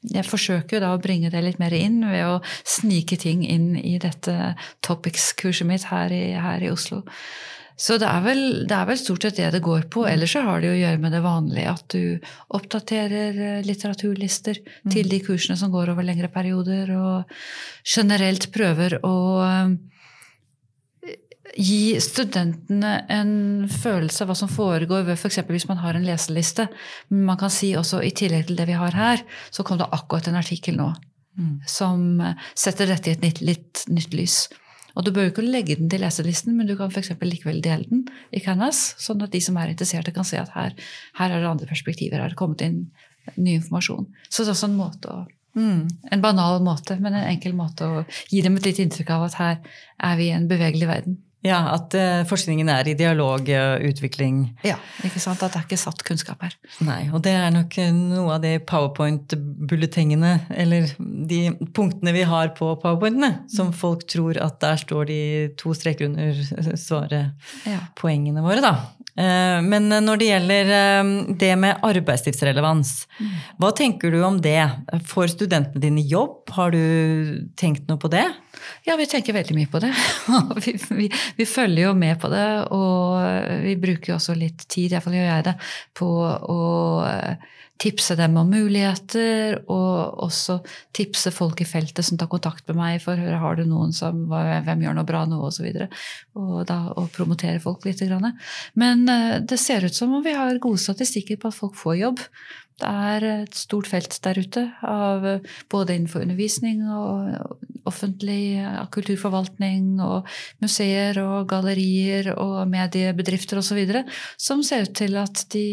jeg 0.06 0.26
forsøker 0.26 0.82
da 0.82 0.92
å 0.94 1.02
bringe 1.02 1.30
det 1.32 1.42
litt 1.42 1.58
mer 1.58 1.74
inn 1.74 2.00
ved 2.06 2.24
å 2.26 2.38
snike 2.62 3.18
ting 3.18 3.44
inn 3.46 3.72
i 3.76 3.96
dette 4.02 4.54
Topics-kurset 4.86 5.66
mitt 5.66 5.88
her 5.90 6.14
i, 6.14 6.24
her 6.38 6.62
i, 6.62 6.70
Oslo. 6.70 7.02
Så 7.78 7.94
det 7.98 8.06
er, 8.10 8.22
vel, 8.22 8.40
det 8.66 8.74
er, 8.74 8.86
vel, 8.88 8.98
stort 8.98 9.26
sett 9.26 9.36
det 9.38 9.50
det 9.54 9.62
går 9.62 9.86
på. 9.90 10.02
Ellers 10.10 10.34
så 10.34 10.42
har 10.46 10.62
det 10.62 10.72
å 10.72 10.78
gjøre 10.78 11.02
med 11.02 11.14
det 11.14 11.22
vanlige. 11.22 11.74
At 11.74 11.94
du 11.94 12.56
oppdaterer 12.58 13.38
eh, 13.38 13.60
litteraturlister 13.66 14.58
mm. 14.58 14.90
til 14.94 15.10
de 15.10 15.20
kursene 15.22 15.58
som 15.58 15.70
går 15.74 15.92
over 15.92 16.06
lengre 16.06 16.30
perioder, 16.32 16.90
og 16.98 17.38
generelt 17.86 18.50
prøver 18.54 18.98
å 19.06 19.14
gi 21.56 21.98
studentene 22.02 22.92
en 23.12 23.32
følelse 23.70 24.24
av 24.24 24.30
hva 24.30 24.36
som 24.38 24.50
foregår 24.52 25.06
ved 25.06 25.16
f.eks. 25.16 25.40
Hvis 25.48 25.68
man 25.70 25.80
har 25.82 25.96
en 25.96 26.06
leseliste. 26.06 26.68
Men 27.08 27.26
man 27.32 27.40
kan 27.40 27.52
si 27.52 27.72
også 27.78 28.02
i 28.04 28.14
tillegg 28.16 28.48
til 28.48 28.58
det 28.58 28.68
vi 28.68 28.78
har 28.78 28.96
her, 28.96 29.24
så 29.50 29.64
kom 29.66 29.80
det 29.80 29.88
akkurat 29.92 30.28
en 30.28 30.40
artikkel 30.40 30.78
nå 30.78 30.92
mm. 31.38 31.54
som 31.66 32.22
setter 32.58 32.90
dette 32.90 33.10
i 33.10 33.16
et 33.16 33.24
nytt, 33.24 33.42
litt 33.44 33.84
nytt 33.92 34.16
lys. 34.16 34.42
Og 34.98 35.04
du 35.06 35.12
bør 35.14 35.28
jo 35.28 35.32
ikke 35.32 35.46
legge 35.46 35.76
den 35.78 35.90
til 35.90 36.02
leselisten, 36.02 36.56
men 36.58 36.66
du 36.66 36.74
kan 36.78 36.90
f.eks. 36.90 37.12
likevel 37.22 37.60
dele 37.62 37.86
den 37.86 38.06
i 38.34 38.42
Canvas, 38.42 38.96
sånn 38.98 39.22
at 39.22 39.34
de 39.34 39.40
som 39.44 39.58
er 39.60 39.70
interesserte, 39.70 40.14
kan 40.14 40.26
se 40.26 40.40
at 40.40 40.50
her, 40.56 40.74
her 41.20 41.34
er 41.34 41.44
det 41.44 41.50
andre 41.50 41.68
perspektiver. 41.70 42.18
Her 42.18 42.30
er 42.30 42.34
det 42.34 42.40
kommet 42.40 42.64
inn 42.66 42.80
ny 43.36 43.58
informasjon. 43.58 44.08
Så 44.28 44.42
det 44.42 44.50
er 44.50 44.56
også 44.56 44.70
en 44.70 44.78
måte 44.78 45.12
å 45.12 45.24
mm, 45.58 45.82
En 46.14 46.24
banal 46.24 46.62
måte, 46.64 46.98
men 46.98 47.14
en 47.14 47.28
enkel 47.28 47.54
måte 47.56 47.86
å 47.86 48.04
gi 48.32 48.42
dem 48.42 48.58
et 48.58 48.66
litt 48.66 48.82
inntrykk 48.82 49.14
av 49.14 49.28
at 49.28 49.38
her 49.38 49.56
er 50.10 50.18
vi 50.18 50.30
i 50.30 50.34
en 50.34 50.48
bevegelig 50.50 50.90
verden. 50.90 51.18
Ja, 51.46 51.60
at 51.76 51.94
uh, 51.94 52.24
forskningen 52.26 52.66
er 52.72 52.88
i 52.90 52.96
dialog 52.98 53.46
og 53.46 53.84
utvikling. 53.86 54.40
Ja, 54.66 54.74
ikke 55.06 55.20
sant? 55.22 55.42
At 55.44 55.54
det 55.54 55.60
er 55.60 55.66
ikke 55.68 55.78
satt 55.78 56.02
kunnskap 56.06 56.42
her. 56.42 56.56
Nei, 56.82 57.04
og 57.14 57.22
det 57.22 57.34
er 57.38 57.52
nok 57.54 57.76
eh, 57.78 57.92
noe 57.94 58.34
av 58.34 58.42
de 58.42 58.56
powerpoint-bulletengene, 58.66 60.32
eller 60.50 60.90
de 60.98 61.40
punktene 61.76 62.14
vi 62.16 62.24
har 62.26 62.50
på 62.58 62.72
powerpointene, 62.82 63.44
som 63.54 63.70
folk 63.76 64.02
tror 64.10 64.40
at 64.42 64.58
der 64.64 64.82
står 64.82 65.10
de 65.12 65.20
to 65.60 65.76
streker 65.78 66.08
under 66.10 66.42
svaret, 66.74 67.50
ja. 67.68 67.84
poengene 67.98 68.42
våre, 68.42 68.64
da. 68.64 68.74
Uh, 69.18 69.58
men 69.66 69.88
når 69.90 70.20
det 70.20 70.28
gjelder 70.28 70.68
uh, 70.70 71.08
det 71.40 71.50
med 71.58 71.80
arbeidslivsrelevans, 71.82 72.92
mm. 73.18 73.32
hva 73.58 73.72
tenker 73.74 74.14
du 74.14 74.20
om 74.22 74.38
det? 74.42 74.60
Får 75.10 75.32
studentene 75.34 75.82
dine 75.82 76.04
jobb? 76.06 76.44
Har 76.54 76.70
du 76.74 77.48
tenkt 77.58 77.90
noe 77.90 77.98
på 77.98 78.12
det? 78.12 78.26
Ja, 78.86 78.96
vi 78.98 79.06
tenker 79.10 79.34
veldig 79.34 79.56
mye 79.58 79.70
på 79.70 79.82
det. 79.82 79.92
vi, 80.64 80.76
vi, 80.90 81.10
vi, 81.36 81.46
følger 81.46 81.88
jo 81.88 81.94
med 81.98 82.18
på 82.22 82.30
det, 82.32 82.46
og 82.74 83.62
vi 83.64 83.74
bruker 83.80 84.12
jo 84.12 84.18
også 84.18 84.38
litt 84.38 84.66
tid, 84.70 84.94
iallfall 84.94 85.18
gjør 85.18 85.30
jeg 85.30 85.46
det, 85.50 85.54
på 85.98 86.08
å 86.54 86.62
eh, 87.06 87.48
tipse 87.78 88.16
dem 88.18 88.36
om 88.40 88.48
muligheter, 88.50 89.60
og 89.70 90.22
også 90.26 90.58
tipse 90.96 91.30
folk 91.34 91.60
i 91.62 91.66
feltet 91.68 92.06
som 92.06 92.18
tar 92.18 92.30
kontakt 92.30 92.66
med 92.68 92.78
meg 92.78 93.02
for 93.04 93.18
har 93.18 93.58
du 93.58 93.64
noen 93.68 93.94
som 93.94 94.24
hvem 94.28 94.82
gjør 94.84 94.98
noe 94.98 95.08
bra 95.08 95.24
nå. 95.30 95.38
Og, 95.46 95.54
så 95.54 95.66
og, 96.34 96.64
da, 96.68 96.80
og 96.98 97.10
promotere 97.14 97.62
folk 97.62 97.86
litt. 97.86 98.02
Men 98.78 99.04
eh, 99.12 99.38
det 99.40 99.60
ser 99.62 99.86
ut 99.86 99.94
som 99.94 100.16
om 100.18 100.24
vi 100.24 100.34
har 100.34 100.58
gode 100.62 100.82
statistikker 100.82 101.38
på 101.38 101.52
at 101.52 101.58
folk 101.58 101.78
får 101.78 102.00
jobb. 102.02 102.24
Det 102.78 102.88
er 102.88 103.24
et 103.42 103.56
stort 103.58 103.88
felt 103.90 104.14
der 104.22 104.38
ute, 104.38 104.62
av 104.86 105.24
både 105.72 105.96
innenfor 105.96 106.22
undervisning 106.22 106.84
og 106.86 107.56
offentlig 107.88 108.60
kulturforvaltning 108.94 109.98
og 110.04 110.28
museer 110.62 111.18
og 111.22 111.48
gallerier 111.50 112.30
og 112.36 112.68
mediebedrifter 112.70 113.58
osv. 113.58 113.80
som 114.36 114.62
ser 114.62 114.86
ut 114.86 114.94
til 114.94 115.16
at 115.18 115.44
de 115.54 115.64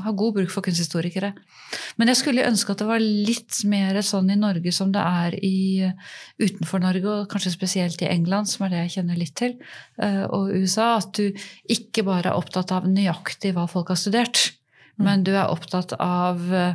har 0.00 0.16
god 0.16 0.38
bruk 0.38 0.54
for 0.54 0.64
kunsthistorikere. 0.64 1.34
Men 1.98 2.12
jeg 2.12 2.22
skulle 2.22 2.46
ønske 2.46 2.72
at 2.72 2.80
det 2.80 2.88
var 2.88 3.02
litt 3.02 3.60
mer 3.68 4.00
sånn 4.06 4.30
i 4.30 4.38
Norge 4.38 4.72
som 4.72 4.92
det 4.94 5.02
er 5.04 5.38
i, 5.44 5.90
utenfor 6.40 6.80
Norge, 6.80 7.04
og 7.10 7.30
kanskje 7.32 7.54
spesielt 7.54 8.02
i 8.04 8.10
England, 8.10 8.48
som 8.48 8.64
er 8.64 8.74
det 8.74 8.84
jeg 8.84 8.96
kjenner 8.98 9.18
litt 9.18 9.34
til, 9.38 9.56
eh, 9.98 10.24
og 10.24 10.54
USA. 10.54 10.94
At 11.02 11.12
du 11.18 11.34
ikke 11.68 12.06
bare 12.06 12.30
er 12.30 12.38
opptatt 12.38 12.72
av 12.72 12.86
nøyaktig 12.88 13.52
hva 13.56 13.66
folk 13.68 13.90
har 13.92 14.00
studert 14.00 14.53
Mm. 14.53 14.53
Men 15.00 15.24
du 15.26 15.32
er 15.34 15.50
opptatt 15.50 15.96
av 15.98 16.44
eh, 16.54 16.74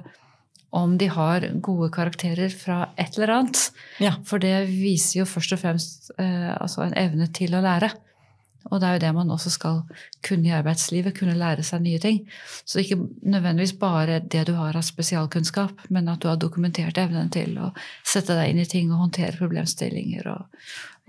om 0.76 0.98
de 0.98 1.08
har 1.10 1.46
gode 1.66 1.90
karakterer 1.94 2.52
fra 2.54 2.90
et 3.00 3.18
eller 3.18 3.34
annet. 3.40 3.64
Ja. 4.04 4.14
For 4.28 4.42
det 4.42 4.68
viser 4.70 5.24
jo 5.24 5.30
først 5.30 5.56
og 5.56 5.64
fremst 5.64 6.12
eh, 6.20 6.52
altså 6.54 6.86
en 6.86 6.98
evne 7.00 7.30
til 7.34 7.58
å 7.58 7.64
lære. 7.66 7.92
Og 8.70 8.82
det 8.82 8.86
er 8.86 8.98
jo 8.98 9.02
det 9.02 9.12
man 9.16 9.32
også 9.34 9.50
skal 9.54 9.80
kunne 10.26 10.50
i 10.50 10.54
arbeidslivet. 10.54 11.16
Kunne 11.18 11.38
lære 11.40 11.64
seg 11.66 11.82
nye 11.82 12.02
ting. 12.02 12.20
Så 12.68 12.84
ikke 12.84 13.00
nødvendigvis 13.24 13.74
bare 13.80 14.20
det 14.20 14.46
du 14.50 14.54
har 14.60 14.78
av 14.78 14.86
spesialkunnskap, 14.86 15.88
men 15.90 16.12
at 16.12 16.22
du 16.22 16.30
har 16.30 16.38
dokumentert 16.38 17.00
evnen 17.02 17.32
til 17.34 17.56
å 17.58 17.72
sette 18.04 18.36
deg 18.38 18.52
inn 18.52 18.62
i 18.62 18.70
ting 18.70 18.92
og 18.92 19.08
håndtere 19.08 19.40
problemstillinger 19.40 20.30
og 20.36 20.46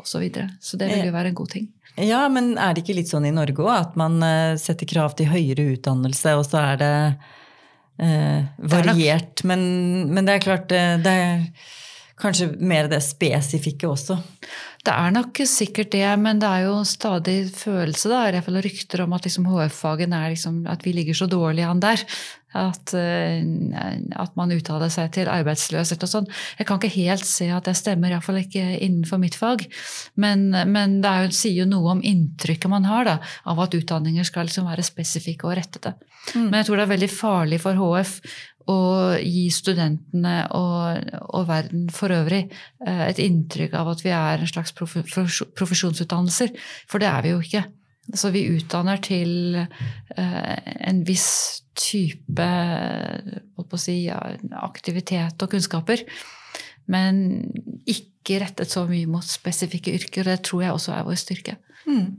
osv. 0.01 0.11
Så, 0.15 0.23
videre. 0.23 0.49
så 0.61 0.81
det 0.81 0.91
vil 0.91 1.11
jo 1.11 1.15
være 1.15 1.33
en 1.33 1.39
god 1.39 1.53
ting. 1.57 1.69
Ja, 2.01 2.23
men 2.33 2.55
er 2.59 2.73
det 2.75 2.85
ikke 2.85 2.97
litt 2.97 3.11
sånn 3.11 3.27
i 3.29 3.35
Norge 3.35 3.65
òg, 3.65 3.73
at 3.75 3.99
man 4.01 4.21
uh, 4.23 4.57
setter 4.61 4.89
krav 4.89 5.17
til 5.19 5.29
høyere 5.31 5.73
utdannelse, 5.75 6.37
og 6.39 6.47
så 6.47 6.63
er 6.63 6.81
det 6.81 6.95
eh, 8.01 8.49
variert? 8.59 9.35
Det 9.37 9.45
er 9.45 9.51
men, 9.51 9.63
men, 10.09 10.27
det 10.29 10.39
er 10.39 10.45
klart, 10.45 10.73
uh, 10.73 10.97
det 11.03 11.15
er 11.27 11.45
kanskje 12.21 12.51
mer 12.61 12.89
det 12.91 13.03
spesifikke 13.05 13.89
også? 13.91 14.17
Det 14.87 14.93
er 14.95 15.13
nok 15.13 15.43
sikkert 15.49 15.93
det, 15.93 16.07
men 16.23 16.41
det 16.41 16.49
er 16.49 16.69
jo 16.69 16.79
stadig 16.89 17.51
følelse, 17.53 18.09
da, 18.13 18.23
i 18.29 18.35
hvert 18.37 18.47
fall 18.47 18.61
rykter 18.65 19.05
om 19.05 19.17
at 19.17 19.27
liksom 19.29 19.49
HF-fagen 19.51 20.17
er 20.17 20.33
liksom, 20.33 20.63
at 20.71 20.87
vi 20.87 20.95
ligger 20.97 21.21
så 21.21 21.29
dårlig 21.31 21.67
an 21.69 21.83
der. 21.85 22.05
At, 22.57 22.95
eh, 22.99 23.45
at 24.19 24.37
man 24.39 24.51
uttaler 24.51 24.91
seg 24.91 25.13
til 25.15 25.31
arbeidsløshet 25.31 26.03
og 26.03 26.11
sånn. 26.11 26.29
Jeg 26.59 26.67
kan 26.67 26.81
ikke 26.81 26.93
helt 26.97 27.27
se 27.29 27.47
at 27.55 27.69
det 27.69 27.77
stemmer, 27.79 28.11
iallfall 28.11 28.41
ikke 28.43 28.65
innenfor 28.81 29.21
mitt 29.23 29.39
fag. 29.39 29.67
Men, 30.21 30.49
men 30.51 30.99
det 31.05 31.17
jo, 31.25 31.33
sier 31.37 31.63
jo 31.63 31.69
noe 31.71 31.95
om 31.95 32.05
inntrykket 32.05 32.73
man 32.73 32.89
har 32.91 33.07
da, 33.07 33.19
av 33.47 33.63
at 33.63 33.77
utdanninger 33.79 34.27
skal 34.27 34.51
liksom 34.51 34.67
være 34.71 34.87
spesifikke 34.87 35.47
og 35.47 35.59
rettede. 35.61 35.95
Mm. 36.35 36.49
Men 36.49 36.61
jeg 36.61 36.69
tror 36.69 36.81
det 36.81 36.87
er 36.89 36.95
veldig 36.97 37.13
farlig 37.15 37.61
for 37.63 37.79
HF 37.79 38.17
å 38.71 38.79
gi 39.19 39.47
studentene 39.53 40.37
og, 40.57 41.11
og, 41.33 41.45
verden 41.49 41.89
for 41.95 42.13
øvrig 42.15 42.45
eh, 42.87 43.05
et 43.09 43.21
inntrykk 43.23 43.75
av 43.81 43.95
at 43.95 44.05
vi 44.05 44.13
er 44.15 44.43
en 44.43 44.51
slags 44.51 44.75
profesjonsutdannelser. 44.77 46.53
For 46.91 47.03
det 47.03 47.11
er 47.11 47.25
vi 47.25 47.35
jo 47.35 47.41
ikke. 47.45 47.65
Så 48.15 48.33
vi 48.35 48.47
utdanner 48.51 49.01
til 49.05 49.57
eh, 49.61 50.57
en 50.91 51.03
viss 51.07 51.63
type 51.79 52.51
si, 53.81 53.97
aktivitet 54.11 55.43
og 55.43 55.53
kunnskaper. 55.53 56.05
Men 56.91 57.21
ikke 57.89 58.41
rettet 58.43 58.73
så 58.73 58.85
mye 58.89 59.09
mot 59.11 59.27
spesifikke 59.27 59.95
yrker. 59.99 60.25
og 60.25 60.33
Det 60.33 60.47
tror 60.49 60.65
jeg 60.65 60.77
også 60.77 60.97
er 60.97 61.07
vår 61.07 61.21
styrke. 61.21 61.57
Mm. 61.87 62.19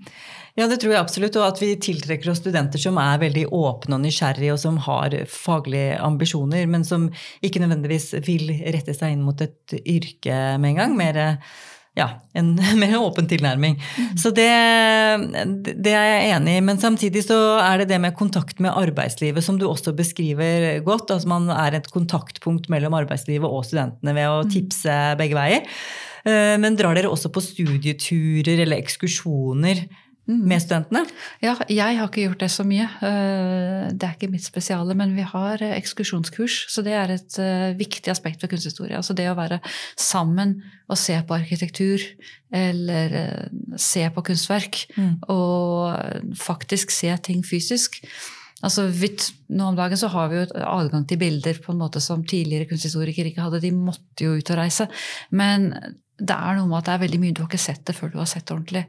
Ja, 0.58 0.66
det 0.68 0.82
tror 0.82 0.96
jeg 0.96 1.02
absolutt. 1.02 1.38
Og 1.40 1.48
at 1.48 1.62
vi 1.62 1.74
tiltrekker 1.80 2.32
oss 2.32 2.42
studenter 2.42 2.82
som 2.82 2.98
er 3.02 3.22
veldig 3.22 3.46
åpne 3.56 3.98
og 3.98 4.04
nysgjerrige, 4.06 4.56
og 4.56 4.62
som 4.64 4.80
har 4.88 5.16
faglige 5.32 6.00
ambisjoner, 6.04 6.66
men 6.72 6.88
som 6.88 7.10
ikke 7.44 7.62
nødvendigvis 7.64 8.14
vil 8.28 8.52
rette 8.74 8.96
seg 8.98 9.16
inn 9.16 9.26
mot 9.26 9.44
et 9.44 9.78
yrke 9.82 10.40
med 10.62 10.74
en 10.74 10.82
gang. 10.82 10.98
Mer 11.00 11.22
ja, 11.98 12.08
en 12.38 12.54
mer 12.82 12.96
åpen 13.02 13.28
tilnærming. 13.28 13.76
Mm. 13.78 14.12
Så 14.20 14.32
det, 14.36 14.48
det, 15.72 15.92
er 15.92 16.06
jeg 16.08 16.30
enig 16.38 16.58
i. 16.58 16.66
Men 16.68 16.80
samtidig 16.80 17.26
så 17.28 17.40
er 17.60 17.82
det 17.82 17.90
det 17.92 18.00
med 18.04 18.16
kontakt 18.20 18.62
med 18.64 18.76
arbeidslivet 18.76 19.44
som 19.44 19.60
du 19.60 19.68
også 19.68 19.96
beskriver 19.98 20.80
godt. 20.86 21.12
Altså 21.12 21.32
man 21.32 21.50
er 21.52 21.80
et 21.80 21.92
kontaktpunkt 21.92 22.72
mellom 22.72 22.96
arbeidslivet 23.02 23.48
og 23.48 23.68
studentene 23.68 24.16
ved 24.16 24.30
å 24.30 24.40
mm. 24.46 24.54
tipse 24.56 25.02
begge 25.20 25.38
veier. 25.38 25.68
Eh, 26.24 26.56
men 26.62 26.78
drar 26.80 26.96
dere 26.98 27.12
også 27.12 27.34
på 27.34 27.44
studieturer 27.44 28.64
eller 28.64 28.80
ekskursjoner 28.80 29.86
med 30.30 30.62
studentene? 30.62 31.02
Ja, 31.44 31.56
jeg 31.70 31.98
har 31.98 32.08
ikke 32.08 32.26
gjort 32.28 32.44
det 32.44 32.52
så 32.54 32.64
mye. 32.68 32.86
Eh, 33.04 33.88
det 33.92 34.06
er 34.06 34.16
ikke 34.16 34.32
mitt 34.32 34.46
spesiale, 34.46 34.96
men 34.98 35.16
vi 35.18 35.26
har 35.28 35.62
eh, 35.64 35.74
ekskursjonskurs. 35.80 36.58
Så 36.72 36.84
det 36.86 36.94
er 36.98 37.16
et 37.16 37.38
eh, 37.42 37.72
viktig 37.80 38.12
aspekt 38.14 38.44
ved 38.44 38.54
kunsthistorie. 38.54 38.98
Altså 38.98 39.16
det 39.18 39.28
å 39.32 39.38
være 39.38 39.60
sammen 40.00 40.60
og 40.92 41.00
se 41.00 41.18
på 41.26 41.38
arkitektur 41.38 42.04
eller 42.52 43.18
se 43.80 44.04
på 44.12 44.24
kunstverk. 44.28 44.84
Mm. 44.98 45.18
Og 45.32 46.36
faktisk 46.38 46.94
se 46.94 47.12
ting 47.26 47.44
fysisk. 47.48 48.02
Altså, 48.62 48.86
nå 49.50 49.72
om 49.72 49.78
dagen 49.78 49.98
så 49.98 50.12
har 50.14 50.30
vi 50.30 50.38
jo 50.38 50.46
adgang 50.62 51.08
til 51.10 51.18
bilder 51.22 51.58
på 51.64 51.74
en 51.74 51.82
måte 51.82 52.02
som 52.04 52.22
tidligere 52.22 52.70
kunsthistorikere 52.70 53.32
ikke 53.32 53.48
hadde. 53.48 53.64
De 53.64 53.74
måtte 53.74 54.28
jo 54.28 54.36
ut 54.38 54.54
og 54.54 54.60
reise. 54.60 54.86
Men 55.34 55.72
det 56.22 56.36
er 56.36 56.60
noe 56.60 56.70
med 56.70 56.82
at 56.82 56.90
det 56.90 56.94
er 56.94 57.06
veldig 57.08 57.22
mye 57.24 57.36
du 57.36 57.42
har 57.42 57.50
ikke 57.50 57.62
sett 57.64 57.86
det 57.88 57.98
før 57.98 58.14
du 58.14 58.20
har 58.22 58.30
sett 58.30 58.46
det 58.46 58.54
ordentlig. 58.54 58.84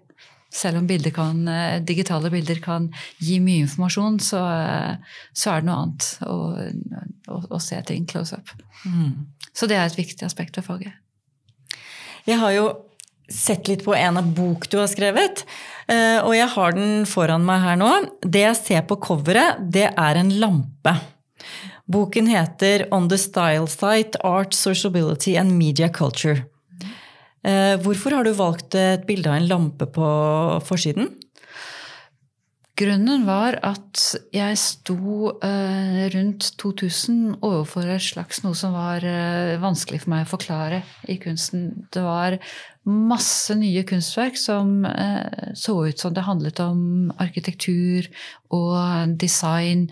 Selv 0.53 0.83
om 0.83 0.87
bilder 0.87 1.15
kan, 1.17 1.49
eh, 1.49 1.81
digitale 1.81 2.31
bilder 2.31 2.61
kan 2.61 2.91
gi 3.19 3.39
mye 3.41 3.65
informasjon, 3.65 4.19
så, 4.21 4.43
eh, 4.53 4.97
så 5.33 5.55
er 5.55 5.61
det 5.61 5.69
noe 5.71 5.79
annet 5.83 6.09
å, 6.29 6.37
å, 7.33 7.39
å 7.57 7.61
se 7.61 7.81
ting 7.89 8.05
close 8.07 8.37
up. 8.37 8.53
Mm. 8.85 9.27
Så 9.57 9.69
det 9.69 9.79
er 9.79 9.87
et 9.87 9.97
viktig 9.97 10.27
aspekt 10.29 10.59
ved 10.61 10.67
faget. 10.69 10.93
Jeg 12.29 12.39
har 12.39 12.53
jo 12.53 12.67
sett 13.33 13.69
litt 13.71 13.85
på 13.85 13.95
en 13.97 14.21
av 14.21 14.29
bok 14.37 14.69
du 14.71 14.77
har 14.79 14.91
skrevet, 14.93 15.45
eh, 15.89 16.21
og 16.21 16.35
jeg 16.37 16.51
har 16.53 16.77
den 16.77 17.07
foran 17.09 17.47
meg 17.49 17.65
her 17.65 17.81
nå. 17.81 17.91
Det 18.21 18.45
jeg 18.45 18.61
ser 18.61 18.87
på 18.87 19.01
coveret, 19.01 19.65
det 19.73 19.89
er 19.97 20.21
en 20.21 20.37
lampe. 20.43 20.97
Boken 21.93 22.29
heter 22.31 22.87
On 22.93 23.09
the 23.09 23.19
Style 23.19 23.67
Site 23.67 24.21
Art, 24.23 24.55
Sociability 24.55 25.37
and 25.37 25.59
Media 25.59 25.89
Culture. 25.89 26.45
Eh, 27.43 27.75
hvorfor 27.83 28.15
har 28.15 28.27
du 28.27 28.33
valgt 28.39 28.77
et 28.79 29.05
bilde 29.07 29.31
av 29.31 29.41
en 29.41 29.51
lampe 29.51 29.89
på 29.91 30.09
forsiden? 30.63 31.11
Grunnen 32.79 33.27
var 33.27 33.59
at 33.67 34.01
jeg 34.33 34.59
sto 34.59 35.35
eh, 35.45 36.07
rundt 36.15 36.53
2000 36.63 37.43
overfor 37.45 37.91
et 37.93 38.03
slags 38.03 38.41
noe 38.47 38.57
som 38.59 38.73
var 38.75 39.05
eh, 39.05 39.59
vanskelig 39.61 40.05
for 40.05 40.15
meg 40.15 40.25
å 40.25 40.31
forklare 40.31 40.81
i 41.11 41.19
kunsten. 41.23 41.85
Det 41.93 42.03
var 42.07 42.39
masse 42.89 43.55
nye 43.59 43.85
kunstverk 43.87 44.39
som 44.41 44.81
så 45.55 45.75
ut 45.87 46.01
som 46.03 46.15
det 46.17 46.25
handlet 46.27 46.59
om 46.65 47.13
arkitektur 47.23 48.09
og 48.51 49.15
design 49.23 49.87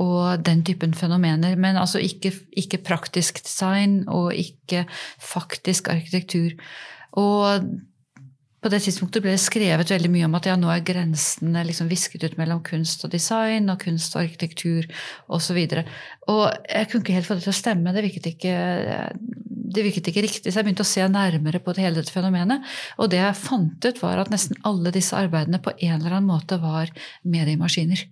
og 0.00 0.42
den 0.46 0.62
typen 0.64 0.94
fenomener. 0.96 1.56
Men 1.60 1.76
altså 1.76 2.00
ikke, 2.00 2.32
ikke, 2.56 2.82
praktisk 2.86 3.42
design 3.44 4.02
og 4.08 4.32
ikke 4.34 4.86
faktisk 5.20 5.88
arkitektur. 5.92 6.56
Og 7.12 7.66
på 8.62 8.70
det 8.70 8.78
tidspunktet 8.84 9.24
ble 9.24 9.32
det 9.34 9.42
skrevet 9.42 9.90
veldig 9.90 10.08
mye 10.12 10.26
om 10.28 10.36
at 10.38 10.46
ja, 10.46 10.54
nå 10.58 10.68
er 10.70 10.84
grensene 10.86 11.64
liksom 11.66 11.88
visket 11.90 12.22
ut 12.22 12.36
mellom 12.38 12.60
kunst 12.62 13.02
og 13.02 13.10
design 13.10 13.66
og 13.72 13.80
kunst 13.82 14.14
og 14.14 14.22
arkitektur 14.22 14.86
osv. 15.26 15.58
Og, 15.58 15.72
så 15.74 16.30
og 16.30 16.44
jeg 16.70 16.90
kunne 16.90 17.02
ikke 17.02 17.16
helt 17.16 17.26
få 17.26 17.36
det 17.36 17.46
til 17.48 17.54
å 17.54 17.58
stemme. 17.58 17.94
Det 17.94 18.04
virket 18.06 18.28
ikke, 18.30 18.54
det 19.50 19.86
virket 19.88 20.12
ikke 20.12 20.24
riktig. 20.28 20.52
Så 20.52 20.60
jeg 20.60 20.68
begynte 20.68 20.86
å 20.86 20.92
se 20.92 21.08
nærmere 21.10 21.58
på 21.64 21.74
det 21.74 21.88
hele 21.88 21.98
dette 21.98 22.14
fenomenet. 22.14 22.62
Og 23.02 23.10
det 23.10 23.18
jeg 23.18 23.40
fant 23.42 23.88
ut, 23.88 24.02
var 24.04 24.22
at 24.22 24.30
nesten 24.30 24.62
alle 24.68 24.94
disse 24.94 25.18
arbeidene 25.18 25.60
på 25.62 25.74
en 25.74 25.98
eller 25.98 26.20
annen 26.20 26.30
måte 26.30 26.62
var 26.62 26.94
mediemaskiner. 27.26 28.06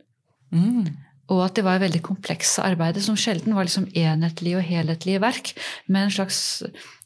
Mm. 0.50 0.90
Og 1.30 1.42
at 1.44 1.58
det 1.58 1.64
var 1.66 1.82
veldig 1.82 2.02
komplekse 2.04 2.62
arbeider 2.66 3.04
som 3.04 3.18
sjelden 3.18 3.54
var 3.56 3.68
liksom 3.68 3.88
enhetlige 3.94 4.58
og 4.58 4.66
helhetlige 4.66 5.22
verk, 5.22 5.52
med 5.86 6.08
en 6.08 6.16
slags 6.20 6.40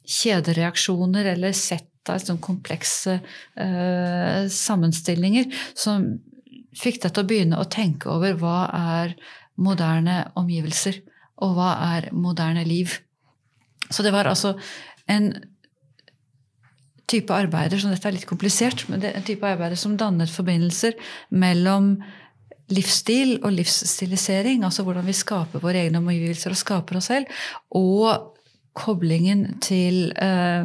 kjedereaksjoner 0.04 1.32
eller 1.34 1.56
sett 1.56 1.88
av 2.08 2.20
liksom 2.20 2.40
komplekse 2.44 3.16
eh, 3.16 4.44
sammenstillinger 4.52 5.48
som 5.72 6.10
fikk 6.76 7.00
deg 7.04 7.14
til 7.14 7.22
å 7.22 7.28
begynne 7.28 7.60
å 7.60 7.70
tenke 7.70 8.10
over 8.12 8.36
hva 8.40 8.58
er 8.76 9.14
moderne 9.54 10.24
omgivelser, 10.38 10.98
og 11.44 11.56
hva 11.56 11.70
er 11.94 12.10
moderne 12.12 12.64
liv. 12.66 12.98
Så 13.90 14.02
det 14.04 14.12
var 14.14 14.28
altså 14.28 14.54
en 15.10 15.32
type 17.10 17.36
arbeider 17.36 17.78
som 17.80 17.92
Dette 17.92 18.08
er 18.08 18.16
litt 18.16 18.28
komplisert, 18.28 18.86
men 18.88 19.02
det 19.02 19.12
er 19.12 19.20
en 19.20 19.26
type 19.26 19.46
arbeider 19.46 19.78
som 19.78 19.96
dannet 20.00 20.32
forbindelser 20.32 20.96
mellom 21.30 21.96
livsstil 22.72 23.38
og 23.42 23.52
livsstilisering, 23.52 24.64
altså 24.64 24.84
hvordan 24.86 25.06
vi 25.06 25.16
skaper 25.16 25.62
våre 25.62 25.84
egne 25.84 26.00
omgivelser 26.00 26.54
og 26.54 26.60
skaper 26.60 27.00
oss 27.00 27.10
selv, 27.12 27.28
og 27.76 28.30
koblingen 28.74 29.58
til 29.62 30.08
eh, 30.18 30.64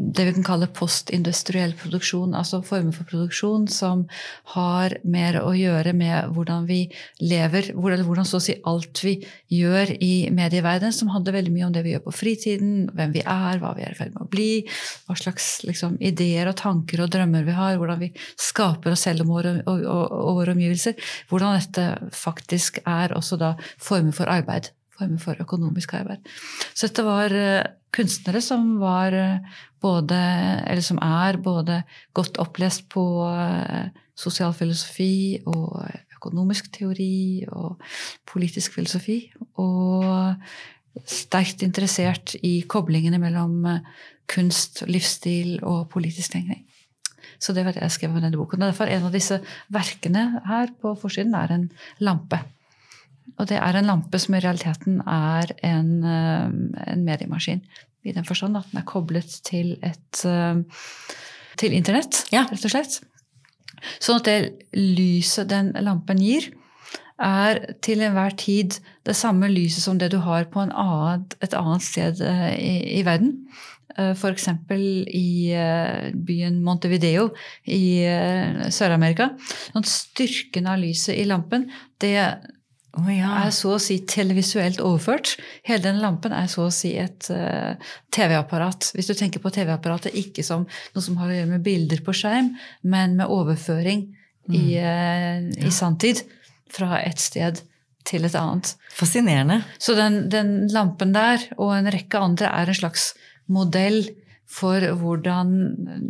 det 0.00 0.24
vi 0.24 0.32
kan 0.38 0.46
kalle 0.46 0.68
postindustriell 0.72 1.74
produksjon, 1.78 2.32
altså 2.36 2.62
former 2.64 2.94
for 2.96 3.08
produksjon 3.10 3.66
som 3.70 4.06
har 4.54 4.96
mer 5.04 5.40
å 5.42 5.52
gjøre 5.56 5.92
med 5.96 6.32
hvordan 6.34 6.64
vi 6.68 6.80
lever, 7.20 7.70
hvordan, 7.76 8.04
hvordan 8.08 8.28
så 8.28 8.40
å 8.40 8.44
si 8.44 8.56
alt 8.70 9.02
vi 9.04 9.18
gjør 9.52 9.92
i 10.00 10.30
medieverdenen, 10.34 10.96
som 10.96 11.12
handler 11.12 11.36
veldig 11.36 11.54
mye 11.54 11.68
om 11.68 11.76
det 11.76 11.84
vi 11.84 11.94
gjør 11.94 12.06
på 12.08 12.16
fritiden, 12.16 12.88
hvem 12.96 13.14
vi 13.18 13.24
er, 13.26 13.60
hva 13.60 13.74
vi 13.76 13.84
er 13.84 13.94
i 13.94 14.00
ferd 14.00 14.16
med 14.16 14.24
å 14.24 14.30
bli, 14.32 14.50
hva 15.08 15.18
slags 15.20 15.52
liksom, 15.68 16.00
ideer 16.00 16.48
og 16.50 16.58
tanker 16.62 17.04
og 17.04 17.12
drømmer 17.12 17.44
vi 17.46 17.60
har, 17.60 17.76
hvordan 17.80 18.00
vi 18.06 18.12
skaper 18.40 18.96
oss 18.96 19.04
selv 19.08 19.26
og 19.26 19.34
våre, 19.36 19.56
og, 19.66 19.84
og, 19.84 20.18
og 20.20 20.40
våre 20.40 20.56
omgivelser. 20.56 20.96
Hvordan 21.30 21.60
dette 21.60 21.88
faktisk 22.16 22.80
er 22.88 23.12
også 23.16 23.40
da 23.40 23.54
former 23.76 24.16
for 24.16 24.32
arbeid 24.32 24.72
former 25.00 25.20
for 25.22 25.40
økonomisk 25.40 25.94
arbeid. 25.96 26.26
Så 26.74 26.88
dette 26.88 27.04
var 27.06 27.32
eh, 27.32 27.62
kunstnere 27.94 28.42
som 28.44 28.76
var 28.82 29.16
eh, 29.16 29.58
både, 29.82 30.18
eller 30.68 30.84
som 30.84 31.00
er 31.02 31.40
både 31.42 31.82
godt 32.16 32.40
opplest 32.42 32.88
på 32.92 33.02
sosial 34.18 34.52
filosofi 34.52 35.40
og 35.48 35.86
økonomisk 36.18 36.68
teori 36.74 37.46
og 37.48 37.80
politisk 38.28 38.76
filosofi. 38.76 39.22
Og 39.56 40.04
sterkt 41.08 41.64
interessert 41.64 42.34
i 42.44 42.60
koblingene 42.68 43.16
mellom 43.22 43.64
kunst, 44.28 44.84
livsstil 44.90 45.56
og 45.64 45.88
politisk 45.94 46.36
tenkning. 46.36 46.66
Så 47.40 47.54
det 47.56 47.64
var 47.64 47.72
det 47.72 47.82
jeg 47.86 47.96
skrev 47.96 48.12
om 48.12 48.20
denne 48.20 48.36
boken. 48.36 48.60
Derfor 48.60 48.90
en 48.90 49.06
av 49.08 49.14
disse 49.14 49.40
verkene 49.72 50.42
her 50.44 50.72
på 50.80 50.92
forsiden 51.00 51.34
er 51.38 51.54
en 51.54 51.68
lampe. 52.04 52.42
Og 53.38 53.48
det 53.50 53.58
er 53.60 53.76
en 53.76 53.88
lampe 53.88 54.20
som 54.20 54.36
i 54.36 54.42
realiteten 54.42 55.00
er 55.06 55.52
en, 55.66 55.92
eh, 56.04 56.92
en 56.92 57.04
mediemaskin. 57.04 57.62
I 58.04 58.14
den 58.16 58.24
forstand 58.24 58.56
at 58.56 58.70
den 58.70 58.80
er 58.80 58.88
koblet 58.88 59.40
til, 59.44 59.76
et, 59.82 60.24
eh, 60.24 60.62
til 61.56 61.72
internett, 61.72 62.24
ja. 62.32 62.46
rett 62.50 62.64
og 62.64 62.72
slett. 62.72 63.00
Sånn 64.00 64.20
at 64.20 64.24
det 64.24 64.66
lyset 64.74 65.48
den 65.48 65.72
lampen 65.80 66.18
gir, 66.20 66.52
er 67.20 67.76
til 67.84 68.00
enhver 68.00 68.32
tid 68.36 68.78
det 69.04 69.14
samme 69.14 69.48
lyset 69.52 69.82
som 69.82 69.98
det 69.98 70.10
du 70.10 70.18
har 70.24 70.46
på 70.48 70.62
annen, 70.64 71.26
et 71.42 71.52
annet 71.52 71.82
sted 71.84 72.20
eh, 72.20 72.54
i, 72.56 73.00
i 73.00 73.02
verden. 73.04 73.48
F.eks. 74.00 74.46
i 74.70 75.50
byen 76.14 76.60
Montevideo 76.62 77.34
i 77.66 78.06
Sør-Amerika. 78.70 79.32
Sånn 79.74 79.84
styrken 79.84 80.68
av 80.70 80.78
lyset 80.78 81.18
i 81.18 81.26
lampen 81.26 81.66
det 82.00 82.14
Oh, 82.98 83.06
ja. 83.12 83.30
er 83.44 83.52
så 83.54 83.76
å 83.76 83.80
si 83.82 84.00
televisuelt 84.08 84.80
overført. 84.82 85.36
Hele 85.66 85.84
den 85.84 86.00
lampen 86.02 86.34
er 86.34 86.48
så 86.50 86.66
å 86.66 86.72
si 86.74 86.96
et 86.98 87.28
uh, 87.30 87.78
TV-apparat. 88.10 88.90
Hvis 88.96 89.10
du 89.10 89.14
tenker 89.14 89.42
på 89.42 89.52
TV-apparatet 89.54 90.16
ikke 90.18 90.42
som 90.46 90.64
noe 90.66 91.04
som 91.04 91.18
har 91.20 91.30
å 91.30 91.36
gjøre 91.36 91.52
med 91.52 91.64
bilder 91.66 92.02
på 92.06 92.14
skjerm, 92.18 92.50
men 92.82 93.14
med 93.20 93.30
overføring 93.30 94.08
mm. 94.10 94.56
i, 94.56 94.64
uh, 94.82 95.36
ja. 95.54 95.68
i 95.68 95.74
sanntid 95.74 96.24
fra 96.70 96.98
et 97.04 97.22
sted 97.22 97.62
til 98.10 98.26
et 98.26 98.34
annet. 98.38 98.72
Fascinerende. 98.96 99.60
Så 99.78 99.94
den, 99.98 100.24
den, 100.32 100.54
lampen 100.74 101.14
der 101.14 101.44
og 101.60 101.76
en 101.76 101.90
rekke 101.94 102.18
andre 102.18 102.50
er 102.50 102.72
en 102.72 102.80
slags 102.80 103.12
modell 103.50 104.02
for 104.50 104.82
hvordan 104.98 105.52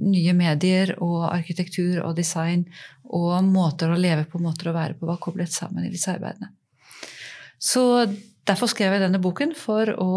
nye 0.00 0.32
medier 0.36 0.94
og 1.04 1.26
arkitektur 1.28 2.00
og 2.06 2.16
design 2.16 2.64
og 3.10 3.44
måter 3.44 3.92
å 3.92 3.98
leve 4.00 4.24
på, 4.30 4.40
måter 4.40 4.70
å 4.70 4.76
være 4.76 4.96
på, 4.96 5.08
var 5.10 5.20
koblet 5.20 5.52
sammen 5.52 5.84
i 5.84 5.92
disse 5.92 6.14
arbeidene. 6.14 6.54
Så 7.60 7.84
derfor 8.48 8.70
skrev 8.70 8.94
jeg 8.94 9.04
denne 9.04 9.20
boken, 9.22 9.54
for 9.58 9.92
å 10.00 10.12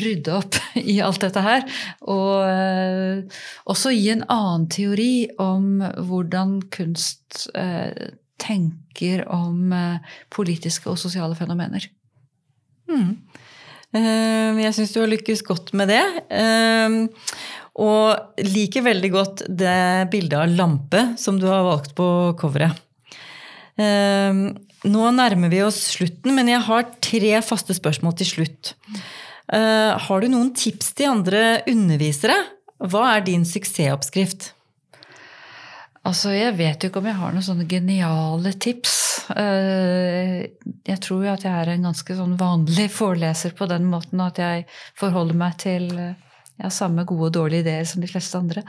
rydde 0.00 0.34
opp 0.38 0.58
i 0.94 0.98
alt 1.04 1.22
dette 1.24 1.42
her. 1.44 1.66
Og 2.10 2.32
eh, 2.48 3.40
også 3.70 3.94
gi 3.94 4.10
en 4.14 4.26
annen 4.26 4.68
teori 4.72 5.28
om 5.42 5.78
hvordan 5.82 6.58
kunst 6.74 7.48
eh, 7.54 8.16
tenker 8.38 9.24
om 9.34 9.74
eh, 9.74 10.16
politiske 10.34 10.90
og 10.90 11.00
sosiale 11.00 11.38
fenomener. 11.38 11.88
Mm. 12.88 13.14
Jeg 13.88 14.72
syns 14.76 14.90
du 14.92 14.98
har 15.00 15.08
lykkes 15.08 15.40
godt 15.46 15.70
med 15.76 15.88
det. 15.88 16.02
Og 17.80 18.42
liker 18.44 18.84
veldig 18.84 19.10
godt 19.14 19.42
det 19.48 20.08
bildet 20.12 20.36
av 20.42 20.52
lampe 20.52 21.00
som 21.20 21.38
du 21.40 21.46
har 21.48 21.64
valgt 21.64 21.94
på 21.96 22.08
coveret. 22.40 22.76
Nå 24.86 25.08
nærmer 25.10 25.50
vi 25.50 25.62
oss 25.64 25.80
slutten, 25.96 26.36
men 26.36 26.50
jeg 26.52 26.62
har 26.68 26.86
tre 27.02 27.32
faste 27.42 27.74
spørsmål 27.74 28.14
til 28.20 28.30
slutt. 28.30 28.74
Uh, 29.48 29.96
har 29.98 30.22
du 30.22 30.28
noen 30.30 30.52
tips 30.54 30.92
til 30.98 31.10
andre 31.10 31.64
undervisere? 31.70 32.36
Hva 32.78 33.08
er 33.16 33.26
din 33.26 33.46
suksessoppskrift? 33.48 34.52
Altså, 36.06 36.30
Jeg 36.32 36.54
vet 36.56 36.82
jo 36.82 36.88
ikke 36.88 37.02
om 37.02 37.08
jeg 37.10 37.18
har 37.18 37.34
noen 37.34 37.44
sånne 37.44 37.66
geniale 37.68 38.52
tips. 38.62 38.94
Eh, 39.34 40.46
jeg 40.88 41.00
tror 41.04 41.24
jo 41.26 41.32
at 41.34 41.44
jeg 41.44 41.52
er 41.52 41.72
en 41.74 41.88
ganske 41.90 42.16
sånn 42.16 42.36
vanlig 42.40 42.86
foreleser 42.94 43.52
på 43.58 43.68
den 43.68 43.88
måten 43.90 44.22
at 44.24 44.38
jeg 44.40 44.64
forholder 44.96 45.36
meg 45.36 45.58
til 45.60 45.90
eh, 45.92 46.14
ja, 46.62 46.70
samme 46.72 47.04
gode 47.08 47.28
og 47.28 47.34
dårlige 47.36 47.66
ideer 47.66 47.88
som 47.90 48.00
de 48.04 48.08
fleste 48.08 48.40
andre. 48.40 48.62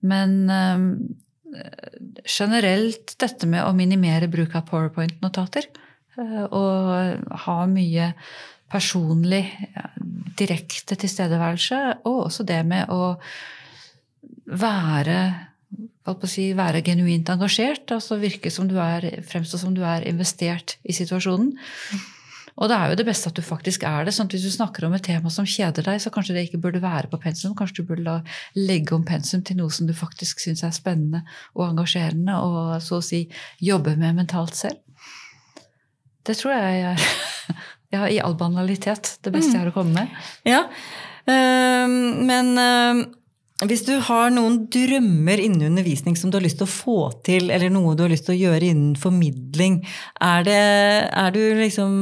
Men 0.00 0.38
generelt 2.24 3.14
dette 3.20 3.48
med 3.50 3.64
å 3.66 3.74
minimere 3.76 4.30
bruk 4.30 4.54
av 4.58 4.66
powerpoint-notater 4.70 5.68
og 6.20 7.36
ha 7.44 7.58
mye 7.70 8.10
personlig, 8.70 9.44
direkte 10.38 10.96
tilstedeværelse, 11.00 11.78
og 12.06 12.26
også 12.28 12.46
det 12.46 12.60
med 12.66 12.92
å 12.92 13.16
være 14.60 15.18
si, 16.30 16.50
være 16.56 16.82
genuint 16.86 17.28
engasjert. 17.30 17.90
altså 17.94 18.18
Virke 18.20 18.50
som 18.50 18.68
du 18.70 18.76
er, 18.82 19.22
fremstå 19.26 19.58
som 19.58 19.74
du 19.74 19.82
er 19.86 20.06
investert 20.08 20.78
i 20.82 20.94
situasjonen. 20.96 21.52
Og 22.60 22.68
det 22.68 22.76
er 22.76 22.92
jo 22.92 22.98
det 23.00 23.06
beste 23.08 23.30
at 23.30 23.38
du 23.38 23.42
faktisk 23.44 23.84
er 23.88 24.04
det. 24.04 24.12
sånn 24.14 24.28
at 24.28 24.34
Hvis 24.36 24.44
du 24.44 24.52
snakker 24.52 24.84
om 24.86 24.94
et 24.96 25.04
tema 25.04 25.32
som 25.32 25.48
kjeder 25.48 25.86
deg, 25.86 26.00
så 26.02 26.12
kanskje 26.12 26.36
det 26.36 26.44
ikke 26.48 26.60
burde 26.60 26.82
være 26.82 27.08
på 27.08 27.20
pensum. 27.22 27.54
Kanskje 27.56 27.80
du 27.80 27.88
burde 27.88 28.18
legge 28.58 28.94
om 28.94 29.04
pensum 29.04 29.42
til 29.42 29.56
noe 29.56 29.72
som 29.72 29.88
du 29.88 29.94
faktisk 29.96 30.42
syns 30.44 30.62
er 30.66 30.74
spennende 30.76 31.24
og 31.56 31.70
engasjerende, 31.70 32.36
og 32.36 32.76
så 32.84 33.00
å 33.00 33.04
si 33.04 33.24
jobbe 33.64 33.96
med 33.96 34.18
mentalt 34.20 34.58
selv. 34.58 34.76
Det 36.26 36.36
tror 36.36 36.52
jeg 36.52 36.82
er 36.90 37.06
ja, 37.96 38.04
i 38.12 38.20
all 38.20 38.36
banalitet 38.36 39.16
det 39.24 39.32
beste 39.32 39.56
jeg 39.56 39.64
har 39.64 39.72
å 39.72 39.76
komme 39.78 39.96
med. 39.96 40.20
Ja, 40.44 40.66
øh, 41.24 41.96
men 42.28 42.52
øh 42.60 43.08
hvis 43.68 43.82
du 43.84 43.92
har 44.06 44.30
noen 44.32 44.62
drømmer 44.72 45.40
innen 45.42 45.68
undervisning 45.68 46.16
som 46.16 46.30
du 46.30 46.38
har 46.38 46.44
lyst 46.46 46.60
til 46.62 46.68
å 46.68 46.72
få 46.72 46.98
til, 47.26 47.50
eller 47.52 47.72
noe 47.72 47.92
du 47.96 48.06
har 48.06 48.12
lyst 48.12 48.28
til 48.28 48.38
å 48.38 48.40
gjøre 48.46 48.70
innen 48.72 48.94
formidling, 48.96 49.82
er, 50.16 50.44
det, 50.46 50.60
er 51.12 51.34
du 51.34 51.42
liksom 51.58 51.92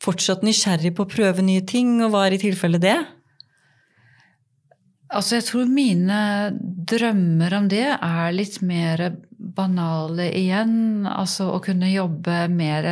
fortsatt 0.00 0.44
nysgjerrig 0.46 0.94
på 0.96 1.04
å 1.04 1.10
prøve 1.10 1.44
nye 1.44 1.64
ting, 1.68 1.98
og 2.00 2.14
hva 2.14 2.26
er 2.26 2.38
i 2.38 2.40
tilfelle 2.40 2.80
det? 2.80 2.96
Altså, 5.10 5.36
jeg 5.36 5.48
tror 5.48 5.68
mine 5.68 6.22
drømmer 6.88 7.58
om 7.58 7.68
det 7.68 7.86
er 7.90 8.32
litt 8.32 8.60
mer 8.62 9.08
banale 9.36 10.28
igjen. 10.38 11.06
Altså 11.10 11.48
å 11.50 11.60
kunne 11.64 11.90
jobbe 11.90 12.44
mer 12.52 12.86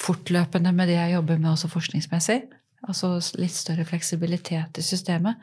fortløpende 0.00 0.72
med 0.74 0.88
det 0.90 0.96
jeg 0.96 1.18
jobber 1.18 1.42
med 1.42 1.52
også 1.52 1.70
forskningsmessig. 1.70 2.40
Altså 2.88 3.18
litt 3.40 3.52
større 3.52 3.84
fleksibilitet 3.88 4.80
i 4.80 4.84
systemet. 4.84 5.36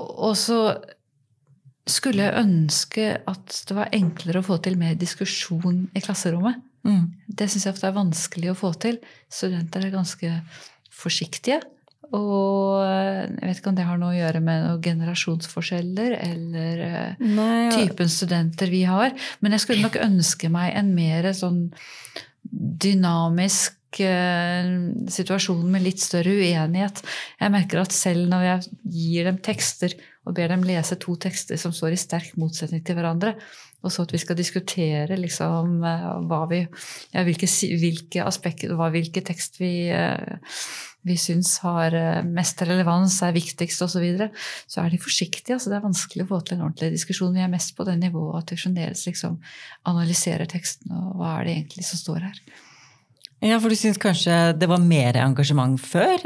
Og 0.00 0.34
så 0.38 0.60
skulle 1.90 2.26
jeg 2.26 2.44
ønske 2.44 3.06
at 3.28 3.60
det 3.68 3.76
var 3.76 3.92
enklere 3.96 4.42
å 4.42 4.46
få 4.46 4.60
til 4.62 4.78
mer 4.80 4.96
diskusjon 4.98 5.86
i 5.96 6.02
klasserommet. 6.04 6.60
Mm. 6.86 7.10
Det 7.26 7.48
syns 7.50 7.66
jeg 7.66 7.74
ofte 7.74 7.88
er 7.90 7.96
vanskelig 7.96 8.52
å 8.52 8.58
få 8.58 8.72
til. 8.80 9.00
Studenter 9.32 9.84
er 9.84 9.94
ganske 9.94 10.32
forsiktige. 11.00 11.60
Og 12.16 12.80
jeg 12.82 13.46
vet 13.46 13.60
ikke 13.60 13.70
om 13.70 13.76
det 13.78 13.86
har 13.86 13.98
noe 14.00 14.10
å 14.10 14.18
gjøre 14.18 14.40
med 14.42 14.64
noen 14.64 14.82
generasjonsforskjeller 14.82 16.16
eller 16.18 16.80
eh, 16.82 17.20
Nei, 17.22 17.68
ja. 17.68 17.76
typen 17.76 18.10
studenter 18.10 18.72
vi 18.72 18.82
har. 18.88 19.14
Men 19.38 19.54
jeg 19.54 19.64
skulle 19.64 19.86
nok 19.86 20.00
ønske 20.02 20.50
meg 20.50 20.74
en 20.78 20.90
mer 20.96 21.30
sånn 21.36 21.68
dynamisk 22.50 23.76
Eh, 23.98 24.68
situasjonen 25.10 25.70
med 25.72 25.82
litt 25.82 25.98
større 25.98 26.30
uenighet. 26.38 27.00
Jeg 27.40 27.50
merker 27.50 27.80
at 27.82 27.94
selv 27.94 28.28
når 28.30 28.44
jeg 28.46 28.76
gir 28.94 29.26
dem 29.26 29.40
tekster 29.42 29.96
og 30.28 30.36
ber 30.36 30.52
dem 30.52 30.62
lese 30.62 30.94
to 31.02 31.16
tekster 31.18 31.58
som 31.58 31.74
står 31.74 31.96
i 31.96 31.98
sterk 31.98 32.36
motsetning 32.38 32.84
til 32.86 32.94
hverandre, 32.94 33.34
og 33.80 33.92
så 33.92 34.04
at 34.04 34.12
vi 34.14 34.20
skal 34.20 34.38
diskutere 34.38 35.18
liksom, 35.18 35.80
hva 36.28 36.40
vi, 36.50 36.60
ja, 37.14 37.24
hvilke, 37.26 37.48
hvilke, 37.80 38.22
aspekter, 38.26 38.74
hva, 38.76 38.90
hvilke 38.92 39.22
tekst 39.26 39.60
vi, 39.60 39.88
eh, 39.94 40.54
vi 41.06 41.16
syns 41.16 41.54
har 41.64 41.96
mest 42.28 42.60
relevans, 42.68 43.16
er 43.24 43.36
viktigst 43.36 43.80
osv., 43.86 43.94
så, 43.94 44.02
videre, 44.04 44.30
så 44.68 44.82
er 44.82 44.92
de 44.92 45.00
forsiktige. 45.00 45.56
altså 45.56 45.72
Det 45.72 45.78
er 45.78 45.86
vanskelig 45.86 46.26
å 46.26 46.30
få 46.34 46.42
til 46.44 46.58
en 46.58 46.66
ordentlig 46.66 46.90
diskusjon. 46.98 47.32
Vi 47.36 47.44
er 47.44 47.52
mest 47.52 47.72
på 47.76 47.86
det 47.88 47.96
nivået 48.02 48.42
at 48.42 48.52
vi 48.52 48.60
fremdeles 48.60 49.06
liksom 49.08 49.38
analyserer 49.88 50.50
teksten, 50.50 50.92
og 50.92 51.16
hva 51.22 51.38
er 51.38 51.48
det 51.48 51.56
egentlig 51.56 51.88
som 51.88 52.02
står 52.02 52.28
her. 52.28 52.42
Ja, 53.40 53.56
For 53.56 53.72
du 53.72 53.78
syns 53.80 54.00
kanskje 54.00 54.34
det 54.60 54.68
var 54.68 54.82
mer 54.84 55.16
engasjement 55.22 55.80
før? 55.80 56.20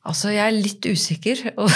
Altså, 0.00 0.30
jeg 0.32 0.40
er 0.40 0.54
litt 0.56 0.86
usikker. 0.88 1.42
Og, 1.60 1.68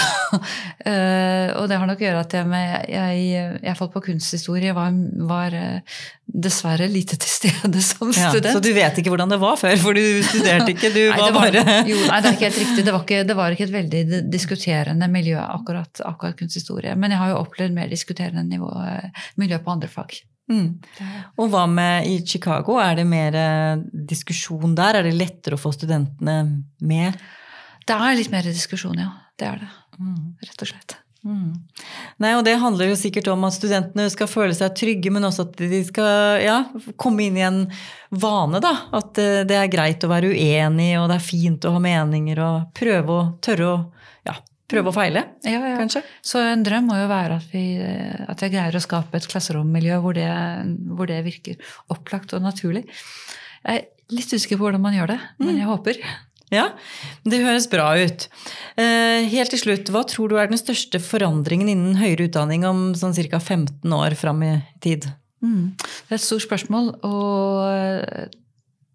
eh, 0.81 1.51
og 1.55 1.67
det 1.69 1.77
har 1.77 1.85
nok 1.85 1.99
å 2.01 2.05
gjøre 2.07 2.21
at 2.25 2.33
jeg, 2.33 2.47
med, 2.49 2.87
jeg, 2.89 3.43
jeg 3.61 3.77
falt 3.77 3.93
på 3.93 4.01
kunsthistorie, 4.07 4.73
var, 4.75 4.95
var, 5.29 5.53
eh, 5.53 5.99
dessverre 6.25 6.87
lite 6.89 7.19
til 7.21 7.29
stede 7.29 7.83
som 7.85 8.09
ja, 8.09 8.31
student. 8.33 8.57
Så 8.57 8.63
du 8.65 8.71
vet 8.75 8.97
ikke 8.97 9.13
hvordan 9.13 9.31
det 9.31 9.39
var 9.41 9.59
før, 9.61 9.77
for 9.81 9.97
du 9.97 10.23
studerte 10.25 10.73
ikke? 10.73 10.89
Du 10.95 11.01
nei, 11.11 11.19
var, 11.21 11.35
var 11.37 11.53
bare 11.53 11.77
jo, 11.85 11.99
Nei, 12.01 12.17
det 12.17 12.31
er 12.31 12.37
ikke 12.39 12.49
helt 12.49 12.61
riktig. 12.63 12.87
Det 12.87 12.97
var 12.97 13.05
ikke, 13.05 13.21
det 13.29 13.37
var 13.37 13.57
ikke 13.57 13.67
et 13.67 13.75
veldig 13.77 14.03
diskuterende 14.33 15.11
miljø, 15.13 15.37
akkurat, 15.45 16.03
akkurat 16.09 16.41
kunsthistorie. 16.41 16.97
Men 16.97 17.13
jeg 17.13 17.21
har 17.21 17.35
jo 17.35 17.39
opplevd 17.45 17.77
mer 17.77 17.93
diskuterende 17.93 18.45
nivå, 18.49 18.73
eh, 18.89 19.23
miljø 19.41 19.61
på 19.61 19.77
andre 19.77 19.91
fag. 19.91 20.17
Mm. 20.49 20.67
Og 21.41 21.47
hva 21.53 21.63
med 21.69 22.09
i 22.09 22.19
Chicago? 22.25 22.81
Er 22.81 22.97
det 22.97 23.07
mer 23.09 23.37
diskusjon 23.93 24.75
der? 24.77 24.99
Er 24.99 25.07
det 25.07 25.17
lettere 25.17 25.57
å 25.57 25.61
få 25.61 25.71
studentene 25.73 26.39
med? 26.85 27.17
Det 27.85 27.95
er 27.95 28.17
litt 28.17 28.31
mer 28.33 28.45
diskusjon, 28.47 28.97
ja. 28.99 29.11
Det 29.37 29.49
er 29.49 29.65
det. 29.65 29.73
Mm. 29.99 30.21
Rett 30.45 30.63
og 30.63 30.71
slett. 30.71 30.95
Mm. 31.25 31.53
Nei, 32.21 32.31
og 32.37 32.43
Det 32.45 32.53
handler 32.61 32.91
jo 32.91 32.97
sikkert 32.99 33.27
om 33.33 33.47
at 33.47 33.55
studentene 33.55 34.05
skal 34.13 34.29
føle 34.29 34.53
seg 34.53 34.75
trygge, 34.77 35.09
men 35.13 35.25
også 35.25 35.47
at 35.47 35.55
de 35.57 35.79
skal 35.87 36.43
ja, 36.43 36.57
komme 37.01 37.25
inn 37.25 37.39
i 37.39 37.45
en 37.45 37.63
vane. 38.13 38.61
da, 38.61 38.75
At 38.95 39.17
eh, 39.21 39.41
det 39.47 39.57
er 39.57 39.71
greit 39.73 40.05
å 40.05 40.11
være 40.11 40.29
uenig, 40.35 40.91
og 41.01 41.09
det 41.09 41.17
er 41.17 41.25
fint 41.25 41.65
å 41.65 41.73
ha 41.75 41.81
meninger, 41.81 42.41
og 42.45 42.67
prøve 42.77 43.15
å 43.15 43.23
tørre 43.43 43.71
å 43.71 43.79
ja, 44.29 44.37
prøve 44.69 44.93
og 44.93 44.97
feile, 44.97 45.25
ja, 45.45 45.57
ja. 45.57 45.73
kanskje. 45.81 46.03
Så 46.25 46.43
en 46.45 46.65
drøm 46.65 46.91
må 46.91 46.99
jo 47.01 47.09
være 47.09 47.41
at 47.41 47.49
vi, 47.53 47.65
at 47.81 48.45
jeg 48.45 48.53
greier 48.53 48.77
å 48.77 48.85
skape 48.85 49.17
et 49.17 49.27
klasserommiljø 49.29 49.99
hvor 50.05 50.17
det, 50.17 50.29
hvor 50.93 51.09
det, 51.09 51.23
virker 51.25 51.75
opplagt 51.93 52.37
og 52.37 52.45
naturlig. 52.45 52.85
Jeg 53.65 53.81
er 53.81 54.13
litt 54.13 54.29
usikker 54.29 54.59
på 54.59 54.67
hvordan 54.67 54.85
man 54.85 54.93
gjør 54.93 55.15
det, 55.15 55.19
men 55.41 55.55
mm. 55.55 55.59
jeg 55.63 55.73
håper. 55.73 56.01
Ja, 56.53 56.69
det 57.25 57.41
høres 57.41 57.65
bra 57.71 57.87
ut. 57.97 58.27
Eh, 58.77 59.25
helt 59.31 59.53
til 59.53 59.61
slutt, 59.61 59.89
hva 59.89 60.03
tror 60.07 60.29
du 60.29 60.37
er 60.37 60.51
den 60.51 60.61
største 60.61 61.01
forandringen 61.01 61.71
innen 61.71 61.99
høyere 61.99 62.29
utdanning 62.29 62.67
om 62.69 62.87
sånn 62.97 63.15
ca. 63.17 63.39
15 63.41 63.95
år 63.97 64.17
fram 64.19 64.43
i 64.45 64.55
tid? 64.83 65.09
Mm. 65.41 65.73
Det 65.77 66.13
er 66.13 66.19
et 66.19 66.25
stort 66.25 66.45
spørsmål. 66.45 66.93
og 67.05 68.33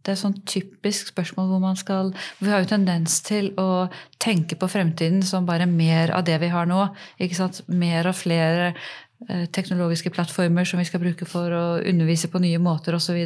det 0.00 0.14
er 0.14 0.20
sånn 0.20 0.38
typisk 0.48 1.10
spørsmål 1.12 1.48
hvor 1.50 1.60
man 1.62 1.76
skal 1.78 2.14
Vi 2.40 2.48
har 2.48 2.62
jo 2.62 2.70
tendens 2.70 3.18
til 3.26 3.50
å 3.60 3.90
tenke 4.22 4.56
på 4.56 4.68
fremtiden 4.70 5.20
som 5.26 5.48
bare 5.48 5.68
mer 5.68 6.14
av 6.16 6.24
det 6.28 6.38
vi 6.40 6.48
har 6.52 6.68
nå. 6.68 6.86
ikke 7.20 7.36
sant? 7.36 7.60
Mer 7.68 8.08
og 8.08 8.16
flere 8.16 8.70
eh, 9.28 9.44
teknologiske 9.52 10.12
plattformer 10.14 10.64
som 10.68 10.80
vi 10.80 10.88
skal 10.88 11.02
bruke 11.04 11.28
for 11.28 11.52
å 11.52 11.64
undervise 11.84 12.32
på 12.32 12.40
nye 12.40 12.60
måter 12.62 12.96
osv. 12.96 13.20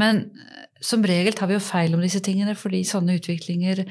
Men 0.00 0.24
eh, 0.24 0.65
som 0.80 1.04
regel 1.06 1.36
tar 1.36 1.50
vi 1.50 1.56
jo 1.56 1.64
feil 1.64 1.96
om 1.96 2.04
disse 2.04 2.20
tingene, 2.24 2.56
fordi 2.58 2.82
sånne 2.86 3.16
utviklinger 3.20 3.84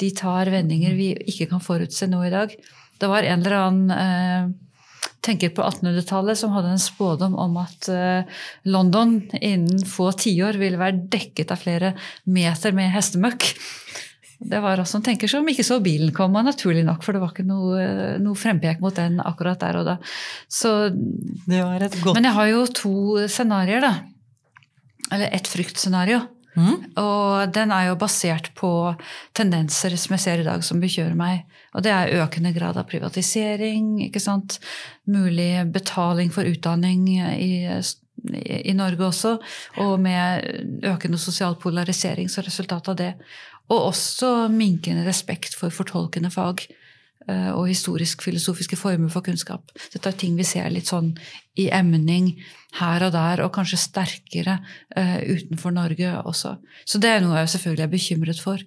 de 0.00 0.10
tar 0.16 0.50
vendinger 0.52 0.96
vi 0.96 1.12
ikke 1.28 1.50
kan 1.50 1.62
forutse 1.62 2.08
nå 2.08 2.22
i 2.26 2.32
dag. 2.32 2.54
Det 3.00 3.08
var 3.08 3.26
en 3.26 3.42
eller 3.42 3.56
annen 3.58 3.94
eh, 3.94 4.50
tenker 5.24 5.52
på 5.56 5.64
1800-tallet, 5.64 6.38
som 6.38 6.54
hadde 6.54 6.72
en 6.74 6.82
spådom 6.82 7.36
om 7.40 7.58
at 7.60 7.88
eh, 7.92 8.40
London 8.68 9.18
innen 9.40 9.84
få 9.88 10.10
tiår 10.16 10.60
ville 10.60 10.80
være 10.80 11.04
dekket 11.12 11.52
av 11.52 11.60
flere 11.60 11.94
meter 12.24 12.76
med 12.76 12.92
hestemøkk. 12.94 13.50
Det 14.40 14.60
var 14.64 14.80
også 14.80 14.96
en 14.96 15.04
tenker 15.04 15.28
som 15.28 15.48
ikke 15.52 15.66
så 15.66 15.76
bilen 15.84 16.14
komme, 16.16 16.40
naturlig 16.44 16.86
nok, 16.86 17.02
for 17.04 17.12
det 17.12 17.20
var 17.20 17.34
ikke 17.34 17.44
noe, 17.44 17.82
noe 18.24 18.38
frempek 18.40 18.80
mot 18.80 18.96
den 18.96 19.20
akkurat 19.20 19.60
der 19.60 19.82
og 19.82 19.90
da. 19.90 19.98
Så, 20.48 20.72
men 22.16 22.24
jeg 22.30 22.36
har 22.38 22.48
jo 22.48 22.64
to 22.72 22.94
scenarioer, 23.28 23.84
da. 23.84 23.92
Eller 25.10 25.30
ett 25.32 25.48
fryktscenario. 25.48 26.20
Mm. 26.58 26.76
Og 26.98 27.52
den 27.54 27.70
er 27.70 27.88
jo 27.88 27.98
basert 27.98 28.50
på 28.58 28.70
tendenser 29.36 29.94
som 30.00 30.16
jeg 30.16 30.24
ser 30.24 30.42
i 30.42 30.46
dag 30.46 30.64
som 30.66 30.80
bekymrer 30.82 31.16
meg. 31.18 31.44
Og 31.74 31.84
det 31.86 31.92
er 31.94 32.16
økende 32.24 32.52
grad 32.56 32.78
av 32.80 32.88
privatisering, 32.90 34.00
ikke 34.08 34.22
sant. 34.22 34.58
Mulig 35.10 35.66
betaling 35.74 36.32
for 36.34 36.48
utdanning 36.48 37.06
i, 37.36 37.52
i 37.70 38.74
Norge 38.76 39.06
også. 39.06 39.36
Og 39.84 39.94
med 40.02 40.82
økende 40.90 41.20
sosial 41.22 41.56
polarisering 41.60 42.30
som 42.32 42.46
resultat 42.46 42.90
av 42.90 42.98
det. 42.98 43.14
Og 43.70 43.92
også 43.92 44.50
minkende 44.50 45.06
respekt 45.06 45.54
for 45.58 45.70
fortolkende 45.74 46.32
fag 46.34 46.66
og 47.54 47.68
historisk-filosofiske 47.70 48.78
former 48.78 49.12
for 49.12 49.24
kunnskap. 49.26 49.70
Dette 49.92 50.10
er 50.10 50.18
ting 50.18 50.36
vi 50.38 50.46
ser 50.46 50.70
litt 50.72 50.90
sånn 50.90 51.12
i 51.60 51.68
emning 51.74 52.32
her 52.78 53.04
og 53.06 53.14
der, 53.14 53.42
og 53.44 53.52
kanskje 53.54 53.80
sterkere 53.82 54.60
uh, 54.96 55.18
utenfor 55.26 55.74
Norge 55.74 56.12
også. 56.22 56.56
Så 56.86 57.00
det 57.02 57.10
er 57.16 57.24
noe 57.24 57.40
jeg 57.40 57.54
selvfølgelig 57.56 57.86
er 57.86 57.94
bekymret 57.94 58.42
for. 58.42 58.62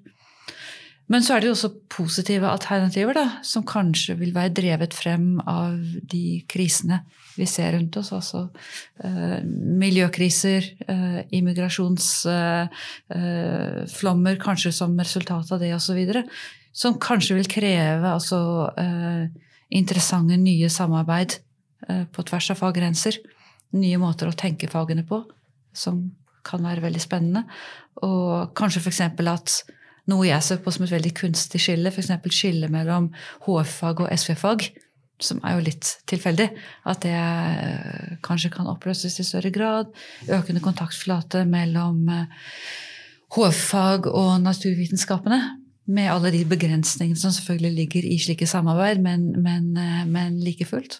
Men 1.12 1.24
så 1.24 1.36
er 1.36 1.44
det 1.44 1.50
jo 1.50 1.56
også 1.58 1.70
positive 1.92 2.48
alternativer, 2.48 3.14
da, 3.18 3.26
som 3.44 3.66
kanskje 3.68 4.16
vil 4.22 4.32
være 4.36 4.54
drevet 4.56 4.94
frem 4.96 5.42
av 5.50 5.76
de 6.10 6.44
krisene 6.50 7.02
vi 7.36 7.46
ser 7.50 7.74
rundt 7.76 7.98
oss. 8.00 8.14
Altså 8.16 8.50
eh, 9.04 9.40
miljøkriser, 9.84 10.62
eh, 10.88 11.22
immigrasjonsflommer, 11.36 14.36
eh, 14.38 14.44
kanskje 14.46 14.72
som 14.76 15.00
resultat 15.00 15.52
av 15.52 15.60
det 15.60 15.74
osv. 15.76 16.00
Som 16.74 17.00
kanskje 17.02 17.36
vil 17.42 17.50
kreve 17.52 18.14
altså, 18.14 18.40
eh, 18.80 19.28
interessante 19.76 20.38
nye 20.40 20.70
samarbeid 20.72 21.32
eh, 21.90 22.06
på 22.14 22.20
tvers 22.30 22.52
av 22.56 22.58
faggrenser. 22.64 23.16
Nye 23.76 23.98
måter 24.00 24.26
å 24.30 24.38
tenke 24.38 24.72
fagene 24.72 25.04
på 25.10 25.18
som 25.74 26.12
kan 26.46 26.64
være 26.64 26.84
veldig 26.84 27.02
spennende. 27.02 27.44
Og 28.06 28.54
kanskje 28.58 28.82
f.eks. 28.84 29.02
at 29.02 29.64
noe 30.12 30.28
jeg 30.28 30.44
ser 30.44 30.64
på 30.64 30.74
som 30.74 30.86
et 30.86 30.94
veldig 30.94 31.14
kunstig 31.16 31.62
skille, 31.64 31.92
f.eks. 31.92 32.12
skille 32.34 32.70
mellom 32.72 33.12
HF-fag 33.46 34.04
og 34.04 34.12
SV-fag, 34.12 34.66
som 35.24 35.40
er 35.46 35.56
jo 35.56 35.66
litt 35.70 35.92
tilfeldig, 36.10 36.50
at 36.90 37.04
det 37.06 37.16
eh, 37.16 38.16
kanskje 38.26 38.52
kan 38.56 38.68
oppløses 38.72 39.20
i 39.22 39.28
større 39.28 39.54
grad. 39.56 39.94
Økende 40.28 40.64
kontaktflate 40.64 41.46
mellom 41.48 42.10
HF-fag 43.38 44.10
eh, 44.10 44.18
og 44.20 44.42
naturvitenskapene. 44.44 45.42
Med 45.94 46.08
alle 46.08 46.32
de 46.32 46.46
begrensningene 46.48 47.20
som 47.20 47.32
selvfølgelig 47.36 47.74
ligger 47.76 48.06
i 48.08 48.20
slike 48.24 48.48
samarbeid, 48.48 49.02
men, 49.04 49.32
men, 49.44 49.74
eh, 49.80 50.04
men 50.08 50.40
like 50.44 50.68
fullt. 50.68 51.00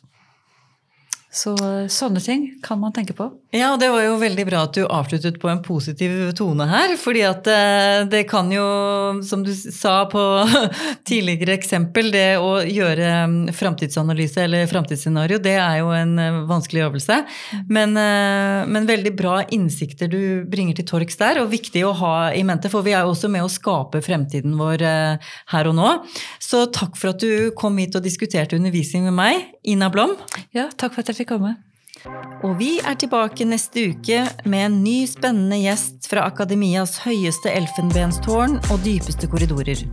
Så 1.34 1.56
sånne 1.90 2.22
ting 2.22 2.46
kan 2.62 2.78
man 2.78 2.94
tenke 2.94 3.16
på. 3.18 3.32
Ja, 3.54 3.72
og 3.74 3.80
det 3.82 3.88
var 3.90 4.02
jo 4.02 4.20
veldig 4.22 4.44
bra 4.46 4.60
at 4.68 4.74
du 4.78 4.84
avsluttet 4.86 5.40
på 5.42 5.50
en 5.50 5.60
positiv 5.66 6.12
tone 6.38 6.66
her. 6.70 6.94
fordi 6.98 7.24
at 7.26 7.48
eh, 7.50 8.02
det 8.10 8.24
kan 8.30 8.52
jo, 8.54 8.66
som 9.26 9.44
du 9.46 9.50
sa 9.54 10.08
på 10.10 10.22
tidligere 11.10 11.56
eksempel, 11.58 12.12
det 12.14 12.38
å 12.38 12.64
gjøre 12.66 13.10
mm, 13.30 13.52
framtidsanalyse 13.54 14.44
eller 14.46 14.70
framtidsscenario, 14.70 15.38
det 15.42 15.56
er 15.58 15.80
jo 15.82 15.90
en 15.94 16.14
eh, 16.22 16.40
vanskelig 16.50 16.86
øvelse. 16.88 17.20
Men, 17.70 17.98
eh, 17.98 18.70
men, 18.70 18.90
veldig 18.90 19.16
bra 19.18 19.40
innsikter 19.54 20.10
du 20.10 20.46
bringer 20.50 20.78
til 20.78 20.90
torgs 20.90 21.18
der, 21.18 21.42
og 21.42 21.50
viktig 21.54 21.86
å 21.86 21.96
ha 21.98 22.14
i 22.34 22.46
mente. 22.46 22.70
For 22.74 22.86
vi 22.86 22.94
er 22.94 23.06
jo 23.08 23.14
også 23.14 23.30
med 23.34 23.46
å 23.46 23.50
skape 23.54 24.02
fremtiden 24.06 24.54
vår 24.58 24.86
her 24.86 25.70
og 25.70 25.78
nå. 25.78 25.92
Så 26.42 26.66
takk 26.74 26.98
for 27.00 27.14
at 27.14 27.22
du 27.22 27.50
kom 27.58 27.78
hit 27.82 27.98
og 27.98 28.06
diskuterte 28.06 28.58
undervisning 28.58 29.06
med 29.10 29.18
meg, 29.18 29.46
Ina 29.70 29.90
Blom. 29.94 30.18
Ja, 30.54 30.68
takk 30.74 30.94
for 30.94 31.02
at 31.06 31.10
jeg 31.14 31.22
fikk 31.22 31.23
fikk 31.24 31.38
komme. 31.38 31.56
Og 32.44 32.58
vi 32.60 32.80
er 32.84 32.98
tilbake 33.00 33.46
neste 33.48 33.88
uke 33.94 34.26
med 34.50 34.66
en 34.66 34.82
ny 34.84 35.04
spennende 35.08 35.62
gjest 35.62 36.10
fra 36.12 36.26
akademias 36.28 36.98
høyeste 37.06 37.54
elfenbenstårn 37.54 38.60
og 38.74 38.84
dypeste 38.84 39.30
korridorer. 39.32 39.86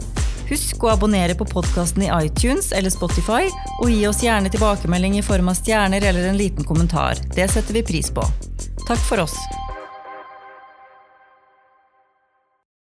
Husk 0.51 0.83
å 0.83 0.91
abonnere 0.91 1.37
på 1.39 1.47
podkasten 1.47 2.03
i 2.03 2.11
iTunes 2.11 2.73
eller 2.75 2.91
Spotify, 2.91 3.47
og 3.79 3.93
gi 3.93 4.03
oss 4.11 4.25
gjerne 4.25 4.51
tilbakemelding 4.51 5.21
i 5.21 5.23
form 5.23 5.53
av 5.53 5.61
stjerner 5.61 6.03
eller 6.03 6.27
en 6.33 6.41
liten 6.41 6.67
kommentar. 6.67 7.23
Det 7.37 7.47
setter 7.53 7.79
vi 7.79 7.87
pris 7.87 8.11
på. 8.11 8.27
Takk 8.89 9.05
for 9.07 9.23
oss. 9.29 9.39